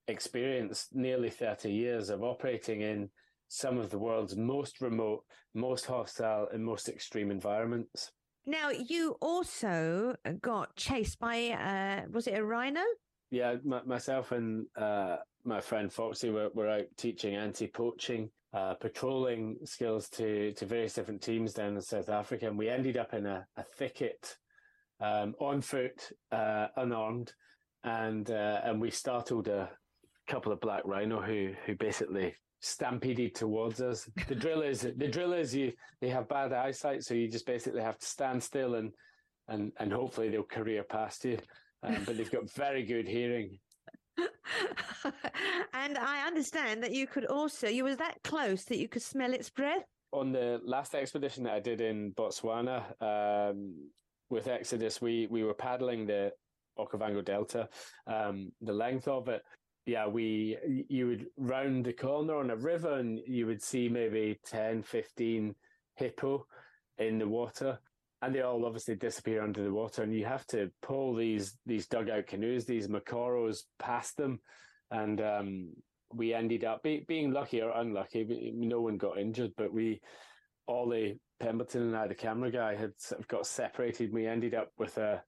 experience, 0.07 0.87
nearly 0.93 1.29
30 1.29 1.71
years 1.71 2.09
of 2.09 2.23
operating 2.23 2.81
in 2.81 3.09
some 3.49 3.77
of 3.77 3.89
the 3.89 3.97
world's 3.97 4.35
most 4.35 4.81
remote, 4.81 5.23
most 5.53 5.85
hostile, 5.85 6.47
and 6.53 6.63
most 6.63 6.89
extreme 6.89 7.31
environments. 7.31 8.11
Now, 8.45 8.69
you 8.69 9.17
also 9.21 10.15
got 10.41 10.75
chased 10.75 11.19
by, 11.19 11.49
uh, 11.49 12.09
was 12.09 12.27
it 12.27 12.37
a 12.37 12.43
rhino? 12.43 12.81
Yeah, 13.29 13.51
m- 13.51 13.81
myself 13.85 14.31
and 14.31 14.65
uh, 14.77 15.17
my 15.43 15.59
friend 15.59 15.91
Foxy 15.91 16.29
were, 16.29 16.49
were 16.53 16.69
out 16.69 16.85
teaching 16.97 17.35
anti 17.35 17.67
poaching, 17.67 18.29
uh, 18.53 18.75
patrolling 18.75 19.57
skills 19.65 20.07
to, 20.11 20.53
to 20.53 20.65
various 20.65 20.93
different 20.93 21.21
teams 21.21 21.53
down 21.53 21.75
in 21.75 21.81
South 21.81 22.07
Africa. 22.07 22.47
And 22.47 22.57
we 22.57 22.69
ended 22.69 22.95
up 22.95 23.13
in 23.13 23.25
a, 23.25 23.45
a 23.57 23.63
thicket 23.63 24.37
um, 24.99 25.35
on 25.39 25.61
foot, 25.61 26.11
uh, 26.31 26.67
unarmed, 26.77 27.33
and 27.83 28.29
uh, 28.31 28.61
and 28.63 28.81
we 28.81 28.89
startled 28.91 29.47
a 29.47 29.69
couple 30.27 30.51
of 30.51 30.59
black 30.59 30.81
rhino 30.85 31.21
who 31.21 31.53
who 31.65 31.75
basically 31.75 32.35
stampeded 32.59 33.35
towards 33.35 33.81
us. 33.81 34.09
The 34.27 34.35
drill 34.35 34.61
is 34.61 34.81
the 34.81 35.07
drill 35.07 35.33
is 35.33 35.53
you 35.55 35.73
they 36.01 36.09
have 36.09 36.27
bad 36.27 36.53
eyesight, 36.53 37.03
so 37.03 37.13
you 37.13 37.27
just 37.29 37.45
basically 37.45 37.81
have 37.81 37.99
to 37.99 38.05
stand 38.05 38.41
still 38.41 38.75
and 38.75 38.91
and 39.47 39.71
and 39.79 39.91
hopefully 39.91 40.29
they'll 40.29 40.43
career 40.43 40.83
past 40.83 41.25
you. 41.25 41.37
Um, 41.83 42.03
but 42.05 42.17
they've 42.17 42.31
got 42.31 42.51
very 42.51 42.83
good 42.83 43.07
hearing. 43.07 43.59
and 45.73 45.97
I 45.97 46.25
understand 46.25 46.81
that 46.81 46.91
you 46.91 47.05
could 47.05 47.25
also 47.25 47.67
you 47.67 47.83
was 47.83 47.97
that 47.97 48.17
close 48.23 48.63
that 48.65 48.79
you 48.79 48.87
could 48.87 49.03
smell 49.03 49.33
its 49.33 49.49
breath. 49.49 49.85
On 50.11 50.31
the 50.31 50.59
last 50.63 50.95
expedition 50.95 51.43
that 51.43 51.53
I 51.53 51.59
did 51.59 51.81
in 51.81 52.13
Botswana, 52.13 52.81
um, 53.01 53.75
with 54.29 54.47
Exodus, 54.47 55.01
we 55.01 55.27
we 55.29 55.43
were 55.43 55.53
paddling 55.53 56.05
the 56.05 56.31
Okavango 56.77 57.23
Delta, 57.23 57.69
um, 58.05 58.51
the 58.61 58.73
length 58.73 59.07
of 59.07 59.27
it. 59.29 59.43
Yeah, 59.85 60.07
we 60.07 60.57
you 60.89 61.07
would 61.07 61.27
round 61.37 61.85
the 61.85 61.93
corner 61.93 62.35
on 62.35 62.49
a 62.49 62.55
river 62.55 62.95
and 62.99 63.19
you 63.25 63.45
would 63.47 63.61
see 63.61 63.87
maybe 63.87 64.39
10, 64.45 64.83
15 64.83 65.55
hippo 65.95 66.45
in 66.97 67.19
the 67.19 67.27
water. 67.27 67.79
And 68.21 68.33
they 68.33 68.41
all 68.41 68.65
obviously 68.65 68.95
disappear 68.95 69.43
under 69.43 69.63
the 69.63 69.71
water, 69.71 70.01
and 70.01 70.13
you 70.13 70.25
have 70.25 70.45
to 70.47 70.71
pull 70.81 71.15
these 71.15 71.57
these 71.67 71.87
dugout 71.87 72.25
canoes, 72.27 72.65
these 72.65 72.87
makoros, 72.87 73.59
past 73.77 74.17
them. 74.17 74.39
And 74.89 75.21
um, 75.21 75.69
we 76.13 76.33
ended 76.33 76.63
up 76.63 76.81
be, 76.81 77.05
being 77.07 77.31
lucky 77.31 77.61
or 77.61 77.71
unlucky. 77.71 78.53
No 78.55 78.81
one 78.81 78.97
got 78.97 79.19
injured, 79.19 79.51
but 79.55 79.71
we 79.71 80.01
Ollie 80.67 81.19
Pemberton 81.39 81.83
and 81.83 81.95
I, 81.95 82.07
the 82.07 82.15
camera 82.15 82.51
guy, 82.51 82.75
had 82.75 82.91
sort 82.97 83.21
of 83.21 83.27
got 83.27 83.45
separated. 83.45 84.13
We 84.13 84.27
ended 84.27 84.53
up 84.53 84.69
with 84.77 84.97
a 84.97 85.23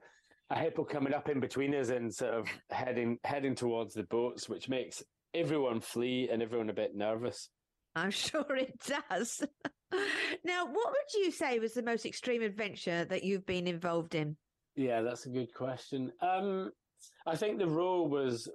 a 0.51 0.57
hippo 0.57 0.83
coming 0.83 1.13
up 1.13 1.29
in 1.29 1.39
between 1.39 1.75
us 1.75 1.89
and 1.89 2.13
sort 2.13 2.33
of 2.33 2.47
heading 2.71 3.19
heading 3.23 3.55
towards 3.55 3.93
the 3.93 4.03
boats, 4.03 4.49
which 4.49 4.67
makes 4.67 5.03
everyone 5.33 5.79
flee 5.79 6.29
and 6.31 6.41
everyone 6.41 6.69
a 6.69 6.73
bit 6.73 6.95
nervous. 6.95 7.49
I'm 7.95 8.11
sure 8.11 8.55
it 8.55 8.73
does. 9.09 9.43
now, 10.43 10.65
what 10.65 10.91
would 10.91 11.23
you 11.23 11.31
say 11.31 11.59
was 11.59 11.73
the 11.73 11.83
most 11.83 12.05
extreme 12.05 12.41
adventure 12.41 13.05
that 13.05 13.23
you've 13.23 13.45
been 13.45 13.67
involved 13.67 14.15
in? 14.15 14.37
Yeah, 14.75 15.01
that's 15.01 15.25
a 15.25 15.29
good 15.29 15.53
question. 15.53 16.11
Um, 16.21 16.71
I 17.25 17.35
think 17.35 17.59
the 17.59 17.67
row 17.67 18.03
was 18.03 18.49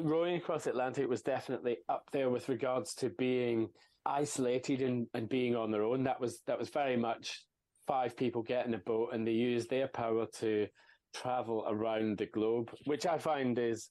rowing 0.00 0.36
across 0.36 0.66
Atlantic 0.66 1.08
was 1.08 1.22
definitely 1.22 1.78
up 1.88 2.08
there 2.12 2.30
with 2.30 2.48
regards 2.48 2.94
to 2.94 3.10
being 3.10 3.68
isolated 4.08 4.80
and, 4.82 5.06
and 5.14 5.28
being 5.28 5.54
on 5.54 5.70
their 5.70 5.84
own. 5.84 6.04
That 6.04 6.20
was 6.20 6.40
that 6.46 6.58
was 6.58 6.70
very 6.70 6.96
much 6.96 7.44
five 7.86 8.16
people 8.16 8.42
get 8.42 8.66
in 8.66 8.74
a 8.74 8.78
boat 8.78 9.10
and 9.12 9.26
they 9.26 9.32
use 9.32 9.66
their 9.66 9.88
power 9.88 10.26
to 10.38 10.66
travel 11.14 11.64
around 11.68 12.18
the 12.18 12.26
globe, 12.26 12.70
which 12.84 13.06
I 13.06 13.18
find 13.18 13.58
is, 13.58 13.88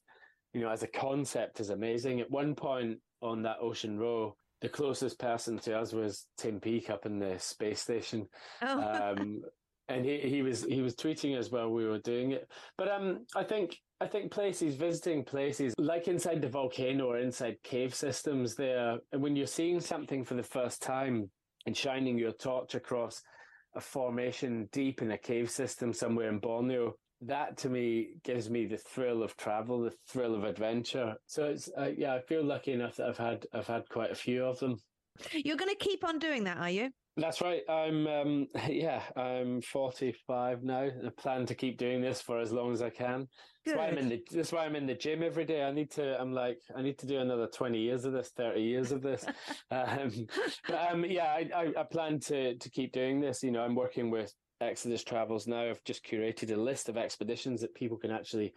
you 0.54 0.60
know, 0.60 0.70
as 0.70 0.82
a 0.82 0.88
concept 0.88 1.60
is 1.60 1.70
amazing. 1.70 2.20
At 2.20 2.30
one 2.30 2.54
point 2.54 2.98
on 3.22 3.42
that 3.42 3.58
ocean 3.60 3.98
row, 3.98 4.36
the 4.60 4.68
closest 4.68 5.18
person 5.18 5.58
to 5.60 5.78
us 5.78 5.92
was 5.92 6.26
Tim 6.36 6.60
Peake 6.60 6.90
up 6.90 7.06
in 7.06 7.18
the 7.18 7.38
space 7.38 7.80
station. 7.80 8.26
Oh. 8.62 9.14
Um, 9.18 9.42
and 9.88 10.04
he, 10.04 10.18
he 10.18 10.42
was 10.42 10.64
he 10.64 10.82
was 10.82 10.94
tweeting 10.94 11.38
us 11.38 11.50
while 11.50 11.70
we 11.70 11.86
were 11.86 11.98
doing 11.98 12.32
it. 12.32 12.46
But 12.76 12.88
um, 12.88 13.24
I 13.34 13.42
think 13.42 13.76
I 14.00 14.06
think 14.06 14.30
places 14.30 14.76
visiting 14.76 15.24
places 15.24 15.74
like 15.76 16.06
inside 16.06 16.40
the 16.40 16.48
volcano 16.48 17.06
or 17.06 17.18
inside 17.18 17.56
cave 17.64 17.94
systems 17.94 18.54
there, 18.54 18.98
and 19.12 19.20
when 19.20 19.34
you're 19.34 19.46
seeing 19.46 19.80
something 19.80 20.24
for 20.24 20.34
the 20.34 20.42
first 20.42 20.80
time 20.80 21.30
and 21.66 21.76
shining 21.76 22.16
your 22.16 22.32
torch 22.32 22.76
across 22.76 23.22
a 23.74 23.80
formation 23.80 24.68
deep 24.72 25.02
in 25.02 25.10
a 25.10 25.18
cave 25.18 25.50
system 25.50 25.92
somewhere 25.92 26.28
in 26.28 26.38
Borneo, 26.38 26.94
that 27.22 27.56
to 27.58 27.68
me 27.68 28.10
gives 28.22 28.48
me 28.48 28.66
the 28.66 28.78
thrill 28.78 29.22
of 29.22 29.36
travel, 29.36 29.82
the 29.82 29.92
thrill 30.06 30.36
of 30.36 30.44
adventure. 30.44 31.16
So 31.26 31.46
it's 31.46 31.68
uh, 31.76 31.90
yeah, 31.96 32.14
I 32.14 32.20
feel 32.20 32.44
lucky 32.44 32.72
enough 32.72 32.96
that 32.96 33.08
I've 33.08 33.18
had 33.18 33.46
I've 33.52 33.66
had 33.66 33.88
quite 33.88 34.12
a 34.12 34.16
few 34.16 34.44
of 34.44 34.60
them. 34.60 34.76
You're 35.32 35.56
going 35.56 35.74
to 35.76 35.84
keep 35.84 36.04
on 36.04 36.20
doing 36.20 36.44
that, 36.44 36.58
are 36.58 36.70
you? 36.70 36.90
That's 37.18 37.40
right. 37.40 37.62
I'm 37.68 38.06
um, 38.06 38.46
yeah, 38.68 39.02
I'm 39.16 39.60
45 39.60 40.62
now. 40.62 40.82
I 40.82 41.10
plan 41.16 41.46
to 41.46 41.54
keep 41.54 41.76
doing 41.76 42.00
this 42.00 42.22
for 42.22 42.38
as 42.38 42.52
long 42.52 42.72
as 42.72 42.80
I 42.80 42.90
can. 42.90 43.26
Good. 43.64 43.74
That's 43.74 43.78
why 43.78 43.88
I'm 43.88 43.98
in 43.98 44.08
the 44.08 44.22
that's 44.30 44.52
why 44.52 44.64
I'm 44.64 44.76
in 44.76 44.86
the 44.86 44.94
gym 44.94 45.22
every 45.22 45.44
day. 45.44 45.64
I 45.64 45.72
need 45.72 45.90
to 45.92 46.20
I'm 46.20 46.32
like 46.32 46.58
I 46.76 46.82
need 46.82 46.98
to 46.98 47.06
do 47.06 47.18
another 47.18 47.48
20 47.48 47.78
years 47.78 48.04
of 48.04 48.12
this, 48.12 48.30
30 48.36 48.60
years 48.60 48.92
of 48.92 49.02
this. 49.02 49.26
um, 49.70 50.26
but 50.68 50.92
um, 50.92 51.04
yeah, 51.04 51.24
I, 51.24 51.50
I, 51.54 51.80
I 51.80 51.82
plan 51.82 52.20
to 52.20 52.56
to 52.56 52.70
keep 52.70 52.92
doing 52.92 53.20
this. 53.20 53.42
You 53.42 53.50
know, 53.50 53.62
I'm 53.62 53.74
working 53.74 54.10
with 54.10 54.32
Exodus 54.60 55.02
Travels 55.02 55.48
now. 55.48 55.68
I've 55.68 55.84
just 55.84 56.06
curated 56.06 56.52
a 56.52 56.56
list 56.56 56.88
of 56.88 56.96
expeditions 56.96 57.60
that 57.62 57.74
people 57.74 57.96
can 57.96 58.12
actually 58.12 58.54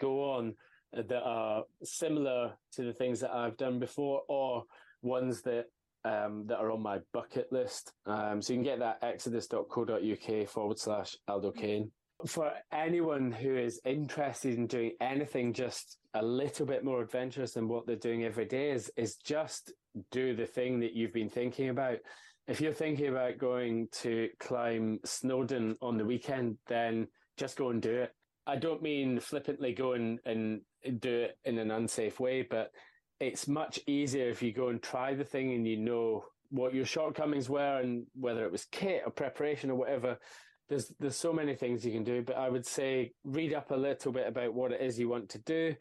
go 0.00 0.30
on 0.30 0.54
that 0.92 1.22
are 1.22 1.64
similar 1.82 2.54
to 2.72 2.82
the 2.84 2.92
things 2.92 3.20
that 3.20 3.32
I've 3.32 3.56
done 3.56 3.80
before 3.80 4.22
or 4.28 4.62
ones 5.02 5.42
that 5.42 5.66
um, 6.06 6.46
that 6.46 6.58
are 6.58 6.70
on 6.70 6.82
my 6.82 6.98
bucket 7.12 7.50
list. 7.50 7.92
Um, 8.06 8.40
so 8.40 8.52
you 8.52 8.58
can 8.58 8.64
get 8.64 8.78
that 8.78 8.98
exodus.co.uk 9.02 10.48
forward 10.48 10.78
slash 10.78 11.16
Aldo 11.26 11.50
Kane. 11.50 11.90
For 12.26 12.52
anyone 12.72 13.30
who 13.30 13.56
is 13.56 13.80
interested 13.84 14.54
in 14.54 14.66
doing 14.66 14.92
anything 15.00 15.52
just 15.52 15.98
a 16.14 16.22
little 16.22 16.64
bit 16.64 16.84
more 16.84 17.02
adventurous 17.02 17.52
than 17.52 17.68
what 17.68 17.86
they're 17.86 17.96
doing 17.96 18.24
every 18.24 18.46
day 18.46 18.70
is, 18.70 18.90
is 18.96 19.16
just 19.16 19.72
do 20.10 20.34
the 20.34 20.46
thing 20.46 20.80
that 20.80 20.94
you've 20.94 21.12
been 21.12 21.28
thinking 21.28 21.68
about. 21.68 21.98
If 22.46 22.60
you're 22.60 22.72
thinking 22.72 23.08
about 23.08 23.38
going 23.38 23.88
to 24.02 24.30
climb 24.38 25.00
Snowdon 25.04 25.76
on 25.82 25.98
the 25.98 26.04
weekend, 26.04 26.56
then 26.68 27.08
just 27.36 27.58
go 27.58 27.70
and 27.70 27.82
do 27.82 27.90
it. 27.90 28.12
I 28.46 28.56
don't 28.56 28.80
mean 28.80 29.18
flippantly 29.18 29.74
go 29.74 29.94
and, 29.94 30.20
and 30.24 30.60
do 31.00 31.22
it 31.22 31.38
in 31.44 31.58
an 31.58 31.72
unsafe 31.72 32.20
way, 32.20 32.42
but 32.42 32.70
it's 33.20 33.48
much 33.48 33.80
easier 33.86 34.28
if 34.28 34.42
you 34.42 34.52
go 34.52 34.68
and 34.68 34.82
try 34.82 35.14
the 35.14 35.24
thing 35.24 35.52
and 35.54 35.66
you 35.66 35.76
know 35.76 36.24
what 36.50 36.74
your 36.74 36.84
shortcomings 36.84 37.48
were 37.48 37.80
and 37.80 38.06
whether 38.14 38.44
it 38.44 38.52
was 38.52 38.66
kit 38.66 39.02
or 39.04 39.10
preparation 39.10 39.70
or 39.70 39.74
whatever. 39.74 40.18
There's 40.68 40.92
there's 40.98 41.16
so 41.16 41.32
many 41.32 41.54
things 41.54 41.84
you 41.84 41.92
can 41.92 42.04
do, 42.04 42.22
but 42.22 42.36
I 42.36 42.48
would 42.48 42.66
say 42.66 43.12
read 43.24 43.54
up 43.54 43.70
a 43.70 43.76
little 43.76 44.12
bit 44.12 44.26
about 44.26 44.52
what 44.52 44.72
it 44.72 44.80
is 44.80 44.98
you 44.98 45.08
want 45.08 45.28
to 45.30 45.38
do. 45.38 45.74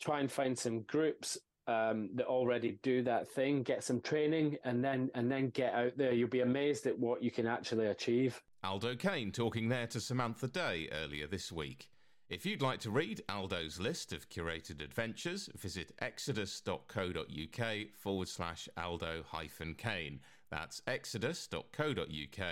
Try 0.00 0.20
and 0.20 0.30
find 0.30 0.58
some 0.58 0.82
groups 0.82 1.38
um, 1.68 2.10
that 2.14 2.26
already 2.26 2.78
do 2.82 3.02
that 3.04 3.28
thing. 3.28 3.62
Get 3.62 3.84
some 3.84 4.00
training, 4.00 4.56
and 4.64 4.84
then 4.84 5.08
and 5.14 5.30
then 5.30 5.50
get 5.50 5.72
out 5.72 5.96
there. 5.96 6.12
You'll 6.12 6.28
be 6.28 6.40
amazed 6.40 6.86
at 6.86 6.98
what 6.98 7.22
you 7.22 7.30
can 7.30 7.46
actually 7.46 7.86
achieve. 7.86 8.42
Aldo 8.64 8.96
Kane 8.96 9.30
talking 9.30 9.68
there 9.68 9.86
to 9.88 10.00
Samantha 10.00 10.48
Day 10.48 10.88
earlier 10.90 11.28
this 11.28 11.52
week. 11.52 11.88
If 12.30 12.46
you'd 12.46 12.62
like 12.62 12.80
to 12.80 12.90
read 12.90 13.22
Aldo's 13.28 13.78
list 13.78 14.14
of 14.14 14.30
curated 14.30 14.82
adventures, 14.82 15.50
visit 15.58 15.92
exodus.co.uk 15.98 17.76
forward 17.92 18.28
slash 18.28 18.66
Aldo 18.78 19.24
hyphen 19.28 19.74
Kane. 19.74 20.20
That's 20.50 20.80
exodus.co.uk 20.86 22.46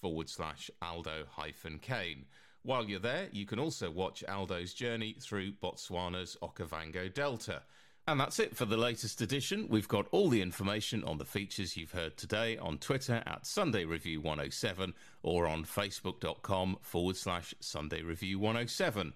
forward 0.00 0.30
slash 0.30 0.70
Aldo 0.80 1.24
hyphen 1.30 1.78
Kane. 1.78 2.24
While 2.62 2.86
you're 2.88 3.00
there, 3.00 3.28
you 3.30 3.44
can 3.44 3.58
also 3.58 3.90
watch 3.90 4.24
Aldo's 4.26 4.72
journey 4.72 5.16
through 5.20 5.52
Botswana's 5.52 6.38
Okavango 6.42 7.12
Delta. 7.12 7.62
And 8.08 8.18
that's 8.18 8.38
it 8.38 8.56
for 8.56 8.64
the 8.64 8.78
latest 8.78 9.20
edition. 9.20 9.66
We've 9.68 9.86
got 9.86 10.06
all 10.12 10.30
the 10.30 10.40
information 10.40 11.04
on 11.04 11.18
the 11.18 11.26
features 11.26 11.76
you've 11.76 11.90
heard 11.90 12.16
today 12.16 12.56
on 12.56 12.78
Twitter 12.78 13.22
at 13.26 13.44
Sunday 13.44 13.84
Review 13.84 14.22
107 14.22 14.94
or 15.22 15.46
on 15.46 15.62
facebook.com 15.62 16.78
forward 16.80 17.18
slash 17.18 17.54
Sunday 17.60 18.00
Review 18.00 18.38
107. 18.38 19.12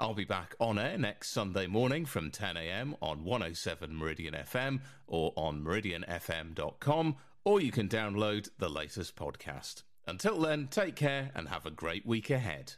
I'll 0.00 0.14
be 0.14 0.24
back 0.24 0.56
on 0.58 0.76
air 0.76 0.98
next 0.98 1.28
Sunday 1.28 1.68
morning 1.68 2.04
from 2.04 2.32
10am 2.32 2.96
on 3.00 3.22
107 3.22 3.94
Meridian 3.94 4.34
FM 4.34 4.80
or 5.06 5.32
on 5.36 5.62
meridianfm.com, 5.62 7.14
or 7.44 7.60
you 7.60 7.70
can 7.70 7.88
download 7.88 8.48
the 8.58 8.68
latest 8.68 9.14
podcast. 9.14 9.84
Until 10.04 10.40
then, 10.40 10.66
take 10.66 10.96
care 10.96 11.30
and 11.36 11.48
have 11.48 11.64
a 11.64 11.70
great 11.70 12.04
week 12.04 12.28
ahead. 12.28 12.72